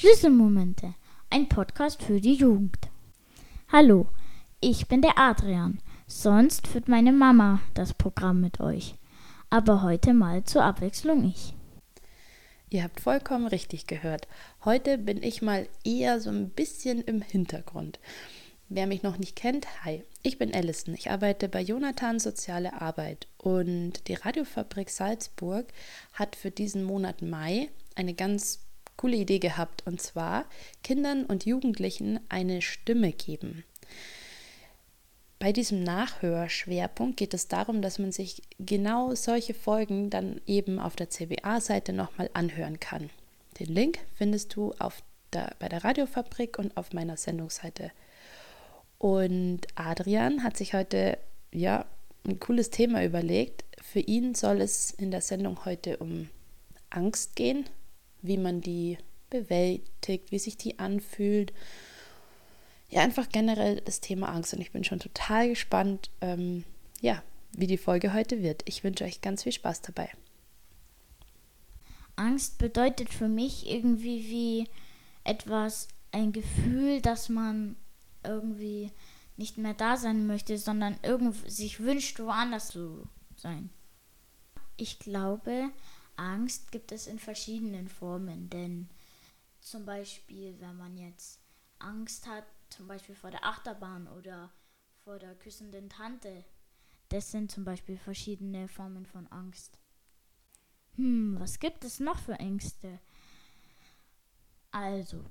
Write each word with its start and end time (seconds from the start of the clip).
Schlüsselmomente, 0.00 0.94
ein 1.28 1.46
Podcast 1.50 2.02
für 2.02 2.22
die 2.22 2.32
Jugend. 2.32 2.88
Hallo, 3.70 4.06
ich 4.58 4.88
bin 4.88 5.02
der 5.02 5.18
Adrian. 5.18 5.78
Sonst 6.06 6.66
führt 6.68 6.88
meine 6.88 7.12
Mama 7.12 7.60
das 7.74 7.92
Programm 7.92 8.40
mit 8.40 8.60
euch. 8.60 8.94
Aber 9.50 9.82
heute 9.82 10.14
mal 10.14 10.42
zur 10.44 10.64
Abwechslung 10.64 11.26
ich. 11.26 11.52
Ihr 12.70 12.82
habt 12.82 13.00
vollkommen 13.00 13.46
richtig 13.46 13.86
gehört. 13.86 14.26
Heute 14.64 14.96
bin 14.96 15.22
ich 15.22 15.42
mal 15.42 15.68
eher 15.84 16.18
so 16.18 16.30
ein 16.30 16.48
bisschen 16.48 17.02
im 17.02 17.20
Hintergrund. 17.20 18.00
Wer 18.70 18.86
mich 18.86 19.02
noch 19.02 19.18
nicht 19.18 19.36
kennt, 19.36 19.84
hi, 19.84 20.02
ich 20.22 20.38
bin 20.38 20.54
Allison. 20.54 20.94
Ich 20.94 21.10
arbeite 21.10 21.46
bei 21.46 21.60
Jonathan 21.60 22.18
Soziale 22.18 22.80
Arbeit 22.80 23.26
und 23.36 24.08
die 24.08 24.14
Radiofabrik 24.14 24.88
Salzburg 24.88 25.66
hat 26.14 26.36
für 26.36 26.50
diesen 26.50 26.84
Monat 26.84 27.20
Mai 27.20 27.68
eine 27.96 28.14
ganz 28.14 28.60
coole 29.00 29.16
Idee 29.16 29.38
gehabt 29.38 29.86
und 29.86 30.02
zwar 30.02 30.44
Kindern 30.84 31.24
und 31.24 31.46
Jugendlichen 31.46 32.20
eine 32.28 32.60
Stimme 32.60 33.12
geben. 33.12 33.64
Bei 35.38 35.52
diesem 35.52 35.82
Nachhörschwerpunkt 35.82 37.16
geht 37.16 37.32
es 37.32 37.48
darum, 37.48 37.80
dass 37.80 37.98
man 37.98 38.12
sich 38.12 38.42
genau 38.58 39.14
solche 39.14 39.54
Folgen 39.54 40.10
dann 40.10 40.42
eben 40.46 40.78
auf 40.78 40.96
der 40.96 41.08
CBA-Seite 41.08 41.94
nochmal 41.94 42.28
anhören 42.34 42.78
kann. 42.78 43.08
Den 43.58 43.68
Link 43.68 44.00
findest 44.16 44.54
du 44.54 44.74
auf 44.78 45.02
der, 45.32 45.54
bei 45.58 45.70
der 45.70 45.82
Radiofabrik 45.82 46.58
und 46.58 46.76
auf 46.76 46.92
meiner 46.92 47.16
Sendungsseite. 47.16 47.92
Und 48.98 49.60
Adrian 49.76 50.44
hat 50.44 50.58
sich 50.58 50.74
heute 50.74 51.16
ja 51.52 51.86
ein 52.26 52.38
cooles 52.38 52.68
Thema 52.68 53.02
überlegt. 53.02 53.64
Für 53.80 54.00
ihn 54.00 54.34
soll 54.34 54.60
es 54.60 54.90
in 54.90 55.10
der 55.10 55.22
Sendung 55.22 55.64
heute 55.64 55.96
um 55.96 56.28
Angst 56.90 57.34
gehen, 57.34 57.64
wie 58.22 58.36
man 58.36 58.60
die 58.60 58.98
bewältigt, 59.30 60.30
wie 60.32 60.38
sich 60.38 60.56
die 60.56 60.78
anfühlt 60.78 61.52
ja, 62.90 63.02
einfach 63.02 63.28
generell 63.28 63.80
das 63.80 64.00
Thema 64.00 64.28
Angst. 64.28 64.52
Und 64.52 64.60
ich 64.60 64.72
bin 64.72 64.84
schon 64.84 64.98
total 64.98 65.48
gespannt, 65.48 66.10
ähm, 66.20 66.64
ja, 67.00 67.22
wie 67.52 67.66
die 67.66 67.78
Folge 67.78 68.12
heute 68.12 68.42
wird. 68.42 68.62
Ich 68.66 68.84
wünsche 68.84 69.04
euch 69.04 69.20
ganz 69.20 69.44
viel 69.44 69.52
Spaß 69.52 69.82
dabei. 69.82 70.10
Angst 72.16 72.58
bedeutet 72.58 73.08
für 73.08 73.28
mich 73.28 73.68
irgendwie 73.68 74.28
wie 74.28 74.68
etwas, 75.24 75.88
ein 76.12 76.32
Gefühl, 76.32 77.00
dass 77.00 77.28
man 77.28 77.76
irgendwie 78.24 78.90
nicht 79.36 79.56
mehr 79.56 79.74
da 79.74 79.96
sein 79.96 80.26
möchte, 80.26 80.58
sondern 80.58 80.98
irgendwie 81.02 81.48
sich 81.48 81.78
wünscht, 81.78 82.18
woanders 82.18 82.68
zu 82.68 83.04
sein. 83.36 83.70
Ich 84.76 84.98
glaube, 84.98 85.70
Angst 86.20 86.70
gibt 86.70 86.92
es 86.92 87.06
in 87.06 87.18
verschiedenen 87.18 87.88
Formen, 87.88 88.50
denn 88.50 88.90
zum 89.60 89.86
Beispiel, 89.86 90.60
wenn 90.60 90.76
man 90.76 90.98
jetzt 90.98 91.40
Angst 91.78 92.26
hat, 92.26 92.44
zum 92.68 92.86
Beispiel 92.86 93.14
vor 93.14 93.30
der 93.30 93.44
Achterbahn 93.44 94.06
oder 94.06 94.52
vor 95.02 95.18
der 95.18 95.34
küssenden 95.34 95.88
Tante. 95.88 96.44
Das 97.08 97.30
sind 97.30 97.50
zum 97.50 97.64
Beispiel 97.64 97.96
verschiedene 97.96 98.68
Formen 98.68 99.06
von 99.06 99.26
Angst. 99.28 99.78
Hm, 100.96 101.40
was 101.40 101.58
gibt 101.58 101.84
es 101.84 102.00
noch 102.00 102.18
für 102.18 102.34
Ängste? 102.34 103.00
Also, 104.70 105.24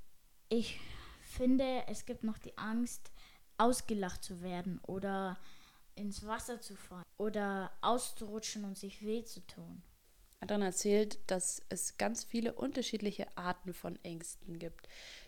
ich 0.50 0.80
finde, 1.22 1.84
es 1.88 2.06
gibt 2.06 2.24
noch 2.24 2.40
die 2.40 2.58
Angst, 2.58 3.12
ausgelacht 3.60 4.24
zu 4.24 4.42
werden 4.42 4.80
oder 4.80 5.38
ins 5.94 6.26
Wasser 6.26 6.60
zu 6.60 6.76
fallen 6.76 7.06
oder 7.18 7.72
auszurutschen 7.82 8.66
und 8.66 8.78
sich 8.78 9.04
weh 9.04 9.24
zu 9.24 9.46
tun. 9.46 9.84
Adrian 10.42 10.62
erzählt, 10.62 11.20
dass 11.28 11.62
es 11.70 11.98
ganz 11.98 12.24
viele 12.24 12.54
unterschiedliche 12.54 13.28
Arten 13.38 13.74
von 13.74 13.98
Ängsten 14.04 14.58
gibt. 14.58 14.88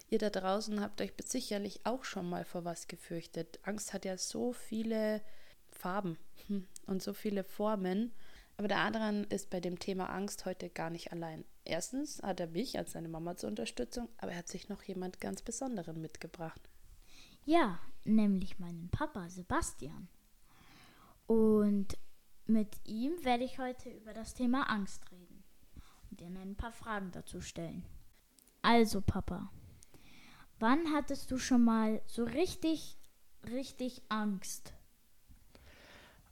Ihr 0.09 0.19
da 0.19 0.29
draußen 0.29 0.81
habt 0.81 1.01
euch 1.01 1.13
sicherlich 1.23 1.85
auch 1.85 2.03
schon 2.03 2.29
mal 2.29 2.45
vor 2.45 2.65
was 2.65 2.87
gefürchtet. 2.87 3.59
Angst 3.63 3.93
hat 3.93 4.05
ja 4.05 4.17
so 4.17 4.53
viele 4.53 5.21
Farben 5.69 6.17
und 6.85 7.01
so 7.01 7.13
viele 7.13 7.43
Formen. 7.43 8.11
Aber 8.57 8.67
der 8.67 8.79
Adrian 8.79 9.23
ist 9.25 9.49
bei 9.49 9.59
dem 9.59 9.79
Thema 9.79 10.09
Angst 10.09 10.45
heute 10.45 10.69
gar 10.69 10.89
nicht 10.89 11.11
allein. 11.11 11.45
Erstens 11.65 12.21
hat 12.21 12.39
er 12.39 12.47
mich 12.47 12.77
als 12.77 12.91
seine 12.91 13.07
Mama 13.07 13.35
zur 13.35 13.49
Unterstützung, 13.49 14.09
aber 14.17 14.31
er 14.31 14.39
hat 14.39 14.47
sich 14.47 14.69
noch 14.69 14.83
jemand 14.83 15.19
ganz 15.19 15.41
Besonderen 15.41 16.01
mitgebracht. 16.01 16.61
Ja, 17.45 17.79
nämlich 18.03 18.59
meinen 18.59 18.89
Papa 18.89 19.29
Sebastian. 19.29 20.09
Und 21.25 21.97
mit 22.47 22.77
ihm 22.85 23.23
werde 23.23 23.43
ich 23.43 23.59
heute 23.59 23.89
über 23.89 24.13
das 24.13 24.33
Thema 24.33 24.69
Angst 24.69 25.09
reden 25.11 25.43
und 26.09 26.19
dir 26.19 26.27
ein 26.27 26.55
paar 26.55 26.71
Fragen 26.71 27.11
dazu 27.11 27.41
stellen. 27.41 27.85
Also, 28.61 29.01
Papa, 29.01 29.49
Wann 30.61 30.93
hattest 30.93 31.31
du 31.31 31.39
schon 31.39 31.63
mal 31.63 32.03
so 32.05 32.23
richtig, 32.23 32.95
richtig 33.49 34.03
Angst? 34.09 34.73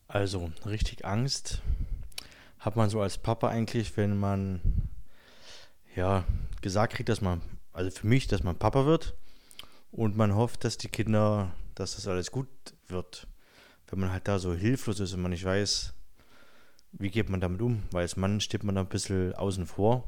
Also, 0.08 0.52
richtig 0.68 1.04
Angst 1.04 1.64
hat 2.60 2.76
man 2.76 2.92
so 2.92 3.02
als 3.02 3.18
Papa 3.18 3.48
eigentlich, 3.50 3.98
wenn 3.98 4.20
man 4.20 4.62
ja 5.96 6.26
gesagt 6.62 6.94
kriegt, 6.94 7.10
dass 7.10 7.22
man, 7.22 7.42
also 7.74 7.90
für 7.90 8.06
mich, 8.06 8.28
dass 8.28 8.44
man 8.44 8.56
Papa 8.56 8.86
wird 8.86 9.16
und 9.90 10.16
man 10.16 10.36
hofft, 10.36 10.64
dass 10.64 10.78
die 10.78 10.90
Kinder, 10.90 11.52
dass 11.74 11.96
das 11.96 12.08
alles 12.08 12.30
gut 12.30 12.50
wird. 12.88 13.26
Wenn 13.88 14.00
man 14.00 14.12
halt 14.12 14.28
da 14.28 14.38
so 14.38 14.54
hilflos 14.54 15.00
ist 15.00 15.14
und 15.14 15.24
man 15.24 15.32
nicht 15.32 15.44
weiß, 15.44 15.96
wie 16.92 17.10
geht 17.10 17.30
man 17.30 17.42
damit 17.42 17.62
um, 17.62 17.84
weil 17.92 18.02
als 18.02 18.18
Mann 18.18 18.42
steht 18.42 18.64
man 18.64 18.76
da 18.76 18.82
ein 18.82 18.90
bisschen 18.90 19.34
außen 19.36 19.66
vor 19.66 20.04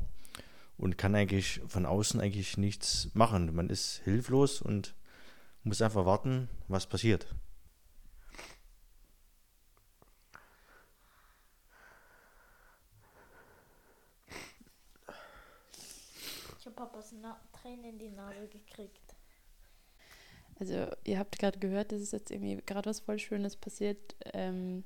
und 0.78 0.98
kann 0.98 1.16
eigentlich 1.16 1.62
von 1.68 1.86
außen 1.86 2.20
eigentlich 2.20 2.58
nichts 2.58 3.10
machen. 3.14 3.54
Man 3.54 3.70
ist 3.70 4.02
hilflos 4.04 4.62
und 4.62 4.96
muss 5.64 5.82
einfach 5.82 6.06
warten, 6.06 6.50
was 6.68 6.88
passiert. 6.88 7.28
Ich 16.60 16.66
habe 16.66 16.76
Papas 16.76 17.14
Na 17.22 17.40
Tränen 17.54 17.86
in 17.86 18.00
die 18.00 18.10
Nase 18.10 18.48
gekriegt. 18.48 19.16
Also 20.60 20.88
ihr 21.04 21.18
habt 21.18 21.40
gerade 21.40 21.58
gehört, 21.58 21.92
das 21.92 22.02
ist 22.02 22.14
jetzt 22.14 22.30
irgendwie 22.30 22.62
gerade 22.64 22.90
was 22.90 23.00
voll 23.00 23.18
Schönes 23.18 23.56
passiert. 23.56 24.16
Ähm, 24.34 24.84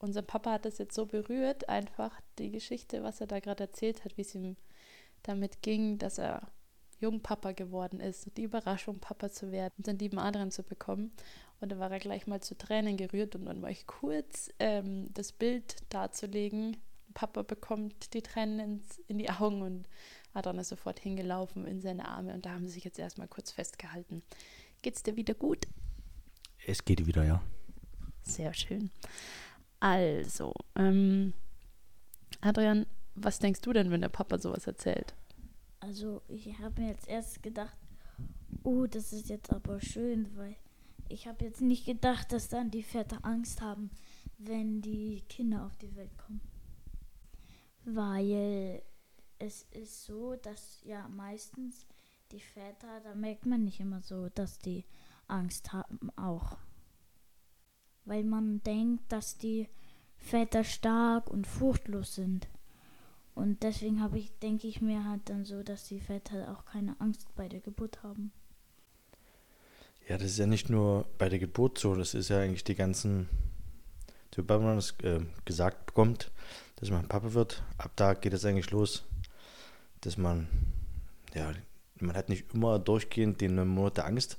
unser 0.00 0.22
Papa 0.22 0.52
hat 0.52 0.64
das 0.64 0.78
jetzt 0.78 0.94
so 0.94 1.06
berührt, 1.06 1.68
einfach 1.68 2.18
die 2.38 2.50
Geschichte, 2.50 3.02
was 3.02 3.20
er 3.20 3.26
da 3.26 3.38
gerade 3.38 3.64
erzählt 3.64 4.04
hat, 4.04 4.16
wie 4.16 4.22
es 4.22 4.34
ihm 4.34 4.56
damit 5.22 5.62
ging, 5.62 5.98
dass 5.98 6.18
er 6.18 6.50
Jungpapa 7.00 7.52
geworden 7.52 8.00
ist, 8.00 8.36
die 8.36 8.42
Überraschung, 8.42 8.98
Papa 8.98 9.30
zu 9.30 9.52
werden 9.52 9.74
und 9.78 9.86
den 9.86 9.98
lieben 9.98 10.18
Adrian 10.18 10.50
zu 10.50 10.62
bekommen. 10.62 11.12
Und 11.60 11.70
dann 11.70 11.78
war 11.78 11.90
er 11.90 11.98
gleich 11.98 12.26
mal 12.26 12.40
zu 12.40 12.56
Tränen 12.56 12.96
gerührt 12.96 13.34
und 13.34 13.46
dann 13.46 13.62
war 13.62 13.70
ich 13.70 13.86
kurz 13.86 14.50
ähm, 14.58 15.12
das 15.12 15.32
Bild 15.32 15.76
darzulegen. 15.90 16.76
Papa 17.12 17.42
bekommt 17.42 18.14
die 18.14 18.22
Tränen 18.22 18.60
ins, 18.60 18.98
in 19.08 19.18
die 19.18 19.30
Augen 19.30 19.62
und 19.62 19.88
Adrian 20.32 20.58
ist 20.58 20.68
sofort 20.68 21.00
hingelaufen 21.00 21.66
in 21.66 21.80
seine 21.80 22.06
Arme 22.08 22.34
und 22.34 22.46
da 22.46 22.50
haben 22.50 22.66
sie 22.66 22.74
sich 22.74 22.84
jetzt 22.84 22.98
erstmal 22.98 23.28
kurz 23.28 23.50
festgehalten. 23.50 24.22
Geht's 24.82 25.02
dir 25.02 25.16
wieder 25.16 25.34
gut? 25.34 25.66
Es 26.66 26.84
geht 26.84 27.06
wieder, 27.06 27.24
ja. 27.24 27.42
Sehr 28.22 28.54
schön. 28.54 28.90
Also, 29.80 30.52
ähm, 30.76 31.32
Adrian, 32.42 32.86
was 33.14 33.38
denkst 33.38 33.62
du 33.62 33.72
denn, 33.72 33.90
wenn 33.90 34.02
der 34.02 34.08
Papa 34.08 34.38
sowas 34.38 34.66
erzählt? 34.66 35.14
Also, 35.80 36.22
ich 36.28 36.58
habe 36.58 36.82
mir 36.82 36.88
jetzt 36.88 37.08
erst 37.08 37.42
gedacht, 37.42 37.76
oh, 38.62 38.86
das 38.86 39.12
ist 39.12 39.28
jetzt 39.30 39.52
aber 39.52 39.80
schön, 39.80 40.36
weil 40.36 40.56
ich 41.08 41.26
habe 41.26 41.44
jetzt 41.44 41.62
nicht 41.62 41.86
gedacht, 41.86 42.32
dass 42.32 42.48
dann 42.48 42.70
die 42.70 42.82
Väter 42.82 43.24
Angst 43.24 43.62
haben, 43.62 43.90
wenn 44.38 44.82
die 44.82 45.22
Kinder 45.28 45.66
auf 45.66 45.76
die 45.78 45.94
Welt 45.96 46.16
kommen. 46.18 46.40
Weil 47.84 48.82
es 49.38 49.66
ist 49.70 50.04
so, 50.04 50.36
dass 50.36 50.82
ja 50.84 51.08
meistens 51.08 51.86
die 52.30 52.40
Väter, 52.40 53.00
da 53.02 53.14
merkt 53.14 53.46
man 53.46 53.64
nicht 53.64 53.80
immer 53.80 54.02
so, 54.02 54.28
dass 54.28 54.58
die 54.58 54.84
Angst 55.26 55.72
haben 55.72 56.10
auch. 56.16 56.58
Weil 58.04 58.24
man 58.24 58.62
denkt, 58.62 59.04
dass 59.10 59.38
die 59.38 59.68
Väter 60.18 60.64
stark 60.64 61.30
und 61.30 61.46
furchtlos 61.46 62.14
sind. 62.14 62.48
Und 63.34 63.62
deswegen 63.62 64.00
habe 64.00 64.18
ich, 64.18 64.30
denke 64.40 64.66
ich 64.66 64.80
mir 64.80 65.04
halt 65.04 65.22
dann 65.26 65.44
so, 65.44 65.62
dass 65.62 65.88
die 65.88 66.00
Väter 66.00 66.52
auch 66.52 66.64
keine 66.64 66.94
Angst 67.00 67.34
bei 67.36 67.48
der 67.48 67.60
Geburt 67.60 68.02
haben. 68.02 68.32
Ja, 70.08 70.18
das 70.18 70.32
ist 70.32 70.38
ja 70.38 70.46
nicht 70.46 70.68
nur 70.68 71.06
bei 71.18 71.28
der 71.28 71.38
Geburt 71.38 71.78
so, 71.78 71.94
das 71.94 72.14
ist 72.14 72.30
ja 72.30 72.40
eigentlich 72.40 72.64
die 72.64 72.74
ganzen, 72.74 73.28
sobald 74.34 74.60
man 74.60 74.76
das 74.76 74.90
äh, 75.02 75.20
gesagt 75.44 75.86
bekommt, 75.86 76.32
dass 76.76 76.90
man 76.90 77.06
Papa 77.06 77.32
wird, 77.32 77.62
ab 77.78 77.92
da 77.96 78.14
geht 78.14 78.32
es 78.32 78.44
eigentlich 78.44 78.72
los, 78.72 79.04
dass 80.00 80.16
man, 80.16 80.48
ja, 81.32 81.52
man 82.00 82.16
hat 82.16 82.28
nicht 82.28 82.52
immer 82.52 82.78
durchgehend 82.78 83.40
den 83.40 83.68
Monat 83.68 83.98
der 83.98 84.06
Angst, 84.06 84.36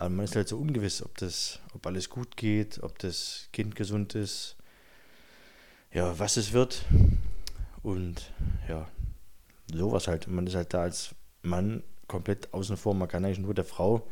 aber 0.00 0.08
man 0.08 0.24
ist 0.24 0.34
halt 0.34 0.48
so 0.48 0.56
ungewiss, 0.56 1.02
ob 1.02 1.18
das, 1.18 1.58
ob 1.74 1.86
alles 1.86 2.08
gut 2.08 2.38
geht, 2.38 2.82
ob 2.82 2.98
das 3.00 3.48
Kind 3.52 3.76
gesund 3.76 4.14
ist, 4.14 4.56
ja, 5.92 6.18
was 6.18 6.38
es 6.38 6.54
wird. 6.54 6.86
Und 7.82 8.32
ja, 8.66 8.88
sowas 9.70 10.08
halt. 10.08 10.26
Man 10.26 10.46
ist 10.46 10.54
halt 10.54 10.72
da 10.72 10.80
als 10.80 11.14
Mann 11.42 11.82
komplett 12.08 12.54
außen 12.54 12.78
vor. 12.78 12.94
Man 12.94 13.08
kann 13.08 13.26
eigentlich 13.26 13.40
nur 13.40 13.52
der 13.52 13.66
Frau 13.66 14.08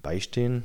beistehen 0.00 0.62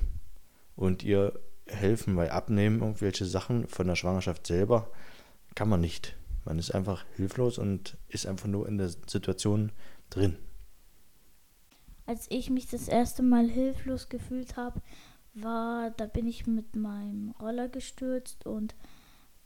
und 0.76 1.02
ihr 1.02 1.40
helfen, 1.66 2.16
weil 2.16 2.30
abnehmen 2.30 2.82
irgendwelche 2.82 3.26
Sachen 3.26 3.68
von 3.68 3.88
der 3.88 3.96
Schwangerschaft 3.96 4.46
selber 4.46 4.92
kann 5.56 5.70
man 5.70 5.82
nicht. 5.82 6.16
Man 6.46 6.60
ist 6.60 6.70
einfach 6.70 7.04
hilflos 7.16 7.58
und 7.58 7.98
ist 8.10 8.28
einfach 8.28 8.48
nur 8.48 8.68
in 8.68 8.78
der 8.78 8.90
Situation 8.90 9.72
drin. 10.12 10.38
Als 12.08 12.26
ich 12.32 12.50
mich 12.50 12.68
das 12.68 12.88
erste 12.88 13.22
Mal 13.22 13.50
hilflos 13.50 14.08
gefühlt 14.08 14.56
habe, 14.56 14.82
war, 15.36 15.92
da 15.92 16.06
bin 16.06 16.26
ich 16.26 16.48
mit 16.48 16.76
meinem 16.76 17.32
Roller 17.40 17.68
gestürzt 17.68 18.46
und 18.46 18.76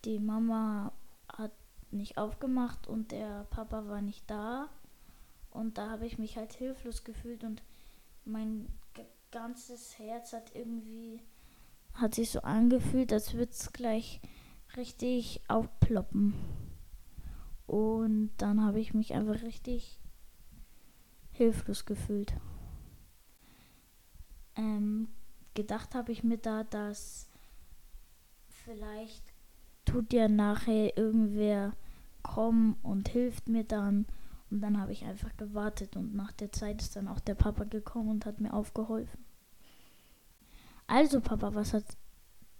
die 0.05 0.19
Mama 0.19 0.93
hat 1.27 1.51
nicht 1.89 2.17
aufgemacht 2.17 2.87
und 2.87 3.11
der 3.11 3.45
Papa 3.49 3.87
war 3.87 4.01
nicht 4.01 4.29
da. 4.29 4.69
Und 5.49 5.79
da 5.79 5.89
habe 5.89 6.05
ich 6.05 6.17
mich 6.17 6.37
halt 6.37 6.53
hilflos 6.53 7.03
gefühlt 7.03 7.43
und 7.43 7.61
mein 8.25 8.67
ganzes 9.31 9.97
Herz 9.97 10.31
hat 10.31 10.55
irgendwie, 10.55 11.19
hat 11.95 12.15
sich 12.15 12.29
so 12.29 12.41
angefühlt, 12.41 13.11
als 13.11 13.33
würde 13.33 13.51
es 13.51 13.73
gleich 13.73 14.21
richtig 14.77 15.41
aufploppen. 15.47 16.35
Und 17.65 18.31
dann 18.37 18.63
habe 18.63 18.79
ich 18.79 18.93
mich 18.93 19.13
einfach 19.13 19.41
richtig 19.41 19.99
hilflos 21.31 21.85
gefühlt. 21.85 22.33
Ähm, 24.56 25.07
gedacht 25.53 25.95
habe 25.95 26.12
ich 26.12 26.24
mir 26.24 26.38
da, 26.38 26.63
dass 26.63 27.30
vielleicht 28.48 29.24
tut 29.86 30.13
ja 30.13 30.27
nachher 30.27 30.98
irgendwer 30.98 31.74
kommen 32.24 32.77
und 32.83 33.09
hilft 33.09 33.50
mir 33.50 33.63
dann. 33.63 34.06
Und 34.50 34.62
dann 34.62 34.80
habe 34.80 34.92
ich 34.92 35.06
einfach 35.06 35.36
gewartet 35.38 35.95
und 35.95 36.13
nach 36.13 36.33
der 36.33 36.51
Zeit 36.51 36.81
ist 36.81 36.95
dann 36.95 37.07
auch 37.07 37.21
der 37.21 37.36
Papa 37.36 37.63
gekommen 37.63 38.09
und 38.09 38.25
hat 38.25 38.42
mir 38.42 38.53
aufgeholfen. 38.53 39.24
Also 40.88 41.21
Papa, 41.21 41.56
was 41.56 41.74
hat 41.74 41.86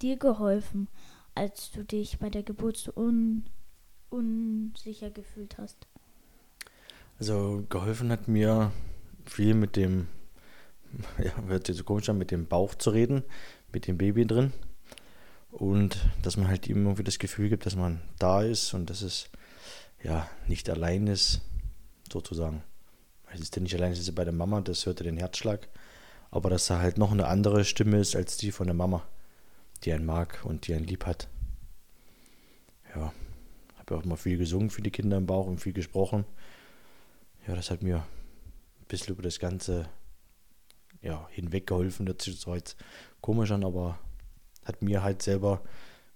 dir 0.00 0.16
geholfen, 0.16 0.88
als 1.34 1.70
du 1.70 1.84
dich 1.84 2.18
bei 2.18 2.30
der 2.30 2.42
Geburt 2.42 2.78
so 2.78 2.92
un 2.96 3.44
unsicher 4.08 5.10
gefühlt 5.10 5.58
hast? 5.58 5.86
Also 7.18 7.64
geholfen 7.68 8.10
hat 8.10 8.28
mir 8.28 8.72
viel 9.24 9.54
mit 9.54 9.76
dem, 9.76 10.08
ja, 11.18 11.32
hört 11.46 11.66
sich 11.66 11.76
so 11.76 11.84
komisch 11.84 12.08
an, 12.08 12.18
mit 12.18 12.30
dem 12.30 12.46
Bauch 12.46 12.74
zu 12.74 12.90
reden, 12.90 13.22
mit 13.72 13.86
dem 13.86 13.98
Baby 13.98 14.26
drin. 14.26 14.52
Und 15.50 15.98
dass 16.22 16.36
man 16.36 16.48
halt 16.48 16.66
ihm 16.66 16.84
irgendwie 16.84 17.04
das 17.04 17.18
Gefühl 17.18 17.48
gibt, 17.48 17.66
dass 17.66 17.76
man 17.76 18.00
da 18.18 18.42
ist 18.42 18.72
und 18.72 18.88
dass 18.88 19.02
es 19.02 19.28
ja 20.02 20.28
nicht 20.46 20.70
allein 20.70 21.06
ist, 21.06 21.42
sozusagen. 22.10 22.62
Es 23.32 23.40
ist 23.40 23.56
ja 23.56 23.62
nicht 23.62 23.74
allein, 23.74 23.92
es 23.92 23.98
ist 23.98 24.14
bei 24.14 24.24
der 24.24 24.32
Mama, 24.32 24.60
das 24.60 24.86
hört 24.86 25.00
er 25.00 25.04
den 25.04 25.16
Herzschlag. 25.16 25.68
Aber 26.30 26.48
dass 26.48 26.66
da 26.66 26.78
halt 26.78 26.96
noch 26.96 27.12
eine 27.12 27.26
andere 27.26 27.64
Stimme 27.64 27.98
ist 27.98 28.16
als 28.16 28.38
die 28.38 28.52
von 28.52 28.66
der 28.66 28.74
Mama, 28.74 29.06
die 29.84 29.92
einen 29.92 30.06
mag 30.06 30.40
und 30.44 30.66
die 30.66 30.74
einen 30.74 30.86
lieb 30.86 31.04
hat. 31.04 31.28
Ja, 32.94 33.12
habe 33.78 33.96
auch 33.96 34.04
immer 34.04 34.16
viel 34.16 34.38
gesungen 34.38 34.70
für 34.70 34.82
die 34.82 34.90
Kinder 34.90 35.18
im 35.18 35.26
Bauch 35.26 35.46
und 35.46 35.60
viel 35.60 35.72
gesprochen. 35.72 36.24
Ja, 37.46 37.54
das 37.54 37.70
hat 37.70 37.82
mir 37.82 37.98
ein 37.98 38.86
bisschen 38.88 39.14
über 39.14 39.22
das 39.22 39.38
Ganze 39.38 39.88
ja, 41.02 41.28
hinweggeholfen. 41.30 42.06
Das 42.06 42.26
ist 42.26 42.46
jetzt 42.46 42.76
komisch 43.20 43.50
an, 43.50 43.64
aber 43.64 43.98
hat 44.64 44.82
mir 44.82 45.02
halt 45.02 45.22
selber 45.22 45.62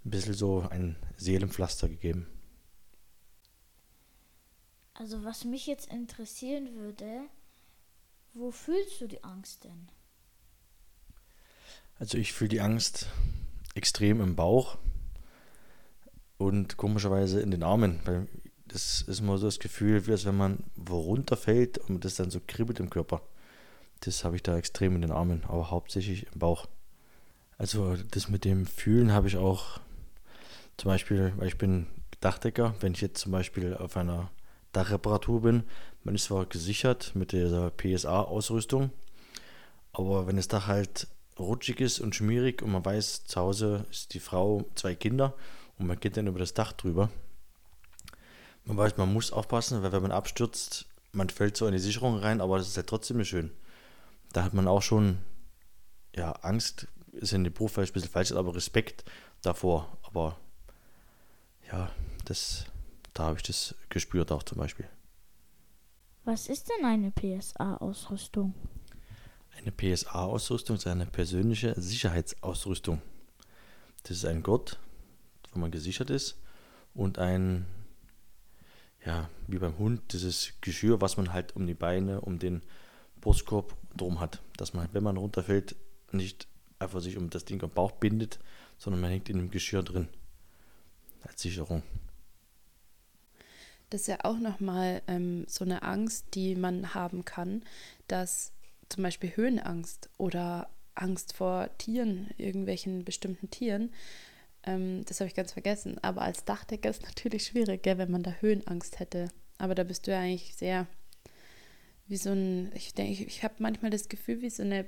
ein 0.04 0.10
bisschen 0.10 0.34
so 0.34 0.66
ein 0.70 0.96
Seelenpflaster 1.16 1.88
gegeben. 1.88 2.26
Also 4.94 5.24
was 5.24 5.44
mich 5.44 5.66
jetzt 5.66 5.92
interessieren 5.92 6.74
würde, 6.76 7.22
wo 8.32 8.50
fühlst 8.50 9.00
du 9.00 9.06
die 9.06 9.24
Angst 9.24 9.64
denn? 9.64 9.88
Also 11.98 12.18
ich 12.18 12.32
fühle 12.32 12.48
die 12.48 12.60
Angst 12.60 13.08
extrem 13.74 14.20
im 14.20 14.36
Bauch 14.36 14.78
und 16.38 16.76
komischerweise 16.76 17.40
in 17.40 17.50
den 17.50 17.62
Armen, 17.62 18.00
weil 18.04 18.26
das 18.66 19.02
ist 19.02 19.20
immer 19.20 19.38
so 19.38 19.46
das 19.46 19.58
Gefühl, 19.58 20.06
wie 20.06 20.12
als 20.12 20.24
wenn 20.24 20.36
man 20.36 20.64
wo 20.74 20.98
runterfällt 20.98 21.78
und 21.78 22.04
das 22.04 22.16
dann 22.16 22.30
so 22.30 22.40
kribbelt 22.46 22.80
im 22.80 22.90
Körper. 22.90 23.22
Das 24.00 24.24
habe 24.24 24.36
ich 24.36 24.42
da 24.42 24.56
extrem 24.56 24.94
in 24.94 25.02
den 25.02 25.12
Armen, 25.12 25.44
aber 25.48 25.70
hauptsächlich 25.70 26.26
im 26.32 26.38
Bauch. 26.38 26.66
Also 27.58 27.96
das 28.10 28.28
mit 28.28 28.44
dem 28.44 28.66
Fühlen 28.66 29.12
habe 29.12 29.28
ich 29.28 29.36
auch 29.36 29.80
zum 30.76 30.90
Beispiel, 30.90 31.32
weil 31.36 31.48
ich 31.48 31.58
bin 31.58 31.86
Dachdecker, 32.20 32.74
wenn 32.80 32.92
ich 32.92 33.00
jetzt 33.00 33.20
zum 33.20 33.32
Beispiel 33.32 33.74
auf 33.74 33.96
einer 33.96 34.30
Dachreparatur 34.72 35.42
bin, 35.42 35.64
man 36.04 36.14
ist 36.14 36.24
zwar 36.24 36.46
gesichert 36.46 37.12
mit 37.14 37.32
dieser 37.32 37.70
PSA-Ausrüstung, 37.70 38.90
aber 39.92 40.26
wenn 40.26 40.36
das 40.36 40.48
Dach 40.48 40.66
halt 40.66 41.08
rutschig 41.38 41.80
ist 41.80 42.00
und 42.00 42.14
schmierig 42.14 42.62
und 42.62 42.72
man 42.72 42.84
weiß, 42.84 43.24
zu 43.24 43.40
Hause 43.40 43.86
ist 43.90 44.14
die 44.14 44.20
Frau, 44.20 44.64
zwei 44.74 44.94
Kinder 44.94 45.34
und 45.78 45.86
man 45.86 45.98
geht 45.98 46.16
dann 46.16 46.26
über 46.26 46.38
das 46.38 46.54
Dach 46.54 46.72
drüber. 46.72 47.10
Man 48.64 48.76
weiß, 48.76 48.96
man 48.96 49.12
muss 49.12 49.32
aufpassen, 49.32 49.82
weil 49.82 49.92
wenn 49.92 50.02
man 50.02 50.12
abstürzt, 50.12 50.86
man 51.12 51.30
fällt 51.30 51.56
so 51.56 51.66
in 51.66 51.72
die 51.72 51.78
Sicherung 51.78 52.18
rein, 52.18 52.40
aber 52.40 52.58
das 52.58 52.68
ist 52.68 52.76
halt 52.76 52.88
trotzdem 52.88 53.18
nicht 53.18 53.28
schön. 53.28 53.50
Da 54.32 54.44
hat 54.44 54.54
man 54.54 54.68
auch 54.68 54.82
schon 54.82 55.18
ja, 56.14 56.32
Angst, 56.42 56.88
ist 57.12 57.32
in 57.32 57.44
dem 57.44 57.52
Beruf 57.52 57.72
vielleicht 57.72 57.92
ein 57.92 57.94
bisschen 57.94 58.10
falsch, 58.10 58.32
aber 58.32 58.54
Respekt 58.54 59.04
davor. 59.42 59.96
Aber 60.02 60.38
ja, 61.70 61.90
das, 62.24 62.66
da 63.14 63.24
habe 63.24 63.36
ich 63.36 63.42
das 63.42 63.74
gespürt 63.88 64.32
auch 64.32 64.42
zum 64.42 64.58
Beispiel. 64.58 64.88
Was 66.24 66.48
ist 66.48 66.68
denn 66.68 66.84
eine 66.84 67.12
PSA-Ausrüstung? 67.12 68.54
Eine 69.56 69.72
PSA-Ausrüstung 69.72 70.76
ist 70.76 70.86
eine 70.86 71.06
persönliche 71.06 71.80
Sicherheitsausrüstung. 71.80 73.00
Das 74.02 74.18
ist 74.18 74.24
ein 74.24 74.42
Gurt, 74.42 74.78
wo 75.52 75.60
man 75.60 75.70
gesichert 75.70 76.10
ist 76.10 76.36
und 76.94 77.18
ein, 77.18 77.66
ja, 79.04 79.30
wie 79.46 79.58
beim 79.58 79.78
Hund, 79.78 80.12
dieses 80.12 80.52
Geschirr, 80.60 81.00
was 81.00 81.16
man 81.16 81.32
halt 81.32 81.56
um 81.56 81.66
die 81.66 81.74
Beine, 81.74 82.20
um 82.20 82.38
den 82.38 82.62
Brustkorb 83.20 83.76
drum 83.96 84.20
hat, 84.20 84.42
dass 84.56 84.74
man, 84.74 84.88
wenn 84.92 85.02
man 85.02 85.16
runterfällt, 85.16 85.76
nicht 86.12 86.46
einfach 86.78 87.00
sich 87.00 87.16
um 87.16 87.30
das 87.30 87.44
Ding 87.44 87.62
am 87.62 87.70
Bauch 87.70 87.92
bindet, 87.92 88.38
sondern 88.78 89.00
man 89.00 89.10
hängt 89.10 89.28
in 89.28 89.38
dem 89.38 89.50
Geschirr 89.50 89.82
drin 89.82 90.08
als 91.22 91.42
Sicherung. 91.42 91.82
Das 93.90 94.02
ist 94.02 94.06
ja 94.08 94.18
auch 94.24 94.38
nochmal 94.38 95.02
ähm, 95.06 95.44
so 95.48 95.64
eine 95.64 95.82
Angst, 95.82 96.26
die 96.34 96.56
man 96.56 96.94
haben 96.94 97.24
kann, 97.24 97.62
dass 98.08 98.52
zum 98.88 99.02
Beispiel 99.02 99.34
Höhenangst 99.34 100.10
oder 100.18 100.68
Angst 100.94 101.34
vor 101.34 101.68
Tieren, 101.78 102.30
irgendwelchen 102.36 103.04
bestimmten 103.04 103.50
Tieren, 103.50 103.92
ähm, 104.64 105.04
das 105.06 105.20
habe 105.20 105.28
ich 105.28 105.34
ganz 105.34 105.52
vergessen. 105.52 105.98
Aber 106.02 106.22
als 106.22 106.44
Dachdecker 106.44 106.90
ist 106.90 107.02
natürlich 107.02 107.46
schwierig, 107.46 107.82
gell, 107.82 107.98
wenn 107.98 108.10
man 108.10 108.22
da 108.22 108.32
Höhenangst 108.40 108.98
hätte. 108.98 109.28
Aber 109.58 109.74
da 109.74 109.84
bist 109.84 110.06
du 110.06 110.10
ja 110.10 110.20
eigentlich 110.20 110.54
sehr 110.56 110.86
wie 112.08 112.16
so 112.16 112.30
ein, 112.30 112.70
ich 112.74 112.94
denke, 112.94 113.12
ich, 113.12 113.26
ich 113.26 113.44
habe 113.44 113.54
manchmal 113.58 113.90
das 113.90 114.08
Gefühl, 114.08 114.42
wie 114.42 114.50
so 114.50 114.62
eine 114.62 114.86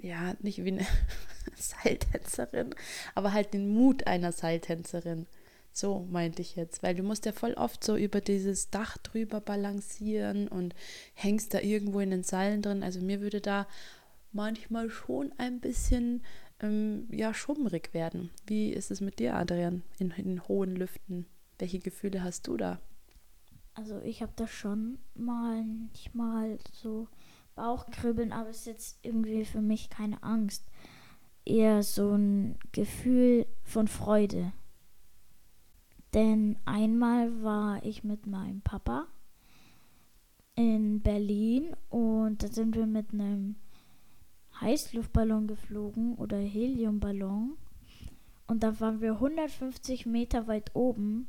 ja, 0.00 0.34
nicht 0.40 0.64
wie 0.64 0.72
eine 0.72 0.86
Seiltänzerin, 1.56 2.74
aber 3.14 3.32
halt 3.32 3.52
den 3.52 3.68
Mut 3.68 4.06
einer 4.06 4.32
Seiltänzerin. 4.32 5.26
So 5.72 6.06
meinte 6.10 6.42
ich 6.42 6.56
jetzt, 6.56 6.82
weil 6.82 6.94
du 6.94 7.02
musst 7.02 7.26
ja 7.26 7.32
voll 7.32 7.54
oft 7.54 7.84
so 7.84 7.96
über 7.96 8.20
dieses 8.20 8.70
Dach 8.70 8.96
drüber 8.98 9.40
balancieren 9.40 10.48
und 10.48 10.74
hängst 11.14 11.54
da 11.54 11.60
irgendwo 11.60 12.00
in 12.00 12.10
den 12.10 12.24
Seilen 12.24 12.62
drin. 12.62 12.82
Also 12.82 13.00
mir 13.00 13.20
würde 13.20 13.40
da 13.40 13.68
manchmal 14.32 14.90
schon 14.90 15.32
ein 15.38 15.60
bisschen 15.60 16.22
ähm, 16.60 17.06
ja 17.12 17.32
schummrig 17.32 17.94
werden. 17.94 18.30
Wie 18.46 18.70
ist 18.70 18.90
es 18.90 19.00
mit 19.00 19.18
dir, 19.20 19.34
Adrian, 19.34 19.82
in, 19.98 20.10
in 20.12 20.48
hohen 20.48 20.74
Lüften? 20.74 21.26
Welche 21.58 21.78
Gefühle 21.78 22.24
hast 22.24 22.46
du 22.46 22.56
da? 22.56 22.80
Also 23.78 24.00
ich 24.00 24.22
habe 24.22 24.32
da 24.34 24.48
schon 24.48 24.98
mal 25.14 25.62
manchmal 25.62 26.58
so 26.72 27.06
Bauchkribbeln, 27.54 28.32
aber 28.32 28.48
es 28.48 28.58
ist 28.58 28.66
jetzt 28.66 28.98
irgendwie 29.02 29.44
für 29.44 29.60
mich 29.60 29.88
keine 29.88 30.20
Angst. 30.24 30.64
Eher 31.44 31.84
so 31.84 32.10
ein 32.10 32.58
Gefühl 32.72 33.46
von 33.62 33.86
Freude. 33.86 34.52
Denn 36.12 36.56
einmal 36.64 37.40
war 37.44 37.80
ich 37.84 38.02
mit 38.02 38.26
meinem 38.26 38.62
Papa 38.62 39.06
in 40.56 41.00
Berlin 41.00 41.76
und 41.88 42.42
da 42.42 42.48
sind 42.48 42.74
wir 42.74 42.86
mit 42.86 43.12
einem 43.12 43.54
Heißluftballon 44.60 45.46
geflogen 45.46 46.16
oder 46.16 46.36
Heliumballon. 46.36 47.56
Und 48.48 48.64
da 48.64 48.80
waren 48.80 49.00
wir 49.00 49.12
150 49.12 50.04
Meter 50.04 50.48
weit 50.48 50.74
oben 50.74 51.28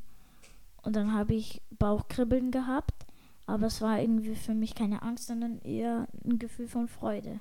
und 0.83 0.95
dann 0.95 1.13
habe 1.13 1.33
ich 1.33 1.61
Bauchkribbeln 1.71 2.51
gehabt 2.51 3.05
aber 3.49 3.65
es 3.65 3.81
war 3.81 3.99
irgendwie 3.99 4.35
für 4.35 4.53
mich 4.53 4.75
keine 4.75 5.01
Angst, 5.01 5.25
sondern 5.25 5.59
eher 5.61 6.07
ein 6.23 6.37
Gefühl 6.37 6.67
von 6.67 6.87
Freude. 6.87 7.39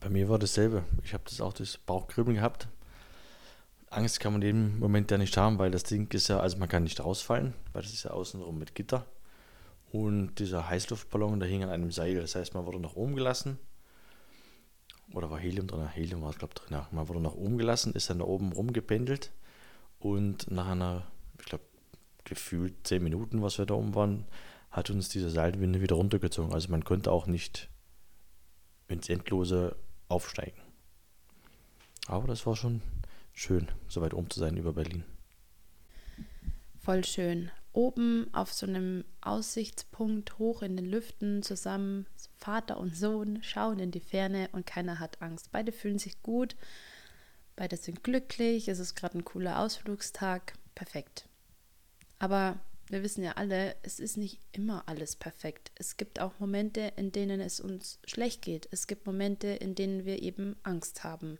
Bei 0.00 0.08
mir 0.08 0.28
war 0.28 0.40
dasselbe. 0.40 0.82
Ich 1.04 1.14
habe 1.14 1.22
das 1.24 1.40
auch 1.40 1.52
das 1.52 1.78
Bauchkribbeln 1.78 2.36
gehabt. 2.36 2.66
Angst 3.90 4.18
kann 4.18 4.32
man 4.32 4.42
in 4.42 4.48
dem 4.48 4.78
Moment 4.80 5.12
ja 5.12 5.18
nicht 5.18 5.36
haben, 5.36 5.60
weil 5.60 5.70
das 5.70 5.84
Ding 5.84 6.12
ist 6.12 6.26
ja, 6.26 6.40
also 6.40 6.58
man 6.58 6.68
kann 6.68 6.82
nicht 6.82 7.02
rausfallen, 7.02 7.54
weil 7.72 7.82
das 7.82 7.92
ist 7.92 8.02
ja 8.02 8.10
außenrum 8.10 8.58
mit 8.58 8.74
Gitter. 8.74 9.06
Und 9.92 10.34
dieser 10.40 10.68
Heißluftballon, 10.68 11.38
der 11.38 11.48
hing 11.48 11.62
an 11.62 11.70
einem 11.70 11.92
Seil. 11.92 12.16
Das 12.16 12.34
heißt, 12.34 12.54
man 12.54 12.66
wurde 12.66 12.80
nach 12.80 12.96
oben 12.96 13.14
gelassen. 13.14 13.60
Oder 15.12 15.30
war 15.30 15.38
Helium 15.38 15.68
drin? 15.68 15.86
Helium 15.86 16.22
war 16.22 16.32
glaube 16.32 16.54
ich, 16.56 16.60
drin. 16.60 16.82
Man 16.90 17.08
wurde 17.08 17.20
nach 17.20 17.34
oben 17.34 17.56
gelassen, 17.56 17.92
ist 17.92 18.10
dann 18.10 18.18
da 18.18 18.24
oben 18.24 18.50
rumgependelt. 18.50 19.30
Und 20.00 20.50
nach 20.50 20.66
einer, 20.66 21.06
ich 21.44 21.50
glaube, 21.50 21.64
gefühlt 22.24 22.86
zehn 22.86 23.02
Minuten, 23.02 23.42
was 23.42 23.58
wir 23.58 23.66
da 23.66 23.74
oben 23.74 23.94
waren, 23.94 24.24
hat 24.70 24.88
uns 24.88 25.10
diese 25.10 25.28
Seilwinde 25.28 25.82
wieder 25.82 25.96
runtergezogen. 25.96 26.54
Also 26.54 26.70
man 26.70 26.84
konnte 26.84 27.12
auch 27.12 27.26
nicht 27.26 27.68
ins 28.88 29.10
Endlose 29.10 29.76
aufsteigen. 30.08 30.60
Aber 32.06 32.26
das 32.26 32.46
war 32.46 32.56
schon 32.56 32.80
schön, 33.34 33.68
so 33.88 34.00
weit 34.00 34.14
oben 34.14 34.30
zu 34.30 34.40
sein 34.40 34.56
über 34.56 34.72
Berlin. 34.72 35.04
Voll 36.80 37.04
schön. 37.04 37.50
Oben 37.72 38.32
auf 38.32 38.52
so 38.52 38.66
einem 38.66 39.04
Aussichtspunkt 39.20 40.38
hoch 40.38 40.62
in 40.62 40.76
den 40.76 40.86
Lüften 40.86 41.42
zusammen, 41.42 42.06
Vater 42.38 42.78
und 42.78 42.96
Sohn 42.96 43.42
schauen 43.42 43.78
in 43.80 43.90
die 43.90 44.00
Ferne 44.00 44.48
und 44.52 44.66
keiner 44.66 44.98
hat 44.98 45.20
Angst. 45.20 45.50
Beide 45.50 45.72
fühlen 45.72 45.98
sich 45.98 46.22
gut, 46.22 46.56
beide 47.56 47.76
sind 47.76 48.02
glücklich, 48.02 48.68
es 48.68 48.78
ist 48.78 48.94
gerade 48.94 49.18
ein 49.18 49.24
cooler 49.24 49.58
Ausflugstag, 49.58 50.54
perfekt. 50.74 51.28
Aber 52.24 52.58
wir 52.88 53.02
wissen 53.02 53.22
ja 53.22 53.32
alle, 53.32 53.76
es 53.82 54.00
ist 54.00 54.16
nicht 54.16 54.40
immer 54.52 54.84
alles 54.86 55.14
perfekt. 55.14 55.70
Es 55.74 55.98
gibt 55.98 56.20
auch 56.20 56.32
Momente, 56.38 56.90
in 56.96 57.12
denen 57.12 57.38
es 57.38 57.60
uns 57.60 57.98
schlecht 58.06 58.40
geht. 58.40 58.66
Es 58.70 58.86
gibt 58.86 59.04
Momente, 59.04 59.48
in 59.48 59.74
denen 59.74 60.06
wir 60.06 60.22
eben 60.22 60.56
Angst 60.62 61.04
haben, 61.04 61.38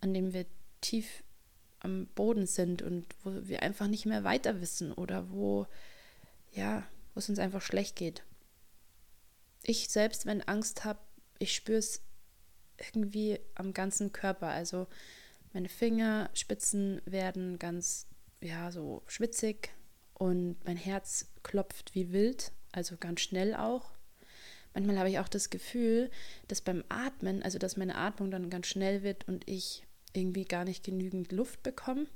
an 0.00 0.14
denen 0.14 0.32
wir 0.32 0.46
tief 0.80 1.22
am 1.80 2.06
Boden 2.06 2.46
sind 2.46 2.80
und 2.80 3.04
wo 3.22 3.32
wir 3.48 3.62
einfach 3.62 3.86
nicht 3.86 4.06
mehr 4.06 4.24
weiter 4.24 4.62
wissen 4.62 4.94
oder 4.94 5.30
wo, 5.30 5.66
ja, 6.52 6.86
wo 7.12 7.18
es 7.18 7.28
uns 7.28 7.38
einfach 7.38 7.60
schlecht 7.60 7.96
geht. 7.96 8.22
Ich 9.62 9.90
selbst, 9.90 10.24
wenn 10.24 10.40
Angst 10.40 10.86
habe, 10.86 11.00
ich 11.38 11.54
spüre 11.54 11.76
es 11.76 12.00
irgendwie 12.78 13.40
am 13.56 13.74
ganzen 13.74 14.10
Körper. 14.10 14.48
Also 14.48 14.86
meine 15.52 15.68
Fingerspitzen 15.68 17.02
werden 17.04 17.58
ganz, 17.58 18.06
ja, 18.40 18.70
so 18.70 19.02
schwitzig 19.06 19.70
und 20.14 20.56
mein 20.64 20.76
Herz 20.76 21.26
klopft 21.42 21.94
wie 21.94 22.12
wild, 22.12 22.52
also 22.72 22.96
ganz 22.96 23.20
schnell 23.20 23.54
auch. 23.54 23.92
Manchmal 24.74 24.98
habe 24.98 25.10
ich 25.10 25.18
auch 25.18 25.28
das 25.28 25.50
Gefühl, 25.50 26.10
dass 26.46 26.60
beim 26.60 26.84
Atmen, 26.88 27.42
also 27.42 27.58
dass 27.58 27.76
meine 27.76 27.96
Atmung 27.96 28.30
dann 28.30 28.50
ganz 28.50 28.68
schnell 28.68 29.02
wird 29.02 29.26
und 29.26 29.48
ich 29.48 29.84
irgendwie 30.12 30.44
gar 30.44 30.64
nicht 30.64 30.84
genügend 30.84 31.32
Luft 31.32 31.62
bekomme. 31.62 32.06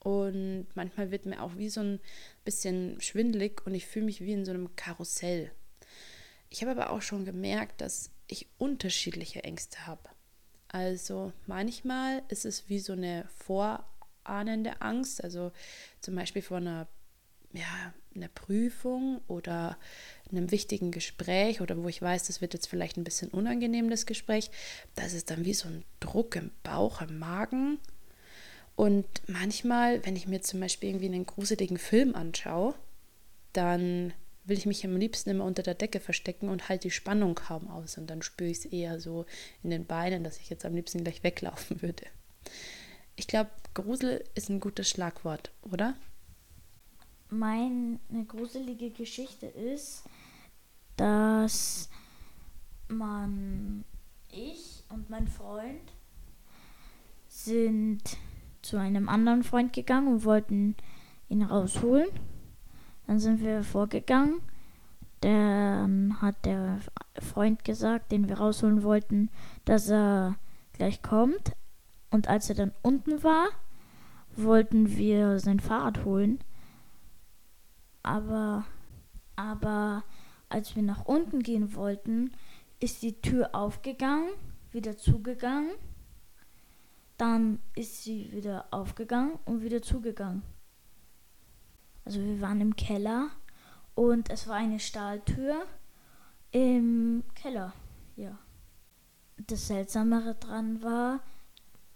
Und 0.00 0.66
manchmal 0.74 1.10
wird 1.10 1.26
mir 1.26 1.42
auch 1.42 1.56
wie 1.56 1.68
so 1.68 1.80
ein 1.80 2.00
bisschen 2.44 3.00
schwindlig 3.00 3.66
und 3.66 3.74
ich 3.74 3.86
fühle 3.86 4.06
mich 4.06 4.20
wie 4.22 4.32
in 4.32 4.44
so 4.44 4.50
einem 4.50 4.74
Karussell. 4.74 5.52
Ich 6.48 6.62
habe 6.62 6.72
aber 6.72 6.90
auch 6.90 7.02
schon 7.02 7.24
gemerkt, 7.24 7.80
dass 7.80 8.10
ich 8.26 8.48
unterschiedliche 8.58 9.44
Ängste 9.44 9.86
habe. 9.86 10.08
Also 10.68 11.32
manchmal 11.46 12.22
ist 12.28 12.44
es 12.44 12.68
wie 12.68 12.78
so 12.78 12.94
eine 12.94 13.28
vorahnende 14.30 14.80
Angst, 14.80 15.22
also 15.24 15.50
zum 16.00 16.14
Beispiel 16.14 16.42
vor 16.42 16.58
einer, 16.58 16.86
ja, 17.52 17.92
einer 18.14 18.28
Prüfung 18.28 19.20
oder 19.26 19.76
einem 20.30 20.50
wichtigen 20.50 20.92
Gespräch 20.92 21.60
oder 21.60 21.76
wo 21.82 21.88
ich 21.88 22.00
weiß, 22.00 22.26
das 22.26 22.40
wird 22.40 22.54
jetzt 22.54 22.68
vielleicht 22.68 22.96
ein 22.96 23.04
bisschen 23.04 23.30
unangenehm, 23.30 23.90
das 23.90 24.06
Gespräch, 24.06 24.50
da 24.94 25.04
ist 25.04 25.30
dann 25.30 25.44
wie 25.44 25.54
so 25.54 25.68
ein 25.68 25.84
Druck 25.98 26.36
im 26.36 26.50
Bauch, 26.62 27.02
im 27.02 27.18
Magen. 27.18 27.78
Und 28.76 29.06
manchmal, 29.26 30.04
wenn 30.06 30.16
ich 30.16 30.26
mir 30.26 30.40
zum 30.40 30.60
Beispiel 30.60 30.90
irgendwie 30.90 31.06
einen 31.06 31.26
gruseligen 31.26 31.76
Film 31.76 32.14
anschaue, 32.14 32.74
dann 33.52 34.12
will 34.44 34.56
ich 34.56 34.66
mich 34.66 34.84
am 34.84 34.96
liebsten 34.96 35.30
immer 35.30 35.44
unter 35.44 35.62
der 35.62 35.74
Decke 35.74 36.00
verstecken 36.00 36.48
und 36.48 36.68
halt 36.68 36.84
die 36.84 36.90
Spannung 36.90 37.34
kaum 37.34 37.68
aus. 37.68 37.98
Und 37.98 38.08
dann 38.08 38.22
spüre 38.22 38.50
ich 38.50 38.58
es 38.58 38.64
eher 38.64 39.00
so 39.00 39.26
in 39.62 39.70
den 39.70 39.86
Beinen, 39.86 40.24
dass 40.24 40.38
ich 40.38 40.48
jetzt 40.50 40.64
am 40.64 40.74
liebsten 40.74 41.02
gleich 41.02 41.22
weglaufen 41.22 41.82
würde. 41.82 42.04
Ich 43.20 43.26
glaube, 43.26 43.50
Grusel 43.74 44.24
ist 44.34 44.48
ein 44.48 44.60
gutes 44.60 44.88
Schlagwort, 44.88 45.50
oder? 45.60 45.94
Meine 47.28 47.98
gruselige 48.26 48.88
Geschichte 48.88 49.44
ist, 49.44 50.04
dass 50.96 51.90
man, 52.88 53.84
ich 54.32 54.84
und 54.88 55.10
mein 55.10 55.28
Freund 55.28 55.92
sind 57.28 58.00
zu 58.62 58.78
einem 58.78 59.06
anderen 59.10 59.44
Freund 59.44 59.74
gegangen 59.74 60.08
und 60.08 60.24
wollten 60.24 60.74
ihn 61.28 61.42
rausholen. 61.42 62.08
Dann 63.06 63.18
sind 63.18 63.42
wir 63.42 63.64
vorgegangen. 63.64 64.40
Dann 65.20 66.22
hat 66.22 66.46
der 66.46 66.80
Freund 67.18 67.66
gesagt, 67.66 68.12
den 68.12 68.30
wir 68.30 68.38
rausholen 68.38 68.82
wollten, 68.82 69.28
dass 69.66 69.90
er 69.90 70.36
gleich 70.72 71.02
kommt. 71.02 71.52
Und 72.10 72.28
als 72.28 72.48
er 72.48 72.56
dann 72.56 72.72
unten 72.82 73.22
war, 73.22 73.48
wollten 74.34 74.96
wir 74.96 75.38
sein 75.38 75.60
Fahrrad 75.60 76.04
holen. 76.04 76.40
Aber, 78.02 78.64
aber 79.36 80.04
als 80.48 80.74
wir 80.74 80.82
nach 80.82 81.04
unten 81.04 81.42
gehen 81.42 81.74
wollten, 81.74 82.32
ist 82.80 83.02
die 83.02 83.20
Tür 83.20 83.54
aufgegangen, 83.54 84.30
wieder 84.72 84.96
zugegangen. 84.96 85.70
Dann 87.16 87.60
ist 87.76 88.02
sie 88.02 88.32
wieder 88.32 88.66
aufgegangen 88.70 89.38
und 89.44 89.62
wieder 89.62 89.82
zugegangen. 89.82 90.42
Also 92.04 92.20
wir 92.20 92.40
waren 92.40 92.60
im 92.60 92.74
Keller 92.76 93.28
und 93.94 94.30
es 94.30 94.48
war 94.48 94.56
eine 94.56 94.80
Stahltür 94.80 95.66
im 96.50 97.22
Keller. 97.34 97.74
Ja. 98.16 98.38
Das 99.46 99.68
Seltsamere 99.68 100.34
dran 100.34 100.82
war, 100.82 101.20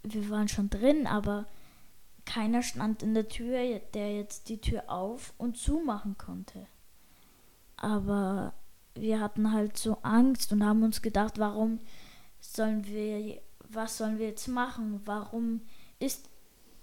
wir 0.07 0.29
waren 0.29 0.47
schon 0.47 0.69
drin, 0.69 1.07
aber 1.07 1.45
keiner 2.25 2.63
stand 2.63 3.03
in 3.03 3.13
der 3.13 3.27
Tür, 3.27 3.79
der 3.93 4.15
jetzt 4.15 4.49
die 4.49 4.59
Tür 4.59 4.89
auf 4.89 5.33
und 5.37 5.57
zumachen 5.57 6.17
konnte. 6.17 6.67
Aber 7.77 8.53
wir 8.95 9.19
hatten 9.19 9.51
halt 9.51 9.77
so 9.77 9.97
Angst 10.01 10.51
und 10.51 10.65
haben 10.65 10.83
uns 10.83 11.01
gedacht, 11.01 11.37
warum 11.37 11.79
sollen 12.39 12.85
wir, 12.87 13.41
was 13.69 13.97
sollen 13.97 14.19
wir 14.19 14.27
jetzt 14.27 14.47
machen? 14.47 15.01
Warum 15.05 15.61
ist 15.99 16.29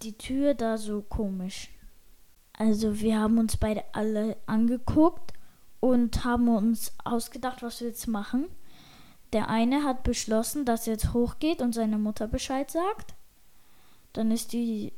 die 0.03 0.17
Tür 0.19 0.55
da 0.55 0.79
so 0.79 1.03
komisch? 1.03 1.71
Also 2.53 3.01
wir 3.01 3.19
haben 3.19 3.39
uns 3.39 3.57
beide 3.57 3.83
alle 3.93 4.37
angeguckt 4.47 5.33
und 5.81 6.25
haben 6.25 6.49
uns 6.49 6.93
ausgedacht, 7.05 7.63
was 7.63 7.81
wir 7.81 7.89
jetzt 7.89 8.07
machen. 8.07 8.47
Der 9.33 9.49
eine 9.49 9.85
hat 9.85 10.03
beschlossen, 10.03 10.65
dass 10.65 10.87
er 10.87 10.95
jetzt 10.95 11.15
hochgeht 11.15 11.63
und 11.63 11.75
seiner 11.75 11.99
Mutter 11.99 12.29
Bescheid 12.29 12.71
sagt. 12.71 13.15
Dann 14.13 14.31
ist 14.31 14.53
die 14.53 14.93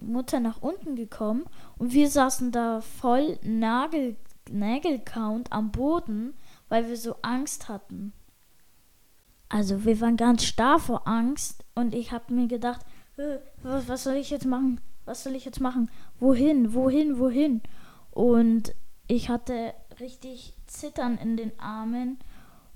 Mutter 0.00 0.40
nach 0.40 0.62
unten 0.62 0.96
gekommen 0.96 1.44
und 1.78 1.92
wir 1.92 2.08
saßen 2.08 2.52
da 2.52 2.80
voll 2.80 3.38
Nagel 3.42 4.16
Nägelcount 4.50 5.52
am 5.52 5.70
Boden, 5.70 6.34
weil 6.68 6.88
wir 6.88 6.96
so 6.96 7.16
Angst 7.22 7.68
hatten. 7.68 8.12
Also 9.48 9.84
wir 9.84 10.00
waren 10.00 10.16
ganz 10.16 10.44
starr 10.44 10.78
vor 10.78 11.06
Angst 11.06 11.64
und 11.74 11.94
ich 11.94 12.12
habe 12.12 12.32
mir 12.32 12.48
gedacht, 12.48 12.84
was, 13.62 13.88
was 13.88 14.04
soll 14.04 14.14
ich 14.14 14.30
jetzt 14.30 14.46
machen? 14.46 14.80
Was 15.04 15.24
soll 15.24 15.34
ich 15.34 15.44
jetzt 15.44 15.60
machen? 15.60 15.90
Wohin? 16.18 16.74
Wohin? 16.74 17.18
Wohin? 17.18 17.62
Und 18.10 18.74
ich 19.08 19.28
hatte 19.28 19.74
richtig 20.00 20.54
Zittern 20.66 21.18
in 21.18 21.36
den 21.36 21.58
Armen 21.58 22.18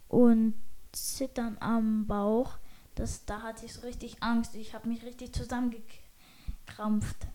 und 0.08 0.54
Zittern 0.96 1.56
am 1.60 2.06
Bauch. 2.06 2.58
Das, 2.94 3.24
da 3.24 3.42
hatte 3.42 3.66
ich 3.66 3.74
so 3.74 3.82
richtig 3.82 4.22
Angst. 4.22 4.54
Ich 4.54 4.74
habe 4.74 4.88
mich 4.88 5.04
richtig 5.04 5.32
zusammengekrampft. 5.34 7.26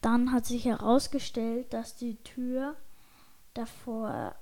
Dann 0.00 0.32
hat 0.32 0.46
sich 0.46 0.64
herausgestellt, 0.64 1.72
dass 1.72 1.96
die 1.96 2.16
Tür 2.22 2.76
davor 3.54 4.34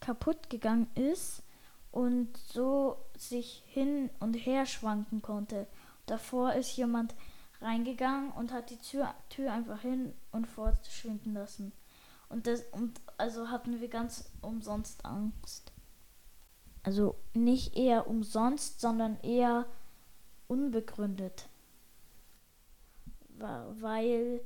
kaputt 0.00 0.48
gegangen 0.48 0.88
ist 0.94 1.42
und 1.90 2.36
so 2.36 2.96
sich 3.16 3.62
hin 3.66 4.10
und 4.20 4.34
her 4.34 4.64
schwanken 4.66 5.22
konnte. 5.22 5.66
Davor 6.06 6.54
ist 6.54 6.76
jemand 6.76 7.14
reingegangen 7.60 8.30
und 8.32 8.52
hat 8.52 8.70
die 8.70 8.78
Tür, 8.78 9.14
Tür 9.28 9.52
einfach 9.52 9.80
hin 9.82 10.14
und 10.32 10.46
fort 10.46 10.86
schwinden 10.86 11.34
lassen. 11.34 11.72
Und 12.28 12.46
das 12.46 12.62
und 12.72 13.00
also 13.18 13.48
hatten 13.48 13.80
wir 13.80 13.88
ganz 13.88 14.30
umsonst 14.40 15.04
Angst. 15.04 15.72
Also 16.82 17.16
nicht 17.34 17.76
eher 17.76 18.06
umsonst, 18.06 18.80
sondern 18.80 19.18
eher 19.20 19.66
unbegründet. 20.48 21.48
Weil 23.38 24.40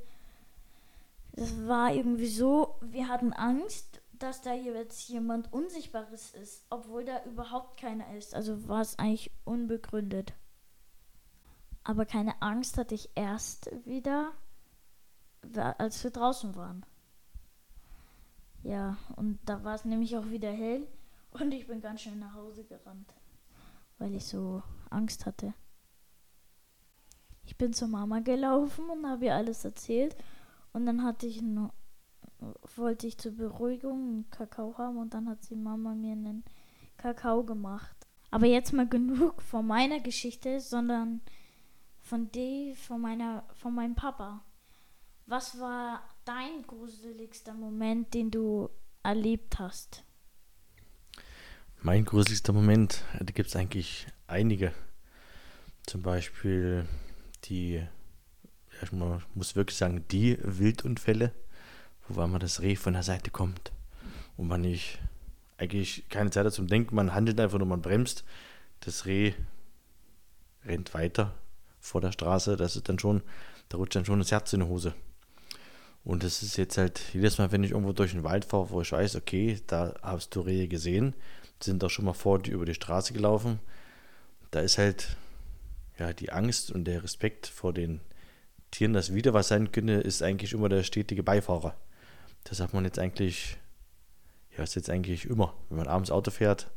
es 1.33 1.67
war 1.67 1.93
irgendwie 1.93 2.27
so, 2.27 2.75
wir 2.81 3.07
hatten 3.07 3.33
Angst, 3.33 4.01
dass 4.13 4.41
da 4.41 4.53
jetzt 4.53 5.09
jemand 5.09 5.51
Unsichtbares 5.51 6.33
ist, 6.33 6.65
obwohl 6.69 7.03
da 7.03 7.23
überhaupt 7.25 7.79
keiner 7.79 8.15
ist. 8.15 8.33
Also 8.33 8.67
war 8.67 8.81
es 8.81 8.97
eigentlich 8.97 9.31
unbegründet. 9.43 10.33
Aber 11.83 12.05
keine 12.05 12.41
Angst 12.41 12.77
hatte 12.77 12.95
ich 12.95 13.09
erst 13.15 13.69
wieder, 13.85 14.31
als 15.77 16.03
wir 16.03 16.11
draußen 16.11 16.55
waren. 16.55 16.85
Ja, 18.63 18.97
und 19.15 19.39
da 19.45 19.63
war 19.63 19.75
es 19.75 19.85
nämlich 19.85 20.17
auch 20.17 20.29
wieder 20.29 20.51
hell 20.51 20.87
und 21.39 21.51
ich 21.51 21.67
bin 21.67 21.81
ganz 21.81 22.01
schnell 22.01 22.15
nach 22.15 22.33
Hause 22.33 22.63
gerannt, 22.63 23.13
weil 23.97 24.13
ich 24.15 24.25
so 24.25 24.63
Angst 24.89 25.25
hatte. 25.25 25.53
Ich 27.43 27.57
bin 27.57 27.73
zur 27.73 27.87
Mama 27.87 28.19
gelaufen 28.19 28.89
und 28.89 29.05
habe 29.05 29.25
ihr 29.25 29.35
alles 29.35 29.63
erzählt 29.65 30.15
und 30.73 30.85
dann 30.85 31.03
hatte 31.03 31.27
ich 31.27 31.41
noch, 31.41 31.73
wollte 32.75 33.07
ich 33.07 33.17
zur 33.17 33.33
Beruhigung 33.33 33.93
einen 33.93 34.29
Kakao 34.29 34.77
haben 34.77 34.97
und 34.97 35.13
dann 35.13 35.29
hat 35.29 35.49
die 35.49 35.55
Mama 35.55 35.93
mir 35.93 36.13
einen 36.13 36.43
Kakao 36.97 37.43
gemacht. 37.43 37.95
Aber 38.31 38.47
jetzt 38.47 38.73
mal 38.73 38.87
genug 38.87 39.41
von 39.41 39.67
meiner 39.67 39.99
Geschichte, 39.99 40.59
sondern 40.59 41.21
von 42.01 42.31
die, 42.31 42.75
von 42.75 43.01
meiner, 43.01 43.43
von 43.53 43.73
meinem 43.73 43.95
Papa. 43.95 44.43
Was 45.27 45.59
war 45.59 46.01
dein 46.23 46.63
gruseligster 46.67 47.53
Moment, 47.53 48.13
den 48.13 48.31
du 48.31 48.69
erlebt 49.03 49.59
hast? 49.59 50.03
Mein 51.85 52.03
gruseligster 52.03 52.51
Moment, 52.51 53.03
da 53.19 53.31
gibt 53.31 53.49
es 53.49 53.55
eigentlich 53.55 54.07
einige. 54.25 54.73
Zum 55.85 56.01
Beispiel 56.01 56.87
die, 57.43 57.73
ja, 57.73 58.87
man 58.89 59.21
muss 59.35 59.55
wirklich 59.55 59.77
sagen, 59.77 60.03
die 60.09 60.39
Wildunfälle, 60.41 61.31
wo 62.07 62.25
man 62.25 62.39
das 62.39 62.59
Reh 62.63 62.75
von 62.75 62.93
der 62.93 63.03
Seite 63.03 63.29
kommt 63.29 63.71
und 64.35 64.47
man 64.47 64.61
nicht 64.61 64.97
eigentlich 65.59 66.09
keine 66.09 66.31
Zeit 66.31 66.47
hat 66.47 66.53
zum 66.53 66.65
Denken, 66.65 66.95
man 66.95 67.13
handelt 67.13 67.39
einfach 67.39 67.59
nur, 67.59 67.67
man 67.67 67.83
bremst, 67.83 68.23
das 68.79 69.05
Reh 69.05 69.33
rennt 70.65 70.95
weiter 70.95 71.35
vor 71.79 72.01
der 72.01 72.13
Straße, 72.13 72.57
das 72.57 72.75
ist 72.75 72.89
dann 72.89 72.97
schon, 72.97 73.21
da 73.69 73.77
rutscht 73.77 73.95
dann 73.95 74.05
schon 74.05 74.17
das 74.17 74.31
Herz 74.31 74.51
in 74.53 74.61
die 74.61 74.65
Hose. 74.65 74.95
Und 76.03 76.23
das 76.23 76.41
ist 76.41 76.57
jetzt 76.57 76.79
halt 76.79 76.99
jedes 77.13 77.37
Mal, 77.37 77.51
wenn 77.51 77.63
ich 77.63 77.71
irgendwo 77.71 77.93
durch 77.93 78.13
den 78.13 78.23
Wald 78.23 78.43
fahre, 78.43 78.71
wo 78.71 78.81
ich 78.81 78.91
weiß, 78.91 79.17
okay, 79.17 79.59
da 79.67 79.93
hast 80.01 80.35
du 80.35 80.41
Rehe 80.41 80.67
gesehen, 80.67 81.13
sind 81.61 81.83
auch 81.83 81.89
schon 81.89 82.05
mal 82.05 82.13
vor 82.13 82.39
die 82.39 82.51
über 82.51 82.65
die 82.65 82.73
Straße 82.73 83.13
gelaufen. 83.13 83.59
Da 84.51 84.59
ist 84.61 84.77
halt 84.77 85.17
ja 85.97 86.13
die 86.13 86.31
Angst 86.31 86.71
und 86.71 86.85
der 86.85 87.03
Respekt 87.03 87.47
vor 87.47 87.73
den 87.73 88.01
Tieren, 88.71 88.93
dass 88.93 89.13
wieder 89.13 89.33
was 89.33 89.47
sein 89.47 89.71
könnte, 89.71 89.93
ist 89.93 90.21
eigentlich 90.21 90.53
immer 90.53 90.69
der 90.69 90.83
stetige 90.83 91.23
Beifahrer. 91.23 91.75
Das 92.43 92.59
hat 92.59 92.73
man 92.73 92.85
jetzt 92.85 92.99
eigentlich, 92.99 93.57
ja, 94.57 94.63
ist 94.63 94.75
jetzt 94.75 94.89
eigentlich 94.89 95.25
immer, 95.25 95.53
wenn 95.69 95.77
man 95.77 95.87
abends 95.87 96.11
Auto 96.11 96.31
fährt. 96.31 96.69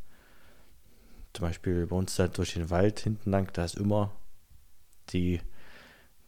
Zum 1.33 1.47
Beispiel 1.47 1.87
bei 1.87 1.97
uns 1.97 2.19
halt 2.19 2.39
durch 2.39 2.55
den 2.55 2.71
Wald 2.71 3.01
hinten 3.01 3.31
lang, 3.31 3.53
da 3.53 3.65
ist 3.65 3.77
immer 3.77 4.13
die 5.11 5.41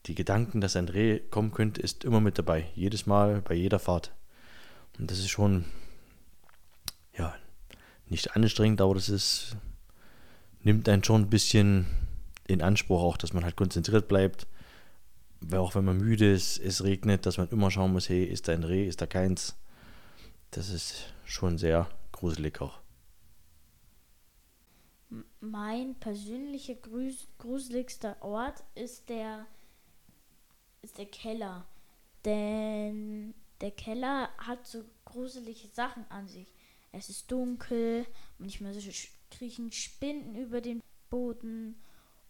die 0.07 0.15
Gedanken, 0.15 0.61
dass 0.61 0.77
ein 0.77 0.87
Dreh 0.87 1.19
kommen 1.19 1.53
könnte, 1.53 1.81
ist 1.81 2.05
immer 2.05 2.21
mit 2.21 2.39
dabei. 2.39 2.67
Jedes 2.75 3.07
Mal, 3.07 3.43
bei 3.43 3.55
jeder 3.55 3.79
Fahrt. 3.79 4.13
Und 4.99 5.11
das 5.11 5.19
ist 5.19 5.29
schon, 5.29 5.65
nicht 8.11 8.37
anstrengend, 8.37 8.81
aber 8.81 8.95
das 8.95 9.09
ist, 9.09 9.57
nimmt 10.63 10.89
einen 10.89 11.05
schon 11.05 11.23
ein 11.23 11.31
bisschen 11.31 11.87
in 12.47 12.63
Anspruch 12.63 13.03
auch, 13.03 13.17
dass 13.17 13.33
man 13.33 13.45
halt 13.45 13.57
konzentriert 13.57 14.09
bleibt. 14.09 14.47
Auch 15.53 15.75
wenn 15.75 15.85
man 15.85 15.97
müde 15.97 16.31
ist, 16.31 16.59
es 16.59 16.85
regnet, 16.85 17.25
dass 17.25 17.39
man 17.39 17.49
immer 17.49 17.71
schauen 17.71 17.93
muss, 17.93 18.09
hey, 18.09 18.25
ist 18.25 18.49
da 18.49 18.53
ein 18.53 18.65
Reh, 18.65 18.87
ist 18.87 19.01
da 19.01 19.07
keins. 19.07 19.57
Das 20.51 20.69
ist 20.69 21.15
schon 21.25 21.57
sehr 21.57 21.89
gruselig 22.13 22.61
auch. 22.61 22.81
Mein 25.41 25.95
persönlicher 25.95 26.75
gruseligster 27.39 28.21
Ort 28.21 28.63
ist 28.75 29.09
der 29.09 29.47
ist 30.83 30.99
der 30.99 31.07
Keller. 31.07 31.67
Denn 32.25 33.35
der 33.61 33.71
Keller 33.71 34.31
hat 34.39 34.67
so 34.67 34.85
gruselige 35.05 35.69
Sachen 35.69 36.05
an 36.11 36.29
sich. 36.29 36.53
Es 36.93 37.09
ist 37.09 37.31
dunkel, 37.31 38.07
manchmal 38.39 38.75
kriechen 39.31 39.71
Spinnen 39.73 40.35
über 40.35 40.61
den 40.61 40.83
Boden 41.09 41.81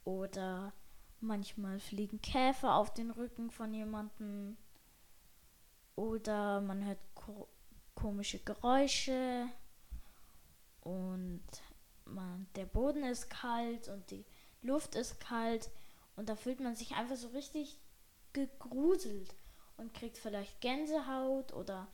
oder 0.05 0.73
manchmal 1.20 1.81
fliegen 1.81 2.20
Käfer 2.20 2.75
auf 2.75 2.92
den 2.92 3.11
Rücken 3.11 3.51
von 3.51 3.73
jemandem 3.73 4.57
oder 5.96 6.61
man 6.61 6.85
hört 6.85 7.01
ko 7.14 7.49
komische 7.94 8.38
Geräusche 8.38 9.46
und 10.81 11.44
man, 12.07 12.46
der 12.55 12.64
Boden 12.64 13.05
ist 13.05 13.29
kalt 13.29 13.88
und 13.88 14.11
die 14.11 14.25
Luft 14.62 14.94
ist 14.94 15.20
kalt 15.20 15.70
und 16.16 16.29
da 16.29 16.37
fühlt 16.37 16.61
man 16.61 16.75
sich 16.77 16.92
einfach 16.92 17.16
so 17.16 17.29
richtig 17.29 17.79
gegruselt 18.33 19.35
und 19.77 19.92
kriegt 19.92 20.16
vielleicht 20.16 20.61
Gänsehaut 20.61 21.53
oder 21.53 21.88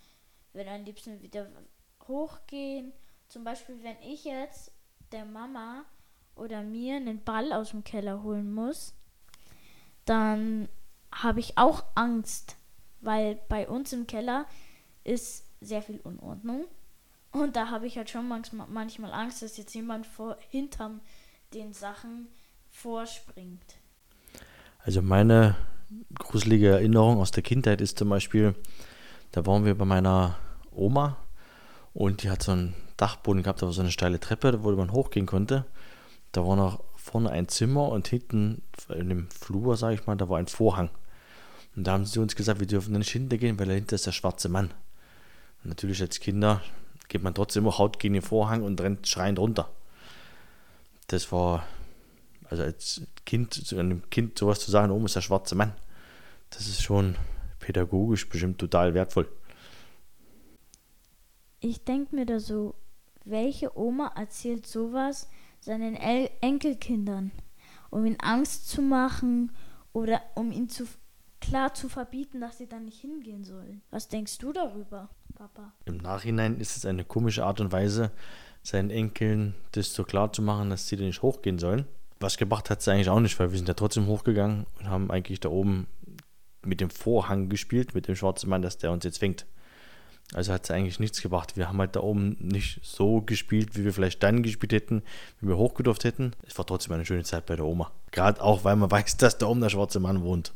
will 0.53 0.69
am 0.69 0.85
liebsten 0.85 1.21
wieder 1.21 1.51
hochgehen. 2.09 2.93
Zum 3.29 3.45
Beispiel, 3.45 3.83
wenn 3.83 3.97
ich 4.03 4.25
jetzt 4.25 4.73
der 5.13 5.25
Mama 5.25 5.85
oder 6.35 6.63
mir 6.63 6.97
einen 6.97 7.23
Ball 7.23 7.53
aus 7.53 7.71
dem 7.71 7.85
Keller 7.85 8.23
holen 8.23 8.53
muss, 8.53 8.95
dann 10.05 10.69
habe 11.13 11.41
ich 11.41 11.59
auch 11.59 11.85
Angst, 11.95 12.57
weil 13.01 13.39
bei 13.49 13.69
uns 13.69 13.93
im 13.93 14.07
Keller 14.07 14.47
ist 15.05 15.47
sehr 15.61 15.83
viel 15.83 16.01
Unordnung. 16.01 16.67
Und 17.33 17.57
da 17.57 17.71
habe 17.71 17.87
ich 17.87 17.97
halt 17.97 18.11
schon 18.11 18.29
manchmal 18.29 19.13
Angst, 19.13 19.43
dass 19.43 19.57
jetzt 19.57 19.75
jemand 19.75 20.07
vor, 20.07 20.37
hinterm 20.49 21.01
den 21.53 21.73
Sachen 21.73 22.29
vorspringt. 22.71 23.77
Also 24.79 25.03
meine 25.03 25.57
gruselige 26.19 26.71
Erinnerung 26.71 27.19
aus 27.19 27.31
der 27.31 27.43
Kindheit 27.43 27.81
ist 27.81 27.99
zum 27.99 28.09
Beispiel, 28.09 28.55
da 29.33 29.45
waren 29.47 29.65
wir 29.65 29.77
bei 29.77 29.85
meiner 29.85 30.37
Oma 30.71 31.17
und 31.97 32.23
die 32.23 32.31
hat 32.31 32.43
so 32.43 32.53
einen 32.53 32.75
Dachboden 32.99 33.43
gehabt, 33.43 33.63
war 33.63 33.73
so 33.73 33.81
eine 33.81 33.91
steile 33.91 34.21
Treppe, 34.21 34.63
wo 34.63 34.71
man 34.73 34.93
hochgehen 34.93 35.25
konnte. 35.25 35.65
Da 36.31 36.47
war 36.47 36.55
noch 36.55 36.85
vorne 36.95 37.31
ein 37.31 37.49
Zimmer 37.49 37.89
und 37.89 38.07
hinten 38.07 38.61
in 38.95 39.09
dem 39.09 39.31
Flur, 39.31 39.79
sage 39.79 39.95
ich 39.95 40.07
mal, 40.07 40.15
da 40.15 40.29
war 40.29 40.39
ein 40.39 40.47
Vorhang. 40.47 40.91
Und 41.75 41.87
da 41.87 41.93
haben 41.93 42.05
sie 42.05 42.21
uns 42.21 42.37
gesagt, 42.37 42.61
wir 42.61 42.67
dürfen 42.67 42.93
nicht 42.93 43.11
hintergehen, 43.11 43.59
weil 43.59 43.69
dahinter 43.69 43.95
ist 43.95 44.05
der 44.05 44.13
schwarze 44.13 44.51
Mann. 44.51 44.75
Und 45.65 45.71
natürlich 45.71 46.03
als 46.03 46.21
Kinder 46.21 46.61
geht 47.09 47.23
man 47.23 47.33
trotzdem 47.33 47.67
auch 47.67 47.79
Haut 47.79 47.99
gegen 47.99 48.13
den 48.13 48.23
Vorhang 48.23 48.63
und 48.63 48.79
rennt 48.79 49.09
schreiend 49.09 49.39
runter. 49.39 49.71
Das 51.07 51.33
war 51.33 51.65
also 52.51 52.63
als 52.63 53.01
Kind, 53.25 53.55
zu 53.55 53.79
einem 53.79 54.03
Kind 54.11 54.39
sowas 54.39 54.61
zu 54.61 54.71
sagen, 54.71 54.93
oben 54.93 55.07
ist 55.07 55.17
der 55.17 55.23
schwarze 55.23 55.55
Mann, 55.55 55.73
das 56.51 56.67
ist 56.67 56.83
schon 56.83 57.17
pädagogisch 57.59 58.29
bestimmt 58.29 58.59
total 58.59 58.93
wertvoll. 58.93 59.27
Ich 61.61 61.85
denke 61.85 62.15
mir 62.15 62.27
da 62.27 62.41
so, 62.41 62.75
welche 63.25 63.77
Oma 63.79 64.13
erzählt 64.17 64.67
sowas 64.67 65.29
seinen 65.61 65.97
El 65.97 66.31
Enkelkindern, 66.41 67.33
um 67.91 68.05
ihnen 68.05 68.21
Angst 68.21 68.69
zu 68.69 68.83
machen 68.83 69.53
oder 69.93 70.21
um 70.35 70.53
ihnen 70.53 70.69
zu 70.69 70.87
klar 71.41 71.75
zu 71.75 71.89
verbieten, 71.89 72.41
dass 72.41 72.59
sie 72.59 72.69
da 72.69 72.79
nicht 72.79 73.01
hingehen 73.01 73.45
sollen. 73.45 73.83
Was 73.91 74.09
denkst 74.09 74.39
du 74.39 74.53
darüber, 74.53 75.11
Papa? 75.35 75.73
Im 75.85 75.99
Nachhinein 75.99 76.61
ist 76.61 76.77
es 76.77 76.87
eine 76.87 77.05
komische 77.05 77.45
Art 77.45 77.61
und 77.61 77.73
Weise, 77.73 78.11
seinen 78.63 78.91
Enkeln 78.91 79.55
das 79.73 79.93
so 79.95 80.05
klar 80.05 80.33
zu 80.33 80.43
machen, 80.43 80.71
dass 80.71 80.89
sie 80.89 80.97
da 80.97 81.05
nicht 81.05 81.23
hochgehen 81.23 81.59
sollen 81.59 81.87
was 82.21 82.37
gebracht 82.37 82.71
hat 82.71 82.81
es 82.81 82.89
eigentlich 82.89 83.11
auch 83.11 83.21
nicht, 83.21 83.39
weil 83.39 83.51
wir 83.51 83.59
sind 83.59 83.69
ja 83.69 83.75
trotzdem 83.75 84.07
hochgegangen 84.07 84.67
und 84.79 84.89
haben 84.89 85.11
eigentlich 85.11 85.41
da 85.41 85.49
oben 85.49 85.87
mit 86.65 86.81
dem 86.81 86.91
Vorhang 86.91 87.49
gespielt, 87.49 87.95
mit 87.95 88.09
dem 88.09 88.17
schwarzen 88.17 88.49
Mann, 88.51 88.63
dass 88.63 88.79
der 88.79 88.93
uns 88.93 89.05
jetzt 89.05 89.19
fängt. 89.19 89.47
Also 90.35 90.53
hat 90.53 90.65
es 90.65 90.71
eigentlich 90.71 90.99
nichts 90.99 91.23
gebracht. 91.23 91.57
Wir 91.57 91.69
haben 91.69 91.79
halt 91.79 91.95
da 91.95 92.01
oben 92.01 92.37
nicht 92.41 92.81
so 92.83 93.21
gespielt, 93.21 93.77
wie 93.77 93.85
wir 93.85 93.93
vielleicht 93.93 94.23
dann 94.23 94.43
gespielt 94.43 94.73
hätten, 94.73 95.03
wie 95.41 95.49
wir 95.49 95.57
hochgedurft 95.57 96.05
hätten. 96.05 96.33
Es 96.47 96.59
war 96.59 96.67
trotzdem 96.67 96.95
eine 96.95 97.07
schöne 97.07 97.23
Zeit 97.23 97.47
bei 97.47 97.55
der 97.55 97.65
Oma. 97.65 97.93
Gerade 98.11 98.43
auch, 98.43 98.65
weil 98.65 98.77
man 98.77 98.91
weiß, 98.91 99.17
dass 99.19 99.39
da 99.39 99.47
oben 99.47 99.61
der 99.61 99.71
schwarze 99.71 100.01
Mann 100.01 100.23
wohnt. 100.23 100.53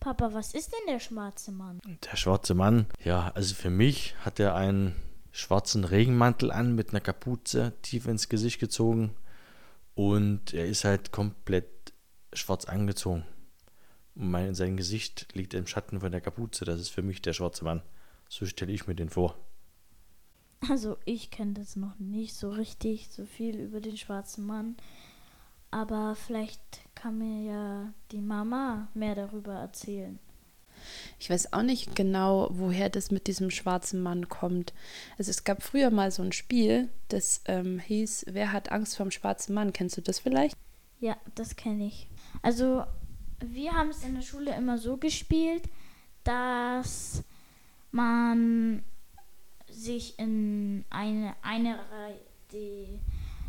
Papa, 0.00 0.34
was 0.34 0.52
ist 0.52 0.72
denn 0.72 0.92
der 0.92 0.98
schwarze 0.98 1.52
Mann? 1.52 1.80
Der 2.10 2.16
schwarze 2.16 2.54
Mann, 2.54 2.86
ja, 3.04 3.30
also 3.36 3.54
für 3.54 3.70
mich 3.70 4.16
hat 4.24 4.40
er 4.40 4.56
einen 4.56 4.96
schwarzen 5.30 5.84
Regenmantel 5.84 6.50
an 6.50 6.74
mit 6.74 6.90
einer 6.90 7.00
Kapuze 7.00 7.72
tief 7.82 8.06
ins 8.06 8.28
Gesicht 8.28 8.58
gezogen 8.58 9.14
und 9.94 10.54
er 10.54 10.66
ist 10.66 10.84
halt 10.84 11.12
komplett 11.12 11.92
schwarz 12.32 12.64
angezogen. 12.64 13.24
Und 14.16 14.30
mein, 14.30 14.54
sein 14.54 14.76
Gesicht 14.76 15.28
liegt 15.34 15.54
im 15.54 15.68
Schatten 15.68 16.00
von 16.00 16.10
der 16.10 16.20
Kapuze. 16.20 16.64
Das 16.64 16.80
ist 16.80 16.90
für 16.90 17.02
mich 17.02 17.22
der 17.22 17.32
schwarze 17.32 17.64
Mann. 17.64 17.82
So 18.32 18.46
stelle 18.46 18.72
ich 18.72 18.86
mir 18.86 18.94
den 18.94 19.10
vor. 19.10 19.36
Also 20.66 20.96
ich 21.04 21.30
kenne 21.30 21.52
das 21.52 21.76
noch 21.76 21.98
nicht 21.98 22.34
so 22.34 22.48
richtig, 22.48 23.10
so 23.10 23.26
viel 23.26 23.56
über 23.56 23.82
den 23.82 23.98
schwarzen 23.98 24.46
Mann. 24.46 24.78
Aber 25.70 26.14
vielleicht 26.14 26.80
kann 26.94 27.18
mir 27.18 27.42
ja 27.42 27.92
die 28.10 28.22
Mama 28.22 28.88
mehr 28.94 29.14
darüber 29.14 29.52
erzählen. 29.52 30.18
Ich 31.18 31.28
weiß 31.28 31.52
auch 31.52 31.60
nicht 31.60 31.94
genau, 31.94 32.48
woher 32.52 32.88
das 32.88 33.10
mit 33.10 33.26
diesem 33.26 33.50
schwarzen 33.50 34.00
Mann 34.00 34.30
kommt. 34.30 34.72
Also 35.18 35.30
es 35.30 35.44
gab 35.44 35.62
früher 35.62 35.90
mal 35.90 36.10
so 36.10 36.22
ein 36.22 36.32
Spiel, 36.32 36.88
das 37.08 37.42
ähm, 37.44 37.80
hieß 37.80 38.24
Wer 38.30 38.50
hat 38.50 38.72
Angst 38.72 38.96
vom 38.96 39.10
schwarzen 39.10 39.52
Mann? 39.52 39.74
Kennst 39.74 39.98
du 39.98 40.00
das 40.00 40.20
vielleicht? 40.20 40.56
Ja, 41.00 41.18
das 41.34 41.54
kenne 41.56 41.84
ich. 41.84 42.08
Also 42.40 42.84
wir 43.44 43.72
haben 43.72 43.90
es 43.90 44.02
in 44.04 44.14
der 44.14 44.22
Schule 44.22 44.56
immer 44.56 44.78
so 44.78 44.96
gespielt, 44.96 45.64
dass 46.24 47.24
man 47.92 48.82
sich 49.68 50.18
in 50.18 50.84
eine, 50.90 51.34
eine 51.42 51.78
Reihe, 51.78 52.20
die 52.52 52.98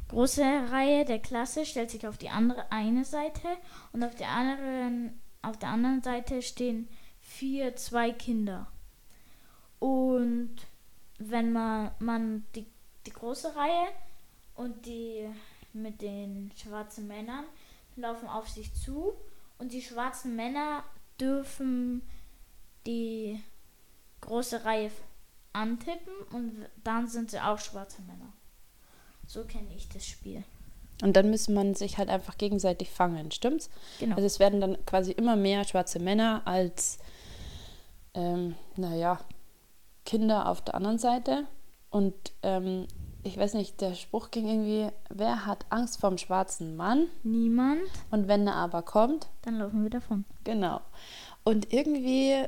große 0.09 0.43
Reihe 0.69 1.05
der 1.05 1.19
Klasse 1.19 1.65
stellt 1.65 1.89
sich 1.89 2.07
auf 2.07 2.17
die 2.17 2.29
andere 2.29 2.71
eine 2.71 3.03
Seite 3.03 3.47
und 3.91 4.03
auf 4.03 4.15
der 4.15 4.29
anderen, 4.29 5.19
auf 5.41 5.57
der 5.57 5.69
anderen 5.69 6.01
Seite 6.01 6.41
stehen 6.41 6.87
vier, 7.19 7.75
zwei 7.75 8.11
Kinder. 8.11 8.67
Und 9.79 10.55
wenn 11.17 11.51
man, 11.51 11.91
man 11.99 12.45
die, 12.55 12.65
die 13.05 13.11
große 13.11 13.55
Reihe 13.55 13.87
und 14.55 14.85
die 14.85 15.27
mit 15.73 16.01
den 16.01 16.51
schwarzen 16.55 17.07
Männern 17.07 17.45
laufen 17.95 18.27
auf 18.27 18.47
sich 18.47 18.73
zu 18.73 19.13
und 19.57 19.73
die 19.73 19.81
schwarzen 19.81 20.35
Männer 20.35 20.83
dürfen 21.19 22.01
die 22.85 23.41
große 24.25 24.65
Reihe 24.65 24.91
antippen 25.53 26.13
und 26.31 26.65
dann 26.83 27.07
sind 27.07 27.31
sie 27.31 27.39
auch 27.39 27.59
schwarze 27.59 28.01
Männer. 28.03 28.33
So 29.27 29.43
kenne 29.43 29.67
ich 29.75 29.87
das 29.89 30.05
Spiel. 30.05 30.43
Und 31.01 31.15
dann 31.15 31.29
müsste 31.29 31.51
man 31.51 31.75
sich 31.75 31.97
halt 31.97 32.09
einfach 32.09 32.37
gegenseitig 32.37 32.89
fangen, 32.89 33.31
stimmt's? 33.31 33.69
Genau. 33.99 34.15
Also 34.15 34.25
es 34.25 34.39
werden 34.39 34.61
dann 34.61 34.85
quasi 34.85 35.11
immer 35.11 35.35
mehr 35.35 35.63
schwarze 35.63 35.99
Männer 35.99 36.41
als, 36.45 36.97
ähm, 38.13 38.55
naja, 38.75 39.19
Kinder 40.05 40.47
auf 40.49 40.61
der 40.61 40.75
anderen 40.75 40.99
Seite. 40.99 41.45
Und 41.89 42.13
ähm, 42.41 42.87
ich 43.23 43.37
weiß 43.37 43.53
nicht, 43.53 43.79
der 43.81 43.95
Spruch 43.95 44.31
ging 44.31 44.47
irgendwie, 44.47 44.89
wer 45.09 45.45
hat 45.45 45.65
Angst 45.69 45.99
vorm 45.99 46.17
schwarzen 46.17 46.75
Mann? 46.75 47.07
Niemand. 47.23 47.81
Und 48.11 48.27
wenn 48.27 48.47
er 48.47 48.55
aber 48.55 48.81
kommt, 48.81 49.27
Dann 49.43 49.59
laufen 49.59 49.83
wir 49.83 49.89
davon. 49.89 50.25
genau. 50.43 50.81
Und 51.43 51.73
irgendwie 51.73 52.45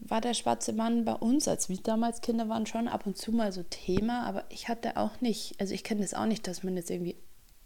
war 0.00 0.20
der 0.20 0.34
schwarze 0.34 0.72
Mann 0.72 1.04
bei 1.04 1.14
uns, 1.14 1.46
als 1.46 1.68
wir 1.68 1.76
damals 1.78 2.20
Kinder 2.20 2.48
waren, 2.48 2.66
schon 2.66 2.88
ab 2.88 3.06
und 3.06 3.16
zu 3.16 3.32
mal 3.32 3.52
so 3.52 3.62
Thema, 3.62 4.26
aber 4.26 4.44
ich 4.48 4.68
hatte 4.68 4.96
auch 4.96 5.20
nicht, 5.20 5.60
also 5.60 5.74
ich 5.74 5.84
kenne 5.84 6.02
das 6.02 6.14
auch 6.14 6.26
nicht, 6.26 6.46
dass 6.46 6.62
man 6.62 6.76
jetzt 6.76 6.90
irgendwie 6.90 7.16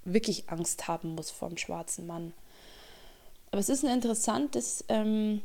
wirklich 0.04 0.50
Angst 0.50 0.88
haben 0.88 1.14
muss 1.14 1.30
vor 1.30 1.48
dem 1.48 1.56
schwarzen 1.58 2.06
Mann. 2.06 2.34
Aber 3.50 3.60
es 3.60 3.68
ist 3.68 3.84
ein 3.84 3.92
interessantes, 3.92 4.84
ähm, 4.88 5.42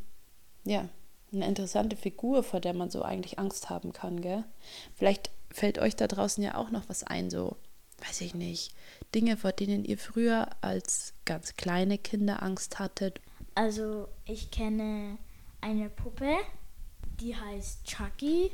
ja, 0.63 0.87
eine 1.33 1.45
interessante 1.45 1.95
Figur, 1.95 2.43
vor 2.43 2.59
der 2.59 2.73
man 2.73 2.89
so 2.89 3.01
eigentlich 3.01 3.37
Angst 3.37 3.69
haben 3.69 3.93
kann, 3.93 4.21
gell? 4.21 4.43
Vielleicht 4.95 5.29
fällt 5.51 5.79
euch 5.79 5.95
da 5.95 6.07
draußen 6.07 6.43
ja 6.43 6.55
auch 6.55 6.71
noch 6.71 6.89
was 6.89 7.03
ein, 7.03 7.29
so, 7.29 7.57
weiß 8.05 8.21
ich 8.21 8.33
nicht, 8.33 8.73
Dinge, 9.13 9.37
vor 9.37 9.51
denen 9.51 9.83
ihr 9.85 9.97
früher 9.97 10.49
als 10.61 11.13
ganz 11.25 11.55
kleine 11.55 11.97
Kinder 11.97 12.41
Angst 12.43 12.79
hattet. 12.79 13.19
Also 13.55 14.07
ich 14.25 14.51
kenne 14.51 15.17
eine 15.61 15.89
Puppe, 15.89 16.35
die 17.19 17.35
heißt 17.35 17.85
Chucky 17.85 18.51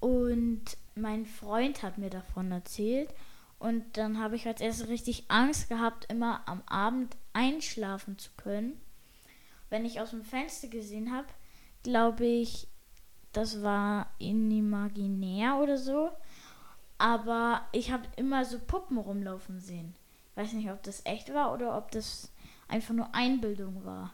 und 0.00 0.62
mein 0.94 1.26
Freund 1.26 1.82
hat 1.82 1.98
mir 1.98 2.10
davon 2.10 2.50
erzählt 2.52 3.12
und 3.58 3.96
dann 3.96 4.18
habe 4.18 4.36
ich 4.36 4.46
als 4.46 4.60
erstes 4.60 4.88
richtig 4.88 5.24
Angst 5.28 5.68
gehabt, 5.68 6.10
immer 6.10 6.42
am 6.46 6.62
Abend 6.66 7.16
einschlafen 7.32 8.18
zu 8.18 8.30
können. 8.36 8.80
Wenn 9.70 9.84
ich 9.84 10.00
aus 10.00 10.10
dem 10.10 10.24
Fenster 10.24 10.68
gesehen 10.68 11.12
habe, 11.12 11.28
glaube 11.82 12.26
ich, 12.26 12.66
das 13.32 13.62
war 13.62 14.10
inimaginär 14.18 15.58
oder 15.62 15.78
so. 15.78 16.10
Aber 16.98 17.62
ich 17.72 17.90
habe 17.90 18.06
immer 18.16 18.44
so 18.44 18.58
Puppen 18.58 18.98
rumlaufen 18.98 19.60
sehen. 19.60 19.94
Ich 20.30 20.36
weiß 20.36 20.52
nicht, 20.52 20.70
ob 20.70 20.82
das 20.82 21.04
echt 21.04 21.32
war 21.34 21.52
oder 21.52 21.76
ob 21.76 21.90
das 21.90 22.30
einfach 22.68 22.94
nur 22.94 23.14
Einbildung 23.14 23.84
war. 23.84 24.12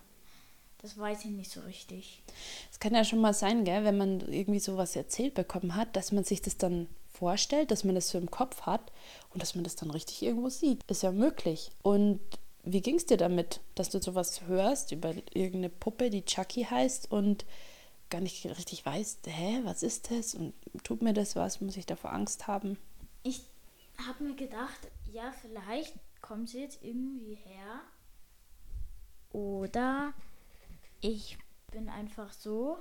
Das 0.80 0.96
weiß 0.96 1.24
ich 1.24 1.32
nicht 1.32 1.50
so 1.50 1.60
richtig. 1.62 2.22
Es 2.70 2.78
kann 2.78 2.94
ja 2.94 3.04
schon 3.04 3.20
mal 3.20 3.34
sein, 3.34 3.64
gell, 3.64 3.84
wenn 3.84 3.98
man 3.98 4.20
irgendwie 4.20 4.60
sowas 4.60 4.94
erzählt 4.94 5.34
bekommen 5.34 5.74
hat, 5.74 5.96
dass 5.96 6.12
man 6.12 6.24
sich 6.24 6.40
das 6.40 6.56
dann 6.56 6.86
vorstellt, 7.12 7.72
dass 7.72 7.82
man 7.82 7.96
das 7.96 8.10
so 8.10 8.18
im 8.18 8.30
Kopf 8.30 8.62
hat 8.62 8.92
und 9.32 9.42
dass 9.42 9.56
man 9.56 9.64
das 9.64 9.74
dann 9.74 9.90
richtig 9.90 10.22
irgendwo 10.22 10.48
sieht. 10.48 10.84
Ist 10.88 11.02
ja 11.02 11.10
möglich. 11.10 11.72
Und 11.82 12.20
wie 12.62 12.80
ging 12.80 12.94
es 12.94 13.06
dir 13.06 13.16
damit, 13.16 13.60
dass 13.74 13.90
du 13.90 14.00
sowas 14.00 14.42
hörst 14.46 14.92
über 14.92 15.14
irgendeine 15.34 15.70
Puppe, 15.70 16.10
die 16.10 16.24
Chucky 16.24 16.64
heißt 16.64 17.10
und 17.10 17.44
gar 18.10 18.20
nicht 18.20 18.44
richtig 18.46 18.86
weißt, 18.86 19.26
hä, 19.26 19.60
was 19.64 19.82
ist 19.82 20.10
das 20.10 20.34
und 20.34 20.54
tut 20.84 21.02
mir 21.02 21.12
das 21.12 21.34
was, 21.36 21.60
muss 21.60 21.76
ich 21.76 21.86
davor 21.86 22.12
Angst 22.12 22.46
haben? 22.46 22.78
Ich 23.22 23.42
habe 24.06 24.24
mir 24.24 24.34
gedacht, 24.36 24.88
ja, 25.12 25.32
vielleicht 25.42 25.94
kommt 26.20 26.50
sie 26.50 26.60
jetzt 26.60 26.82
irgendwie 26.82 27.34
her. 27.34 27.80
Oder 29.32 30.14
ich 31.00 31.38
bin 31.70 31.88
einfach 31.88 32.32
so 32.32 32.78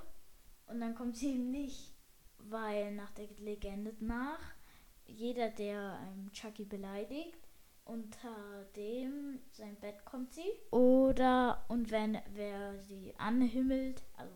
und 0.67 0.80
dann 0.80 0.95
kommt 0.95 1.17
sie 1.17 1.34
eben 1.34 1.51
nicht. 1.51 1.93
Weil 2.39 2.93
nach 2.93 3.12
der 3.12 3.27
Legende 3.39 3.93
nach, 3.99 4.39
jeder, 5.06 5.49
der 5.49 5.99
ähm, 6.03 6.32
Chucky 6.32 6.65
beleidigt, 6.65 7.38
unter 7.84 8.65
dem 8.75 9.39
sein 9.51 9.75
Bett 9.77 10.06
kommt 10.06 10.34
sie. 10.34 10.49
Oder 10.71 11.65
und 11.67 11.91
wenn 11.91 12.17
wer 12.34 12.77
sie 12.80 13.13
anhimmelt, 13.17 14.03
also 14.15 14.34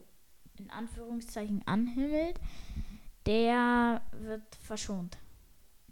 in 0.57 0.69
Anführungszeichen 0.71 1.65
anhimmelt, 1.67 2.39
der 3.25 4.01
wird 4.11 4.55
verschont. 4.55 5.17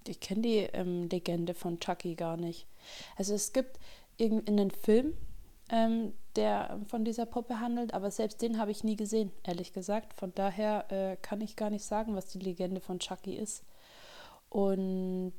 Ich 0.08 0.20
kenne 0.20 0.42
die 0.42 0.58
ähm, 0.58 1.08
Legende 1.10 1.54
von 1.54 1.80
Chucky 1.80 2.16
gar 2.16 2.38
nicht. 2.38 2.66
Also 3.18 3.34
es 3.36 3.54
gibt 3.54 3.80
irgendeinen 4.18 4.72
Film, 4.72 5.14
ähm, 5.70 6.14
der 6.40 6.80
von 6.88 7.04
dieser 7.04 7.26
Puppe 7.26 7.60
handelt, 7.60 7.94
aber 7.94 8.10
selbst 8.12 8.42
den 8.42 8.58
habe 8.58 8.72
ich 8.72 8.86
nie 8.86 8.96
gesehen, 8.96 9.32
ehrlich 9.44 9.74
gesagt. 9.74 10.14
Von 10.14 10.34
daher 10.34 10.90
äh, 10.90 11.18
kann 11.18 11.42
ich 11.42 11.58
gar 11.58 11.70
nicht 11.70 11.84
sagen, 11.84 12.16
was 12.16 12.28
die 12.28 12.40
Legende 12.40 12.80
von 12.80 13.00
Chucky 13.00 13.36
ist. 13.36 13.66
Und 14.50 15.34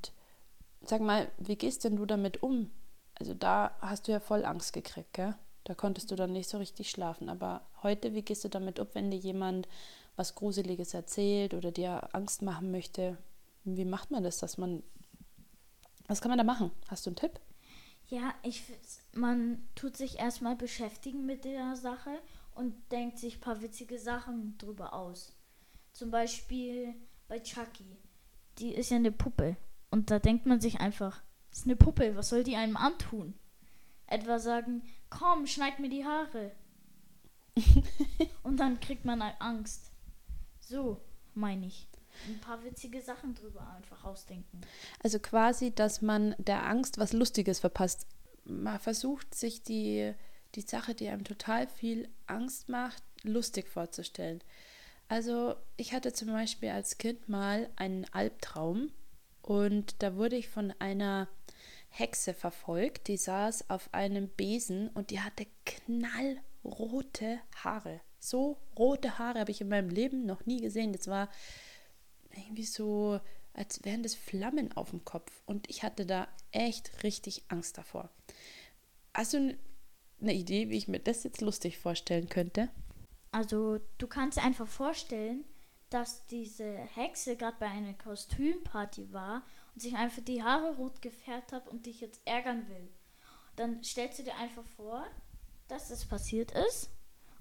sag 0.83 1.01
mal, 1.01 1.29
wie 1.39 1.57
gehst 1.57 1.85
denn 1.85 1.97
du 1.97 2.05
damit 2.05 2.43
um? 2.43 2.71
Also 3.19 3.33
da 3.33 3.73
hast 3.81 4.09
du 4.09 4.13
ja 4.13 4.21
voll 4.21 4.45
Angst 4.45 4.75
gekriegt, 4.75 5.15
gell? 5.15 5.35
Da 5.65 5.75
konntest 5.75 6.11
du 6.11 6.17
dann 6.17 6.33
nicht 6.33 6.51
so 6.51 6.59
richtig 6.59 6.91
schlafen. 6.91 7.31
Aber 7.31 7.63
heute, 7.83 8.13
wie 8.15 8.23
gehst 8.23 8.45
du 8.45 8.49
damit 8.49 8.79
um, 8.79 8.87
wenn 8.93 9.11
dir 9.11 9.19
jemand 9.19 9.69
was 10.17 10.35
Gruseliges 10.35 10.93
erzählt 10.93 11.55
oder 11.55 11.73
dir 11.73 12.15
Angst 12.15 12.43
machen 12.43 12.71
möchte? 12.71 13.17
Wie 13.65 13.87
macht 13.87 14.11
man 14.11 14.23
das, 14.23 14.39
dass 14.39 14.59
man. 14.59 14.83
Was 16.09 16.21
kann 16.21 16.31
man 16.31 16.39
da 16.39 16.45
machen? 16.45 16.71
Hast 16.89 17.07
du 17.07 17.11
einen 17.11 17.17
Tipp? 17.17 17.41
Ja, 18.11 18.35
ich, 18.43 18.65
man 19.13 19.63
tut 19.77 19.97
sich 19.97 20.19
erstmal 20.19 20.57
beschäftigen 20.57 21.27
mit 21.27 21.45
der 21.45 21.77
Sache 21.77 22.19
und 22.57 22.75
denkt 22.91 23.19
sich 23.19 23.37
ein 23.37 23.41
paar 23.41 23.63
witzige 23.63 24.01
Sachen 24.01 24.59
drüber 24.59 24.95
aus. 24.95 25.33
Zum 25.93 26.11
Beispiel 26.11 26.95
bei 27.29 27.39
Chucky. 27.39 27.97
Die 28.59 28.75
ist 28.75 28.91
ja 28.91 28.97
eine 28.97 29.13
Puppe. 29.13 29.57
Und 29.93 30.11
da 30.11 30.19
denkt 30.19 30.45
man 30.45 30.61
sich 30.61 30.81
einfach, 30.81 31.23
ist 31.53 31.67
eine 31.67 31.77
Puppe, 31.77 32.17
was 32.17 32.31
soll 32.31 32.43
die 32.43 32.57
einem 32.57 32.77
antun? 32.77 33.35
Etwa 34.09 34.41
sagen, 34.41 34.83
komm, 35.09 35.47
schneid 35.47 35.79
mir 35.79 35.89
die 35.89 36.05
Haare. 36.05 36.51
und 38.43 38.59
dann 38.59 38.81
kriegt 38.81 39.05
man 39.05 39.23
halt 39.23 39.41
Angst. 39.41 39.93
So, 40.59 41.01
meine 41.35 41.67
ich. 41.67 41.89
Ein 42.29 42.41
paar 42.41 42.63
witzige 42.65 43.01
Sachen 43.01 43.35
drüber 43.35 43.67
einfach 43.77 44.05
ausdenken. 44.05 44.61
Also 45.03 45.19
quasi, 45.19 45.75
dass 45.75 46.03
man 46.03 46.35
der 46.39 46.67
Angst 46.67 46.99
was 46.99 47.13
Lustiges 47.13 47.61
verpasst. 47.61 48.07
Man 48.45 48.79
versucht 48.79 49.35
sich 49.35 49.63
die, 49.63 50.13
die 50.55 50.63
Sache, 50.63 50.95
die 50.95 51.09
einem 51.09 51.25
total 51.25 51.67
viel 51.67 52.09
Angst 52.27 52.69
macht, 52.69 53.03
lustig 53.23 53.69
vorzustellen. 53.69 54.43
Also 55.09 55.57
ich 55.77 55.93
hatte 55.93 56.13
zum 56.13 56.29
Beispiel 56.29 56.71
als 56.71 56.99
Kind 56.99 57.29
mal 57.29 57.69
einen 57.77 58.07
Albtraum 58.13 58.93
und 59.43 60.03
da 60.03 60.15
wurde 60.15 60.37
ich 60.37 60.49
von 60.49 60.73
einer 60.79 61.29
Hexe 61.89 62.35
verfolgt, 62.35 63.09
die 63.09 63.17
saß 63.17 63.69
auf 63.69 63.93
einem 63.93 64.29
Besen 64.29 64.89
und 64.91 65.11
die 65.11 65.21
hatte 65.21 65.47
knallrote 65.67 67.41
Haare. 67.57 68.01
So 68.21 68.59
rote 68.79 69.19
Haare 69.19 69.41
habe 69.41 69.51
ich 69.51 69.61
in 69.61 69.69
meinem 69.69 69.89
Leben 69.89 70.27
noch 70.27 70.47
nie 70.47 70.61
gesehen. 70.61 70.93
Das 70.93 71.09
war 71.09 71.29
irgendwie 72.35 72.65
so, 72.65 73.21
als 73.53 73.85
wären 73.85 74.03
das 74.03 74.15
Flammen 74.15 74.73
auf 74.73 74.91
dem 74.91 75.05
Kopf. 75.05 75.43
Und 75.47 75.69
ich 75.69 75.83
hatte 75.83 76.07
da 76.07 76.29
echt 76.53 77.03
richtig 77.03 77.45
Angst 77.49 77.79
davor. 77.79 78.11
Hast 79.15 79.35
du 79.35 79.57
eine 80.21 80.35
Idee, 80.35 80.71
wie 80.71 80.77
ich 80.77 80.89
mir 80.89 81.01
das 81.01 81.25
jetzt 81.25 81.41
lustig 81.41 81.79
vorstellen 81.79 82.29
könnte? 82.29 82.69
Also, 83.33 83.79
du 83.99 84.07
kannst 84.07 84.39
dir 84.39 84.43
einfach 84.43 84.67
vorstellen, 84.67 85.45
dass 85.89 86.27
diese 86.27 86.73
Hexe 86.95 87.37
gerade 87.37 87.57
bei 87.59 87.67
einer 87.67 87.95
Kostümparty 87.95 89.13
war 89.13 89.43
und 89.75 89.83
sich 89.83 89.95
einfach 89.97 90.23
die 90.23 90.43
Haare 90.43 90.77
rot 90.77 91.03
gefärbt 91.03 91.53
hat 91.53 91.69
und 91.69 91.87
dich 91.87 92.01
jetzt 92.01 92.21
ärgern 92.25 92.69
will. 92.69 92.89
Dann 93.57 93.83
stellst 93.83 94.19
du 94.19 94.23
dir 94.23 94.37
einfach 94.37 94.65
vor, 94.77 95.05
dass 95.69 95.89
das 95.89 96.05
passiert 96.05 96.53
ist 96.53 96.91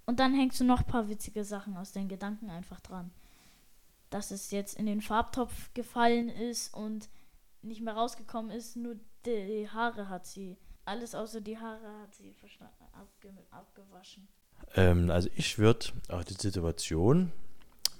und 0.06 0.20
dann 0.20 0.34
hängst 0.34 0.60
du 0.60 0.64
noch 0.64 0.80
ein 0.80 0.88
paar 0.88 1.10
witzige 1.10 1.44
Sachen 1.44 1.78
aus 1.78 1.92
deinen 1.92 2.10
Gedanken 2.10 2.50
einfach 2.50 2.80
dran. 2.80 3.12
Dass 4.10 4.32
es 4.32 4.52
jetzt 4.52 4.76
in 4.78 4.86
den 4.86 5.02
Farbtopf 5.02 5.74
gefallen 5.74 6.30
ist 6.30 6.74
und 6.74 7.10
nicht 7.62 7.82
mehr 7.82 7.94
rausgekommen 7.94 8.52
ist, 8.52 8.76
nur 8.76 8.96
die 9.26 9.70
Haare 9.70 10.10
hat 10.10 10.26
sie. 10.26 10.58
Alles 10.86 11.14
außer 11.14 11.42
die 11.42 11.58
Haare 11.58 12.02
hat 12.02 12.16
sie 12.16 12.36
abge 12.94 13.34
abgewaschen. 13.52 14.28
Ähm, 14.76 15.12
also 15.12 15.30
ich 15.36 15.60
würde 15.60 15.88
auch 16.10 16.24
die 16.24 16.34
Situation 16.34 17.32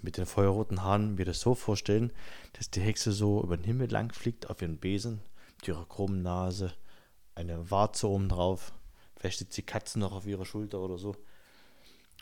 mit 0.02 0.18
den 0.18 0.26
feuerroten 0.26 0.84
Haaren 0.84 1.16
mir 1.16 1.26
das 1.26 1.42
so 1.42 1.56
vorstellen, 1.56 2.12
dass 2.54 2.72
die 2.72 2.82
Hexe 2.82 3.12
so 3.12 3.44
über 3.44 3.58
den 3.58 3.66
Himmel 3.66 3.92
lang 3.92 4.14
fliegt 4.14 4.50
auf 4.50 4.62
ihren 4.62 4.78
Besen, 4.78 5.22
mit 5.58 5.68
ihrer 5.68 5.86
krummen 5.86 6.22
Nase, 6.22 6.74
eine 7.36 7.70
Warze 7.70 8.08
oben 8.08 8.30
drauf, 8.30 8.74
vielleicht 9.18 9.40
sitzt 9.40 9.58
die 9.58 9.64
Katze 9.64 10.00
noch 10.00 10.12
auf 10.12 10.26
ihrer 10.26 10.46
Schulter 10.46 10.80
oder 10.80 10.98
so. 10.98 11.16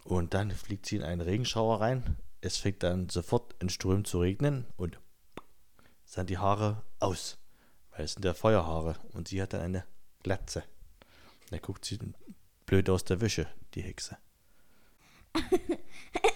Und 0.04 0.34
dann 0.34 0.52
fliegt 0.52 0.86
sie 0.86 0.96
in 0.96 1.04
einen 1.04 1.22
Regenschauer 1.22 1.82
rein. 1.82 2.18
Es 2.42 2.58
fängt 2.58 2.84
dann 2.84 3.10
sofort 3.10 3.56
in 3.62 3.70
Strömen 3.70 4.06
zu 4.06 4.20
regnen 4.20 4.66
und 4.78 5.00
sind 6.06 6.30
die 6.30 6.38
Haare 6.38 6.84
aus, 7.00 7.38
weil 7.92 8.06
es 8.06 8.14
sind 8.14 8.26
ja 8.26 8.34
Feuerhaare 8.34 8.96
und 9.14 9.28
sie 9.28 9.42
hat 9.42 9.54
dann 9.54 9.62
eine 9.62 9.86
Glatze. 10.24 10.64
Da 11.50 11.58
guckt 11.58 11.86
sie 11.86 12.00
blöd 12.66 12.90
aus 12.90 13.06
der 13.06 13.22
Wäsche, 13.22 13.48
die 13.74 13.82
Hexe. 13.82 14.18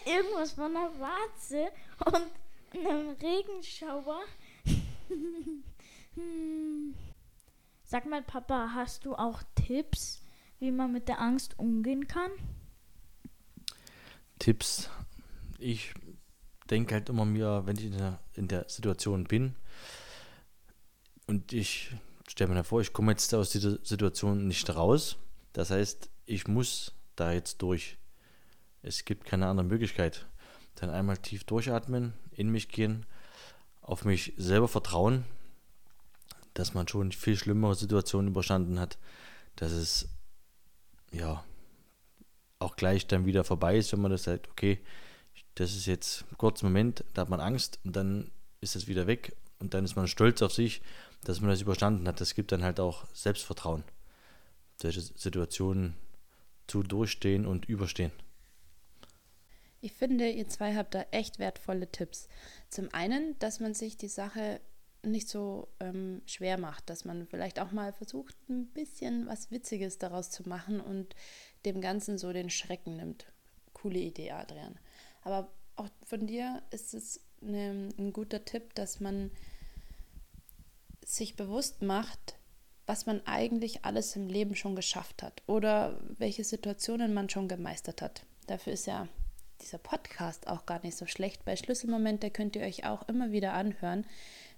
Irgendwas 0.05 0.53
von 0.53 0.75
einer 0.75 0.91
Warze 0.99 1.71
und 2.05 2.31
einem 2.73 3.09
Regenschauer. 3.11 4.21
Hm. 5.07 6.95
Sag 7.83 8.05
mal, 8.05 8.21
Papa, 8.21 8.71
hast 8.73 9.05
du 9.05 9.15
auch 9.15 9.43
Tipps, 9.55 10.21
wie 10.59 10.71
man 10.71 10.93
mit 10.93 11.09
der 11.09 11.19
Angst 11.19 11.59
umgehen 11.59 12.07
kann? 12.07 12.31
Tipps. 14.39 14.89
Ich 15.62 15.93
denke 16.69 16.95
halt 16.95 17.10
immer 17.10 17.26
mir, 17.26 17.63
wenn 17.65 17.78
ich 17.78 17.86
in 17.86 17.97
der, 17.97 18.19
in 18.34 18.47
der 18.47 18.67
Situation 18.67 19.26
bin 19.26 19.56
und 21.28 21.54
ich 21.54 21.91
stelle 22.28 22.54
mir 22.54 22.63
vor, 22.63 22.82
ich 22.82 22.93
komme 22.93 23.12
jetzt 23.12 23.34
aus 23.34 23.52
dieser 23.52 23.78
Situation 23.84 24.47
nicht 24.47 24.69
raus. 24.76 25.17
Das 25.54 25.69
heißt, 25.69 26.10
ich 26.26 26.47
muss 26.47 26.93
da 27.15 27.32
jetzt 27.32 27.62
durch. 27.62 27.97
Es 28.82 29.06
gibt 29.06 29.26
keine 29.26 29.47
andere 29.47 29.67
Möglichkeit. 29.67 30.28
Dann 30.76 30.89
einmal 30.89 31.17
tief 31.17 31.43
durchatmen, 31.43 32.13
in 32.32 32.50
mich 32.50 32.69
gehen, 32.69 33.06
auf 33.82 34.06
mich 34.06 34.34
selber 34.38 34.67
vertrauen, 34.67 35.26
dass 36.54 36.74
man 36.74 36.88
schon 36.88 37.12
viel 37.12 37.38
schlimmere 37.38 37.76
Situationen 37.76 38.32
überstanden 38.32 38.80
hat, 38.80 38.97
dass 39.56 39.71
es 39.71 40.10
ja 41.12 41.43
auch 42.60 42.76
gleich 42.76 43.08
dann 43.08 43.26
wieder 43.26 43.43
vorbei 43.43 43.78
ist, 43.78 43.91
wenn 43.91 44.02
man 44.02 44.12
das 44.12 44.24
sagt, 44.24 44.50
okay, 44.50 44.80
das 45.55 45.75
ist 45.75 45.85
jetzt 45.85 46.25
ein 46.31 46.37
kurzer 46.37 46.65
Moment, 46.65 47.03
da 47.13 47.21
hat 47.21 47.29
man 47.29 47.39
Angst 47.39 47.79
und 47.83 47.95
dann 47.95 48.31
ist 48.61 48.75
es 48.75 48.87
wieder 48.87 49.07
weg 49.07 49.35
und 49.59 49.73
dann 49.73 49.85
ist 49.85 49.95
man 49.95 50.07
stolz 50.07 50.41
auf 50.41 50.53
sich, 50.53 50.81
dass 51.23 51.41
man 51.41 51.49
das 51.49 51.61
überstanden 51.61 52.07
hat. 52.07 52.21
Das 52.21 52.35
gibt 52.35 52.51
dann 52.51 52.63
halt 52.63 52.79
auch 52.79 53.05
Selbstvertrauen, 53.13 53.83
solche 54.77 55.01
Situationen 55.01 55.95
zu 56.67 56.83
durchstehen 56.83 57.45
und 57.45 57.65
überstehen. 57.65 58.11
Ich 59.81 59.93
finde, 59.93 60.29
ihr 60.29 60.47
zwei 60.47 60.75
habt 60.75 60.93
da 60.93 61.05
echt 61.11 61.39
wertvolle 61.39 61.91
Tipps. 61.91 62.27
Zum 62.69 62.93
einen, 62.93 63.37
dass 63.39 63.59
man 63.59 63.73
sich 63.73 63.97
die 63.97 64.07
Sache 64.07 64.61
nicht 65.03 65.27
so 65.27 65.67
ähm, 65.79 66.21
schwer 66.27 66.59
macht, 66.59 66.89
dass 66.89 67.05
man 67.05 67.25
vielleicht 67.25 67.59
auch 67.59 67.71
mal 67.71 67.91
versucht, 67.91 68.35
ein 68.49 68.67
bisschen 68.67 69.25
was 69.25 69.49
Witziges 69.49 69.97
daraus 69.97 70.29
zu 70.29 70.47
machen 70.47 70.79
und 70.79 71.15
dem 71.65 71.81
Ganzen 71.81 72.19
so 72.19 72.31
den 72.31 72.51
Schrecken 72.51 72.97
nimmt. 72.97 73.25
Coole 73.73 73.99
Idee, 73.99 74.31
Adrian. 74.31 74.77
Aber 75.21 75.51
auch 75.75 75.89
von 76.03 76.27
dir 76.27 76.62
ist 76.71 76.93
es 76.93 77.21
eine, 77.41 77.89
ein 77.97 78.13
guter 78.13 78.45
Tipp, 78.45 78.73
dass 78.75 78.99
man 78.99 79.31
sich 81.05 81.36
bewusst 81.36 81.81
macht, 81.81 82.36
was 82.86 83.05
man 83.05 83.21
eigentlich 83.25 83.86
alles 83.86 84.15
im 84.15 84.27
Leben 84.27 84.55
schon 84.55 84.75
geschafft 84.75 85.23
hat 85.23 85.41
oder 85.47 85.99
welche 86.17 86.43
Situationen 86.43 87.13
man 87.13 87.29
schon 87.29 87.47
gemeistert 87.47 88.01
hat. 88.01 88.23
Dafür 88.47 88.73
ist 88.73 88.88
ja 88.88 89.07
dieser 89.62 89.77
Podcast 89.77 90.47
auch 90.47 90.65
gar 90.65 90.81
nicht 90.84 90.97
so 90.97 91.05
schlecht. 91.05 91.45
Bei 91.45 91.55
Schlüsselmomente 91.55 92.31
könnt 92.31 92.55
ihr 92.55 92.63
euch 92.63 92.86
auch 92.86 93.07
immer 93.07 93.31
wieder 93.31 93.53
anhören, 93.53 94.05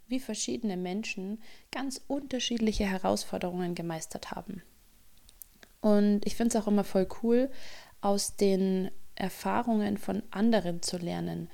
wie 0.08 0.20
verschiedene 0.20 0.78
Menschen 0.78 1.42
ganz 1.72 2.02
unterschiedliche 2.08 2.86
Herausforderungen 2.86 3.76
gemeistert 3.76 4.32
haben. 4.32 4.62
Und 5.82 6.26
ich 6.26 6.36
finde 6.36 6.58
es 6.58 6.64
auch 6.64 6.68
immer 6.68 6.84
voll 6.84 7.08
cool, 7.22 7.52
aus 8.02 8.36
den 8.36 8.90
Erfahrungen 9.16 9.98
von 9.98 10.24
anderen 10.32 10.82
zu 10.82 10.98
lernen. 10.98 11.50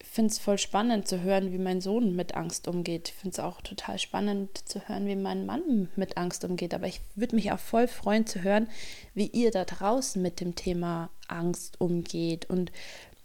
Ich 0.00 0.06
finde 0.06 0.30
es 0.30 0.38
voll 0.38 0.58
spannend 0.58 1.08
zu 1.08 1.22
hören, 1.22 1.52
wie 1.52 1.58
mein 1.58 1.80
Sohn 1.80 2.14
mit 2.14 2.34
Angst 2.34 2.68
umgeht. 2.68 3.08
Ich 3.08 3.14
finde 3.14 3.34
es 3.34 3.40
auch 3.40 3.60
total 3.60 3.98
spannend 3.98 4.56
zu 4.68 4.88
hören, 4.88 5.06
wie 5.06 5.16
mein 5.16 5.44
Mann 5.44 5.88
mit 5.96 6.16
Angst 6.16 6.44
umgeht. 6.44 6.72
Aber 6.72 6.86
ich 6.86 7.00
würde 7.14 7.34
mich 7.34 7.50
auch 7.52 7.58
voll 7.58 7.88
freuen 7.88 8.26
zu 8.26 8.42
hören, 8.42 8.68
wie 9.14 9.26
ihr 9.26 9.50
da 9.50 9.64
draußen 9.64 10.22
mit 10.22 10.40
dem 10.40 10.54
Thema 10.54 11.10
Angst 11.26 11.80
umgeht 11.80 12.48
und 12.48 12.70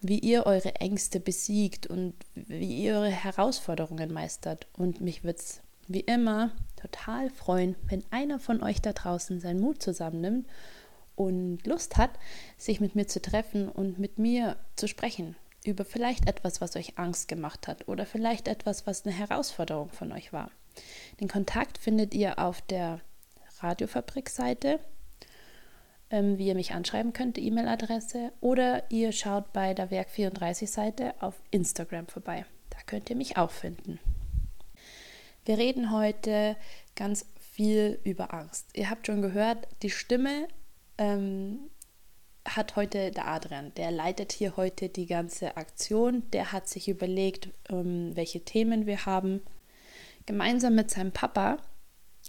wie 0.02 0.20
ihr 0.20 0.46
eure 0.46 0.76
Ängste 0.76 1.20
besiegt 1.20 1.88
und 1.88 2.14
wie 2.36 2.84
ihr 2.84 2.96
eure 2.96 3.12
Herausforderungen 3.12 4.12
meistert. 4.12 4.68
Und 4.74 5.00
mich 5.00 5.24
würde 5.24 5.40
es 5.40 5.62
wie 5.88 6.02
immer 6.02 6.52
total 6.76 7.30
freuen, 7.30 7.76
wenn 7.88 8.04
einer 8.10 8.40
von 8.40 8.62
euch 8.64 8.82
da 8.82 8.94
draußen 8.94 9.40
seinen 9.40 9.62
Mut 9.62 9.82
zusammennimmt 9.82 10.48
und 11.16 11.66
Lust 11.66 11.98
hat, 11.98 12.12
sich 12.58 12.80
mit 12.80 12.96
mir 12.96 13.08
zu 13.08 13.22
treffen 13.22 13.70
und 13.70 14.00
mit 14.00 14.18
mir 14.20 14.58
zu 14.76 14.88
sprechen 14.88 15.36
über 15.66 15.86
vielleicht 15.86 16.28
etwas, 16.28 16.60
was 16.60 16.76
euch 16.76 16.98
Angst 16.98 17.30
gemacht 17.30 17.68
hat 17.68 17.88
oder 17.88 18.06
vielleicht 18.06 18.50
etwas, 18.50 18.86
was 18.86 19.06
eine 19.06 19.16
Herausforderung 19.16 19.90
von 19.92 20.12
euch 20.12 20.34
war. 20.34 20.52
Den 21.22 21.30
Kontakt 21.30 21.78
findet 21.78 22.14
ihr 22.14 22.38
auf 22.38 22.62
der 22.62 23.00
Radiofabrik-Seite 23.60 24.80
ähm, 26.14 26.38
wie 26.38 26.48
ihr 26.48 26.56
mich 26.56 26.74
anschreiben 26.74 27.12
könnt, 27.12 27.40
E-Mail-Adresse, 27.40 28.32
oder 28.40 28.84
ihr 28.92 29.12
schaut 29.12 29.52
bei 29.52 29.74
der 29.74 29.90
Werk34-Seite 29.90 31.16
auf 31.20 31.34
Instagram 31.50 32.08
vorbei. 32.08 32.46
Da 32.70 32.78
könnt 32.86 33.10
ihr 33.10 33.16
mich 33.16 33.36
auch 33.38 33.50
finden. 33.50 34.00
Wir 35.44 35.58
reden 35.58 35.92
heute 35.92 36.56
ganz 36.96 37.26
viel 37.40 38.00
über 38.04 38.32
Angst. 38.32 38.70
Ihr 38.74 38.92
habt 38.92 39.08
schon 39.08 39.24
gehört, 39.24 39.68
die 39.82 39.90
Stimme 39.90 40.48
ähm, 40.98 41.70
hat 42.46 42.76
heute 42.76 43.12
der 43.12 43.28
Adrian. 43.28 43.74
Der 43.76 43.92
leitet 43.92 44.32
hier 44.32 44.58
heute 44.58 44.90
die 44.90 45.06
ganze 45.06 45.58
Aktion. 45.58 46.30
Der 46.32 46.52
hat 46.52 46.68
sich 46.68 46.90
überlegt, 46.90 47.50
ähm, 47.70 48.16
welche 48.16 48.44
Themen 48.44 48.86
wir 48.86 49.06
haben. 49.06 49.42
Gemeinsam 50.26 50.76
mit 50.76 50.92
seinem 50.92 51.12
Papa 51.12 51.58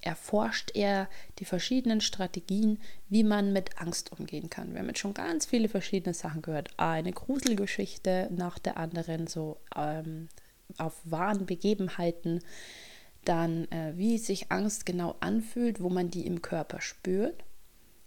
erforscht 0.03 0.72
er 0.74 1.09
die 1.38 1.44
verschiedenen 1.44 2.00
Strategien, 2.00 2.79
wie 3.09 3.24
man 3.24 3.53
mit 3.53 3.81
Angst 3.81 4.12
umgehen 4.12 4.50
kann. 4.50 4.72
Wir 4.72 4.81
haben 4.81 4.88
jetzt 4.88 4.98
schon 4.98 5.14
ganz 5.14 5.46
viele 5.46 5.68
verschiedene 5.68 6.14
Sachen 6.14 6.42
gehört. 6.42 6.70
Eine 6.77 7.12
Gruselgeschichte 7.12 8.29
nach 8.31 8.59
der 8.59 8.77
anderen, 8.77 9.27
so 9.27 9.59
ähm, 9.74 10.29
auf 10.79 11.00
wahren 11.05 11.46
Begebenheiten. 11.46 12.40
Dann, 13.24 13.70
äh, 13.70 13.94
wie 13.96 14.18
sich 14.18 14.53
Angst 14.53 14.85
genau 14.85 15.16
anfühlt, 15.20 15.81
wo 15.81 15.88
man 15.88 16.11
die 16.11 16.27
im 16.27 16.42
Körper 16.42 16.81
spürt. 16.81 17.42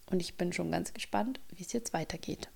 Und 0.09 0.21
ich 0.21 0.35
bin 0.35 0.53
schon 0.53 0.71
ganz 0.71 0.93
gespannt, 0.93 1.39
wie 1.49 1.63
es 1.63 1.73
jetzt 1.73 1.93
weitergeht. 1.93 2.49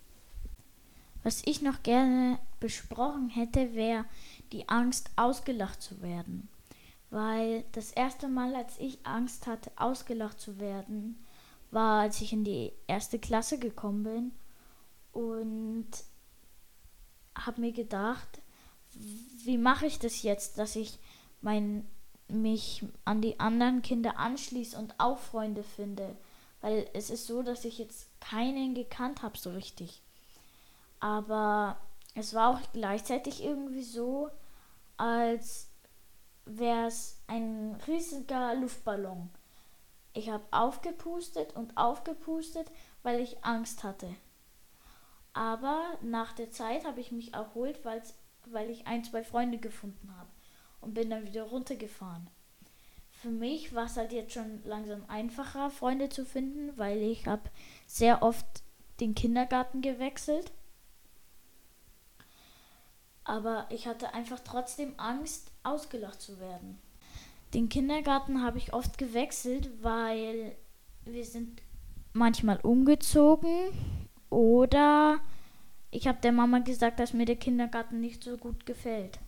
Was 1.24 1.42
ich 1.46 1.62
noch 1.62 1.84
gerne 1.84 2.40
besprochen 2.60 3.30
hätte, 3.30 3.76
wäre 3.76 4.06
die 4.52 4.68
Angst, 4.70 5.12
ausgelacht 5.16 5.82
zu 5.82 6.02
werden 6.02 6.50
weil 7.12 7.66
das 7.74 7.92
erste 7.92 8.28
Mal, 8.28 8.56
als 8.56 8.80
ich 8.80 9.06
Angst 9.06 9.46
hatte, 9.46 9.70
ausgelacht 9.76 10.40
zu 10.40 10.60
werden, 10.60 11.24
war, 11.70 12.02
als 12.02 12.22
ich 12.22 12.34
in 12.34 12.44
die 12.44 12.72
erste 12.88 13.20
Klasse 13.20 13.60
gekommen 13.60 14.04
bin 14.04 14.32
und 15.12 15.90
habe 17.36 17.62
mir 17.62 17.74
gedacht, 17.74 18.42
wie 19.44 19.58
mache 19.58 19.86
ich 19.86 20.00
das 20.00 20.24
jetzt, 20.24 20.58
dass 20.58 20.76
ich 20.76 21.00
mein, 21.42 21.86
mich 22.30 22.86
an 23.04 23.22
die 23.22 23.40
anderen 23.40 23.82
Kinder 23.82 24.18
anschließe 24.18 24.78
und 24.78 24.96
auch 24.98 25.20
Freunde 25.20 25.64
finde. 25.64 26.16
Weil 26.62 26.90
es 26.94 27.10
ist 27.10 27.28
so, 27.28 27.42
dass 27.42 27.66
ich 27.66 27.80
jetzt 27.80 28.08
keinen 28.22 28.76
gekannt 28.76 29.24
habe 29.24 29.38
so 29.38 29.52
richtig. 29.52 30.02
Aber 31.00 31.78
es 32.14 32.34
war 32.34 32.50
auch 32.50 32.60
gleichzeitig 32.74 33.44
irgendwie 33.44 33.84
so, 33.84 34.30
als 34.98 35.70
wäre 36.46 36.88
es 36.88 37.20
ein 37.28 37.76
riesiger 37.88 38.56
Luftballon. 38.56 39.30
Ich 40.14 40.30
habe 40.30 40.44
aufgepustet 40.52 41.56
und 41.56 41.78
aufgepustet, 41.78 42.70
weil 43.02 43.20
ich 43.22 43.44
Angst 43.44 43.84
hatte. 43.84 44.14
Aber 45.34 45.98
nach 46.02 46.34
der 46.34 46.52
Zeit 46.52 46.86
habe 46.86 47.00
ich 47.00 47.12
mich 47.12 47.34
erholt, 47.34 47.80
weil 47.86 48.70
ich 48.70 48.86
ein, 48.86 49.04
zwei 49.04 49.24
Freunde 49.24 49.58
gefunden 49.58 50.14
habe 50.18 50.30
und 50.82 50.94
bin 50.94 51.10
dann 51.10 51.26
wieder 51.26 51.44
runtergefahren. 51.44 52.30
Für 53.22 53.30
mich 53.30 53.76
war 53.76 53.86
es 53.86 53.98
halt 53.98 54.14
jetzt 54.14 54.34
schon 54.34 54.64
langsam 54.64 55.04
einfacher, 55.08 55.70
Freunde 55.70 56.10
zu 56.10 56.26
finden, 56.26 56.78
weil 56.78 57.02
ich 57.02 57.28
habe 57.28 57.50
sehr 57.86 58.24
oft 58.24 58.46
den 59.00 59.16
Kindergarten 59.16 59.82
gewechselt 59.82 60.52
aber 63.24 63.66
ich 63.70 63.88
hatte 63.88 64.14
einfach 64.14 64.40
trotzdem 64.40 64.94
Angst, 64.98 65.52
ausgelacht 65.64 66.22
zu 66.22 66.40
werden. 66.40 66.80
Den 67.54 67.70
Kindergarten 67.70 68.42
habe 68.42 68.58
ich 68.58 68.74
oft 68.74 68.98
gewechselt, 68.98 69.70
weil 69.82 70.56
wir 71.06 71.26
sind 71.26 71.62
manchmal 72.14 72.60
umgezogen 72.62 73.72
oder 74.30 75.20
Ich 75.94 76.08
habe 76.08 76.20
der 76.22 76.32
Mama 76.32 76.60
gesagt, 76.60 77.00
dass 77.00 77.14
mir 77.14 77.26
der 77.26 77.36
Kindergarten 77.36 78.00
nicht 78.00 78.24
so 78.24 78.38
gut 78.38 78.66
gefällt. 78.66 79.20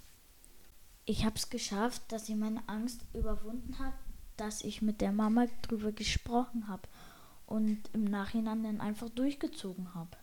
Ich 1.05 1.25
habe 1.25 1.35
es 1.35 1.49
geschafft, 1.49 2.01
dass 2.09 2.29
ich 2.29 2.35
meine 2.35 2.67
Angst 2.67 3.01
überwunden 3.13 3.77
habe, 3.79 3.95
dass 4.37 4.63
ich 4.63 4.81
mit 4.81 5.01
der 5.01 5.11
Mama 5.11 5.47
drüber 5.61 5.91
gesprochen 5.91 6.67
habe 6.67 6.87
und 7.45 7.79
im 7.93 8.05
Nachhinein 8.05 8.63
dann 8.63 8.81
einfach 8.81 9.09
durchgezogen 9.09 9.93
habe. 9.93 10.17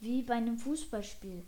Wie 0.00 0.22
bei 0.22 0.34
einem 0.34 0.58
Fußballspiel. 0.58 1.44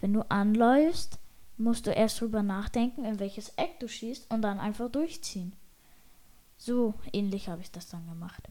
Wenn 0.00 0.12
du 0.12 0.30
anläufst, 0.30 1.18
musst 1.56 1.86
du 1.86 1.90
erst 1.90 2.20
drüber 2.20 2.42
nachdenken, 2.42 3.04
in 3.04 3.18
welches 3.18 3.50
Eck 3.50 3.80
du 3.80 3.88
schießt 3.88 4.30
und 4.30 4.42
dann 4.42 4.60
einfach 4.60 4.90
durchziehen. 4.90 5.52
So 6.58 6.94
ähnlich 7.12 7.48
habe 7.48 7.62
ich 7.62 7.70
das 7.70 7.88
dann 7.88 8.06
gemacht. 8.08 8.42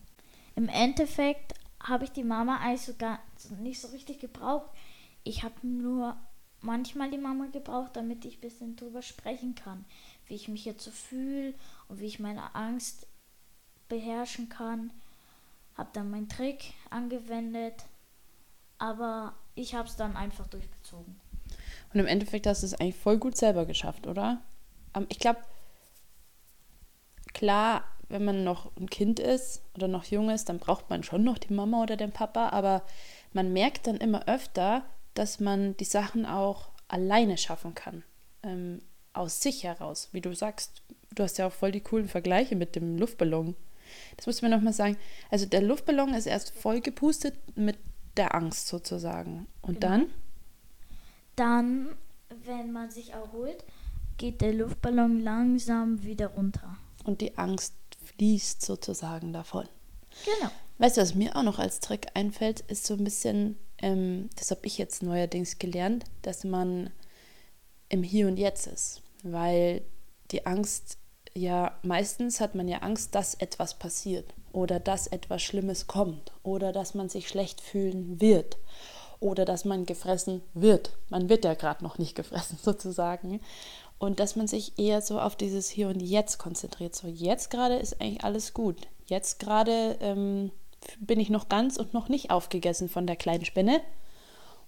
Im 0.55 0.69
Endeffekt 0.69 1.53
habe 1.81 2.03
ich 2.03 2.11
die 2.11 2.23
Mama 2.23 2.57
eigentlich 2.57 2.81
sogar 2.81 3.19
nicht 3.59 3.79
so 3.79 3.89
richtig 3.89 4.19
gebraucht. 4.19 4.69
Ich 5.23 5.43
habe 5.43 5.55
nur 5.65 6.17
manchmal 6.61 7.09
die 7.11 7.17
Mama 7.17 7.47
gebraucht, 7.51 7.95
damit 7.95 8.25
ich 8.25 8.37
ein 8.37 8.41
bisschen 8.41 8.75
drüber 8.75 9.01
sprechen 9.01 9.55
kann, 9.55 9.85
wie 10.27 10.35
ich 10.35 10.47
mich 10.47 10.65
jetzt 10.65 10.83
so 10.83 10.91
fühle 10.91 11.53
und 11.87 11.99
wie 11.99 12.05
ich 12.05 12.19
meine 12.19 12.55
Angst 12.55 13.07
beherrschen 13.87 14.49
kann. 14.49 14.91
Habe 15.75 15.89
dann 15.93 16.11
meinen 16.11 16.29
Trick 16.29 16.73
angewendet, 16.89 17.85
aber 18.77 19.33
ich 19.55 19.75
habe 19.75 19.87
es 19.87 19.95
dann 19.95 20.15
einfach 20.15 20.47
durchgezogen. 20.47 21.15
Und 21.93 21.99
im 21.99 22.07
Endeffekt 22.07 22.45
hast 22.47 22.61
du 22.61 22.67
es 22.67 22.73
eigentlich 22.73 22.97
voll 22.97 23.17
gut 23.17 23.37
selber 23.37 23.65
geschafft, 23.65 24.05
oder? 24.07 24.41
Ähm, 24.93 25.05
ich 25.09 25.19
glaube, 25.19 25.39
klar, 27.33 27.83
wenn 28.09 28.25
man 28.25 28.43
noch 28.43 28.75
ein 28.75 28.89
Kind 28.89 29.19
ist 29.19 29.61
oder 29.75 29.87
noch 29.87 30.05
jung 30.05 30.29
ist, 30.29 30.49
dann 30.49 30.59
braucht 30.59 30.89
man 30.89 31.03
schon 31.03 31.23
noch 31.23 31.37
die 31.37 31.53
Mama 31.53 31.81
oder 31.81 31.95
den 31.95 32.11
Papa, 32.11 32.49
aber 32.49 32.83
man 33.33 33.53
merkt 33.53 33.87
dann 33.87 33.97
immer 33.97 34.27
öfter, 34.27 34.83
dass 35.19 35.41
man 35.41 35.75
die 35.75 35.85
Sachen 35.85 36.25
auch 36.25 36.69
alleine 36.87 37.37
schaffen 37.37 37.75
kann. 37.75 38.03
Ähm, 38.41 38.81
aus 39.11 39.41
sich 39.41 39.65
heraus, 39.65 40.07
wie 40.13 40.21
du 40.21 40.33
sagst. 40.33 40.81
Du 41.13 41.23
hast 41.23 41.37
ja 41.37 41.47
auch 41.47 41.51
voll 41.51 41.73
die 41.73 41.81
coolen 41.81 42.07
Vergleiche 42.07 42.55
mit 42.55 42.77
dem 42.77 42.97
Luftballon. 42.97 43.57
Das 44.15 44.27
muss 44.27 44.41
man 44.41 44.51
nochmal 44.51 44.71
sagen. 44.71 44.95
Also 45.29 45.45
der 45.45 45.61
Luftballon 45.61 46.13
ist 46.13 46.25
erst 46.25 46.51
voll 46.51 46.79
gepustet 46.79 47.35
mit 47.57 47.77
der 48.15 48.33
Angst 48.33 48.67
sozusagen. 48.67 49.47
Und 49.61 49.81
genau. 49.81 49.91
dann? 49.91 50.05
Dann, 51.35 51.89
wenn 52.45 52.71
man 52.71 52.89
sich 52.89 53.11
erholt, 53.11 53.65
geht 54.17 54.39
der 54.39 54.53
Luftballon 54.53 55.19
langsam 55.19 56.01
wieder 56.03 56.27
runter. 56.27 56.77
Und 57.03 57.19
die 57.19 57.37
Angst 57.37 57.75
fließt 58.05 58.61
sozusagen 58.61 59.33
davon. 59.33 59.67
Genau. 60.23 60.51
Weißt 60.77 60.95
du, 60.95 61.01
was 61.01 61.13
mir 61.13 61.35
auch 61.35 61.43
noch 61.43 61.59
als 61.59 61.81
Trick 61.81 62.07
einfällt, 62.13 62.61
ist 62.61 62.85
so 62.85 62.93
ein 62.93 63.03
bisschen, 63.03 63.57
ähm, 63.81 64.29
das 64.37 64.51
habe 64.51 64.61
ich 64.63 64.77
jetzt 64.77 65.03
neuerdings 65.03 65.59
gelernt, 65.59 66.05
dass 66.21 66.43
man 66.43 66.91
im 67.89 68.03
Hier 68.03 68.27
und 68.27 68.37
Jetzt 68.37 68.67
ist. 68.67 69.01
Weil 69.23 69.81
die 70.31 70.45
Angst, 70.45 70.97
ja, 71.35 71.77
meistens 71.83 72.39
hat 72.39 72.55
man 72.55 72.67
ja 72.67 72.79
Angst, 72.79 73.15
dass 73.15 73.35
etwas 73.35 73.77
passiert 73.77 74.33
oder 74.51 74.79
dass 74.79 75.07
etwas 75.07 75.41
Schlimmes 75.41 75.87
kommt 75.87 76.31
oder 76.43 76.71
dass 76.71 76.93
man 76.93 77.09
sich 77.09 77.27
schlecht 77.27 77.61
fühlen 77.61 78.21
wird 78.21 78.57
oder 79.19 79.45
dass 79.45 79.65
man 79.65 79.85
gefressen 79.85 80.41
wird. 80.53 80.93
Man 81.09 81.29
wird 81.29 81.45
ja 81.45 81.53
gerade 81.53 81.83
noch 81.83 81.97
nicht 81.97 82.15
gefressen 82.15 82.57
sozusagen. 82.61 83.41
Und 83.97 84.21
dass 84.21 84.37
man 84.37 84.47
sich 84.47 84.79
eher 84.79 85.01
so 85.01 85.19
auf 85.19 85.35
dieses 85.35 85.67
Hier 85.69 85.89
und 85.89 85.99
Jetzt 85.99 86.37
konzentriert. 86.37 86.95
So, 86.95 87.07
jetzt 87.07 87.49
gerade 87.49 87.75
ist 87.75 87.99
eigentlich 87.99 88.23
alles 88.23 88.53
gut. 88.53 88.87
Jetzt 89.07 89.39
gerade 89.39 89.97
ähm, 89.99 90.51
bin 90.99 91.19
ich 91.19 91.29
noch 91.29 91.49
ganz 91.49 91.77
und 91.77 91.93
noch 91.93 92.09
nicht 92.09 92.31
aufgegessen 92.31 92.89
von 92.89 93.07
der 93.07 93.15
kleinen 93.15 93.45
Spinne. 93.45 93.81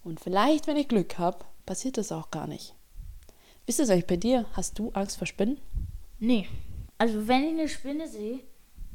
Und 0.03 0.19
vielleicht, 0.19 0.67
wenn 0.67 0.77
ich 0.77 0.87
Glück 0.87 1.17
habe, 1.17 1.45
passiert 1.65 1.97
das 1.97 2.11
auch 2.11 2.31
gar 2.31 2.47
nicht. 2.47 2.75
Ist 3.65 3.79
das 3.79 3.89
eigentlich 3.89 4.07
bei 4.07 4.17
dir? 4.17 4.45
Hast 4.53 4.79
du 4.79 4.89
Angst 4.91 5.17
vor 5.17 5.27
Spinnen? 5.27 5.57
Nee. 6.19 6.47
Also 6.97 7.27
wenn 7.27 7.43
ich 7.43 7.51
eine 7.51 7.69
Spinne 7.69 8.07
sehe, 8.07 8.39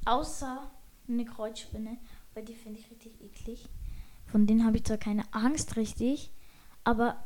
außer 0.05 0.70
eine 1.09 1.24
Kreuzspinne, 1.24 1.98
weil 2.35 2.44
die 2.44 2.55
finde 2.55 2.81
ich 2.81 2.90
richtig 2.90 3.20
eklig. 3.20 3.68
Von 4.26 4.46
denen 4.46 4.64
habe 4.64 4.76
ich 4.76 4.85
zwar 4.85 4.98
keine 4.98 5.22
Angst 5.33 5.76
richtig, 5.76 6.31
aber 6.85 7.24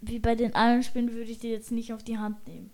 wie 0.00 0.18
bei 0.18 0.34
den 0.34 0.54
anderen 0.54 0.82
Spinnen 0.82 1.12
würde 1.12 1.30
ich 1.30 1.38
die 1.38 1.48
jetzt 1.48 1.72
nicht 1.72 1.92
auf 1.92 2.02
die 2.02 2.18
Hand 2.18 2.46
nehmen. 2.46 2.70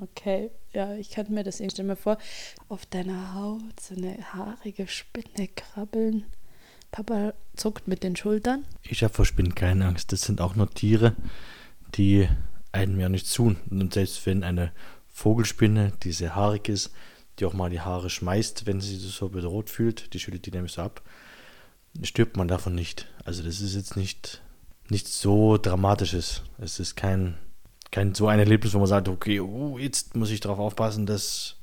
Okay, 0.00 0.50
ja, 0.72 0.94
ich 0.94 1.10
kann 1.10 1.30
mir 1.30 1.44
das 1.44 1.60
irgendwie 1.60 1.74
stell 1.74 1.84
mir 1.84 1.96
vor, 1.96 2.16
auf 2.68 2.86
deiner 2.86 3.34
Haut 3.34 3.80
so 3.80 3.94
eine 3.94 4.16
haarige 4.32 4.88
Spinne 4.88 5.48
krabbeln. 5.48 6.24
Papa 6.90 7.34
zuckt 7.54 7.86
mit 7.86 8.02
den 8.02 8.16
Schultern. 8.16 8.64
Ich 8.82 9.04
habe 9.04 9.12
vor 9.12 9.24
Spinnen 9.24 9.54
keine 9.54 9.86
Angst. 9.86 10.12
Das 10.12 10.22
sind 10.22 10.40
auch 10.40 10.56
nur 10.56 10.70
Tiere, 10.70 11.14
die 11.94 12.28
einem 12.72 12.98
ja 12.98 13.08
nichts 13.08 13.32
tun. 13.32 13.58
Und 13.70 13.94
selbst 13.94 14.24
wenn 14.26 14.42
eine 14.42 14.72
Vogelspinne, 15.08 15.92
die 16.02 16.12
sehr 16.12 16.34
haarig 16.34 16.68
ist, 16.68 16.92
die 17.38 17.44
auch 17.44 17.52
mal 17.52 17.70
die 17.70 17.80
Haare 17.80 18.10
schmeißt, 18.10 18.66
wenn 18.66 18.80
sie 18.80 18.96
sich 18.96 19.12
so 19.12 19.28
bedroht 19.28 19.70
fühlt, 19.70 20.12
die 20.14 20.18
schüttelt 20.18 20.46
die 20.46 20.50
nämlich 20.50 20.72
so 20.72 20.82
ab, 20.82 21.02
stirbt 22.02 22.36
man 22.36 22.48
davon 22.48 22.74
nicht. 22.74 23.06
Also 23.24 23.42
das 23.42 23.60
ist 23.60 23.74
jetzt 23.74 23.96
nicht 23.96 24.40
nichts 24.88 25.20
so 25.20 25.56
Dramatisches. 25.56 26.42
Es 26.58 26.80
ist 26.80 26.96
kein, 26.96 27.36
kein 27.90 28.14
so 28.14 28.28
ein 28.28 28.38
Erlebnis, 28.38 28.74
wo 28.74 28.78
man 28.78 28.86
sagt, 28.86 29.08
okay, 29.08 29.40
oh, 29.40 29.78
jetzt 29.78 30.16
muss 30.16 30.30
ich 30.30 30.40
darauf 30.40 30.58
aufpassen, 30.58 31.06
das 31.06 31.56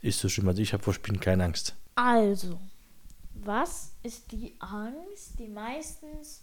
ist 0.00 0.20
so 0.20 0.28
schlimm. 0.28 0.48
Also 0.48 0.62
ich 0.62 0.72
habe 0.72 0.82
vor 0.82 0.94
Spielen 0.94 1.20
keine 1.20 1.44
Angst. 1.44 1.74
Also, 1.96 2.58
was 3.34 3.92
ist 4.02 4.32
die 4.32 4.54
Angst, 4.60 5.38
die 5.38 5.48
meistens 5.48 6.42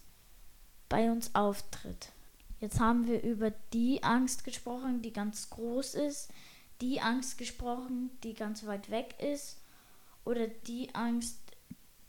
bei 0.89 1.09
uns 1.11 1.33
auftritt? 1.35 2.11
Jetzt 2.59 2.79
haben 2.79 3.07
wir 3.07 3.23
über 3.23 3.51
die 3.73 4.03
Angst 4.03 4.43
gesprochen, 4.43 5.01
die 5.01 5.13
ganz 5.13 5.49
groß 5.49 5.95
ist, 5.95 6.29
die 6.79 7.01
Angst 7.01 7.37
gesprochen, 7.37 8.11
die 8.23 8.33
ganz 8.33 8.65
weit 8.65 8.91
weg 8.91 9.15
ist 9.19 9.57
oder 10.25 10.47
die 10.47 10.93
Angst, 10.93 11.37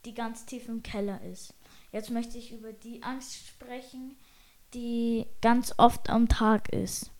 die 0.04 0.14
ganz 0.14 0.44
tief 0.44 0.68
im 0.68 0.82
Keller 0.82 1.20
ist. 1.22 1.54
Jetzt 1.92 2.10
möchte 2.10 2.38
ich 2.38 2.52
über 2.52 2.72
die 2.72 3.02
Angst 3.02 3.46
sprechen, 3.46 4.16
die 4.74 5.26
ganz 5.40 5.74
oft 5.78 6.10
am 6.10 6.28
Tag 6.28 6.70
ist. 6.70 7.11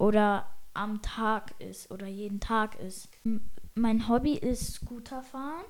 Oder 0.00 0.46
am 0.72 1.02
Tag 1.02 1.52
ist 1.58 1.90
oder 1.90 2.06
jeden 2.06 2.40
Tag 2.40 2.80
ist. 2.80 3.10
Mein 3.74 4.08
Hobby 4.08 4.32
ist 4.32 4.72
Scooterfahren. 4.72 5.66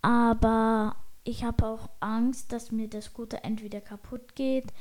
Aber 0.00 0.94
ich 1.24 1.42
habe 1.42 1.66
auch 1.66 1.90
Angst, 1.98 2.52
dass 2.52 2.70
mir 2.70 2.86
der 2.86 3.02
Scooter 3.02 3.40
entweder 3.42 3.80
kaputt 3.80 4.36
geht, 4.36 4.72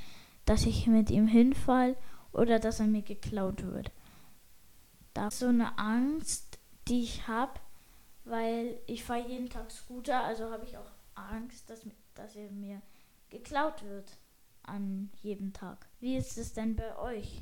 dass 0.46 0.68
ich 0.68 0.86
mit 0.86 1.10
ihm 1.10 1.26
hinfall 1.26 1.96
oder 2.34 2.60
dass 2.60 2.80
er 2.80 2.86
mir 2.86 3.02
geklaut 3.02 3.64
wird. 3.64 3.92
Das 5.16 5.34
ist 5.34 5.40
so 5.40 5.48
eine 5.48 5.80
Angst, 5.80 6.60
die 6.88 7.02
ich 7.02 7.28
habe, 7.28 7.54
weil 8.26 8.80
ich 8.86 9.04
fahre 9.04 9.28
jeden 9.28 9.50
Tag 9.50 9.72
Scooter, 9.72 10.24
also 10.24 10.52
habe 10.52 10.66
ich 10.66 10.78
auch 10.78 10.92
Angst, 11.16 11.68
dass 11.68 11.82
dass 12.14 12.36
er 12.36 12.52
mir 12.52 12.80
geklaut 13.32 13.84
wird 13.84 14.12
an 14.62 15.10
jedem 15.24 15.52
Tag. 15.52 15.88
Wie 16.00 16.16
ist 16.16 16.38
es 16.38 16.54
denn 16.54 16.76
bei 16.76 16.96
euch? 17.00 17.42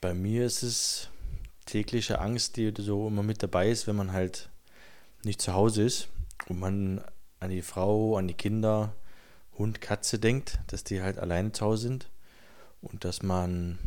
Bei 0.00 0.14
mir 0.14 0.44
ist 0.44 0.62
es 0.62 1.08
tägliche 1.64 2.20
Angst, 2.20 2.56
die 2.56 2.72
so 2.78 3.08
immer 3.08 3.22
mit 3.22 3.42
dabei 3.42 3.70
ist, 3.70 3.86
wenn 3.86 3.96
man 3.96 4.12
halt 4.12 4.50
nicht 5.24 5.40
zu 5.40 5.54
Hause 5.54 5.82
ist 5.82 6.08
und 6.48 6.60
man 6.60 7.02
an 7.40 7.50
die 7.50 7.62
Frau, 7.62 8.16
an 8.16 8.28
die 8.28 8.34
Kinder, 8.34 8.94
Hund, 9.58 9.80
Katze 9.80 10.18
denkt, 10.18 10.58
dass 10.68 10.84
die 10.84 11.00
halt 11.00 11.18
alleine 11.18 11.52
zu 11.52 11.64
Hause 11.64 11.82
sind 11.82 12.10
und 12.82 13.04
dass 13.04 13.22
man 13.22 13.78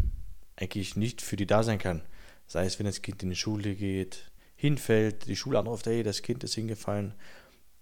eigentlich 0.56 0.95
nicht 0.95 1.22
für 1.22 1.36
die 1.36 1.48
da 1.48 1.63
sein 1.63 1.78
kann. 1.78 2.02
Sei 2.48 2.65
es, 2.65 2.80
wenn 2.80 2.86
das 2.86 3.02
Kind 3.02 3.22
in 3.24 3.30
die 3.30 3.36
Schule 3.36 3.76
geht, 3.76 4.32
hinfällt, 4.56 5.28
die 5.28 5.36
Schule 5.36 5.60
anruft, 5.60 5.86
hey, 5.86 6.04
das 6.04 6.22
Kind 6.22 6.43
ist 6.43 6.56
hingefallen 6.56 7.13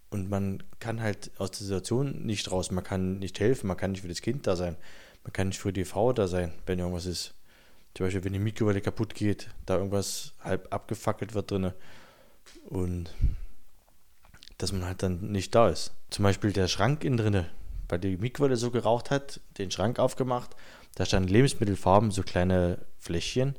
und 0.09 0.29
man 0.29 0.63
kann 0.79 1.01
halt 1.01 1.31
aus 1.37 1.51
der 1.51 1.65
Situation 1.65 2.25
nicht 2.25 2.51
raus. 2.51 2.71
Man 2.71 2.83
kann 2.83 3.19
nicht 3.19 3.39
helfen, 3.39 3.67
man 3.67 3.77
kann 3.77 3.91
nicht 3.91 4.01
für 4.01 4.07
das 4.07 4.21
Kind 4.21 4.47
da 4.47 4.55
sein. 4.55 4.77
Man 5.23 5.33
kann 5.33 5.47
nicht 5.47 5.59
für 5.59 5.73
die 5.73 5.85
Frau 5.85 6.13
da 6.13 6.27
sein, 6.27 6.53
wenn 6.65 6.79
irgendwas 6.79 7.05
ist. 7.05 7.33
Zum 7.97 8.05
Beispiel, 8.05 8.25
wenn 8.25 8.33
die 8.33 8.37
Mikrowelle 8.37 8.79
kaputt 8.79 9.15
geht, 9.15 9.49
da 9.65 9.77
irgendwas 9.77 10.33
halb 10.43 10.71
abgefackelt 10.71 11.33
wird 11.33 11.49
drin. 11.49 11.73
Und 12.69 13.11
dass 14.59 14.71
man 14.71 14.85
halt 14.85 15.01
dann 15.01 15.31
nicht 15.31 15.55
da 15.55 15.67
ist. 15.67 15.95
Zum 16.11 16.21
Beispiel 16.21 16.53
der 16.53 16.67
Schrank 16.67 17.03
innen 17.03 17.17
drinne, 17.17 17.49
weil 17.89 17.97
die 17.97 18.17
Mikrowelle 18.17 18.55
so 18.55 18.69
geraucht 18.69 19.09
hat, 19.09 19.41
den 19.57 19.71
Schrank 19.71 19.97
aufgemacht, 19.97 20.55
da 20.93 21.05
standen 21.05 21.29
Lebensmittelfarben, 21.29 22.11
so 22.11 22.21
kleine 22.21 22.85
Fläschchen. 22.99 23.55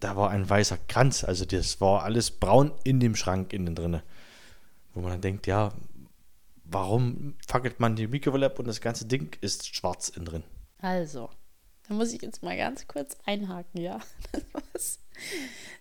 Da 0.00 0.16
war 0.16 0.28
ein 0.28 0.50
weißer 0.50 0.76
Kranz, 0.86 1.24
also 1.24 1.46
das 1.46 1.80
war 1.80 2.02
alles 2.02 2.30
braun 2.30 2.72
in 2.84 3.00
dem 3.00 3.16
Schrank 3.16 3.54
innen 3.54 3.74
drinne. 3.74 4.02
Wo 4.92 5.00
man 5.00 5.12
dann 5.12 5.22
denkt, 5.22 5.46
ja, 5.46 5.72
warum 6.64 7.36
fackelt 7.46 7.80
man 7.80 7.96
die 7.96 8.06
Mikrowelle 8.06 8.44
ab 8.44 8.58
und 8.58 8.68
das 8.68 8.82
ganze 8.82 9.06
Ding 9.06 9.34
ist 9.40 9.74
schwarz 9.74 10.10
innen 10.10 10.26
drin? 10.26 10.44
Also, 10.82 11.30
da 11.88 11.94
muss 11.94 12.12
ich 12.12 12.22
jetzt 12.22 12.42
mal 12.42 12.56
ganz 12.56 12.86
kurz 12.86 13.16
einhaken, 13.26 13.80
ja. 13.80 14.00
Das, 14.72 14.98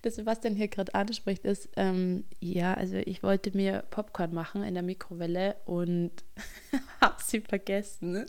Das, 0.03 0.15
Sebastian 0.15 0.55
hier 0.55 0.67
gerade 0.67 0.93
anspricht, 0.93 1.43
ist, 1.45 1.69
ähm, 1.75 2.25
ja, 2.39 2.75
also 2.75 2.97
ich 2.97 3.23
wollte 3.23 3.55
mir 3.57 3.83
Popcorn 3.89 4.33
machen 4.33 4.63
in 4.63 4.75
der 4.75 4.83
Mikrowelle 4.83 5.55
und 5.65 6.11
habe 7.01 7.21
sie 7.23 7.41
vergessen. 7.41 8.25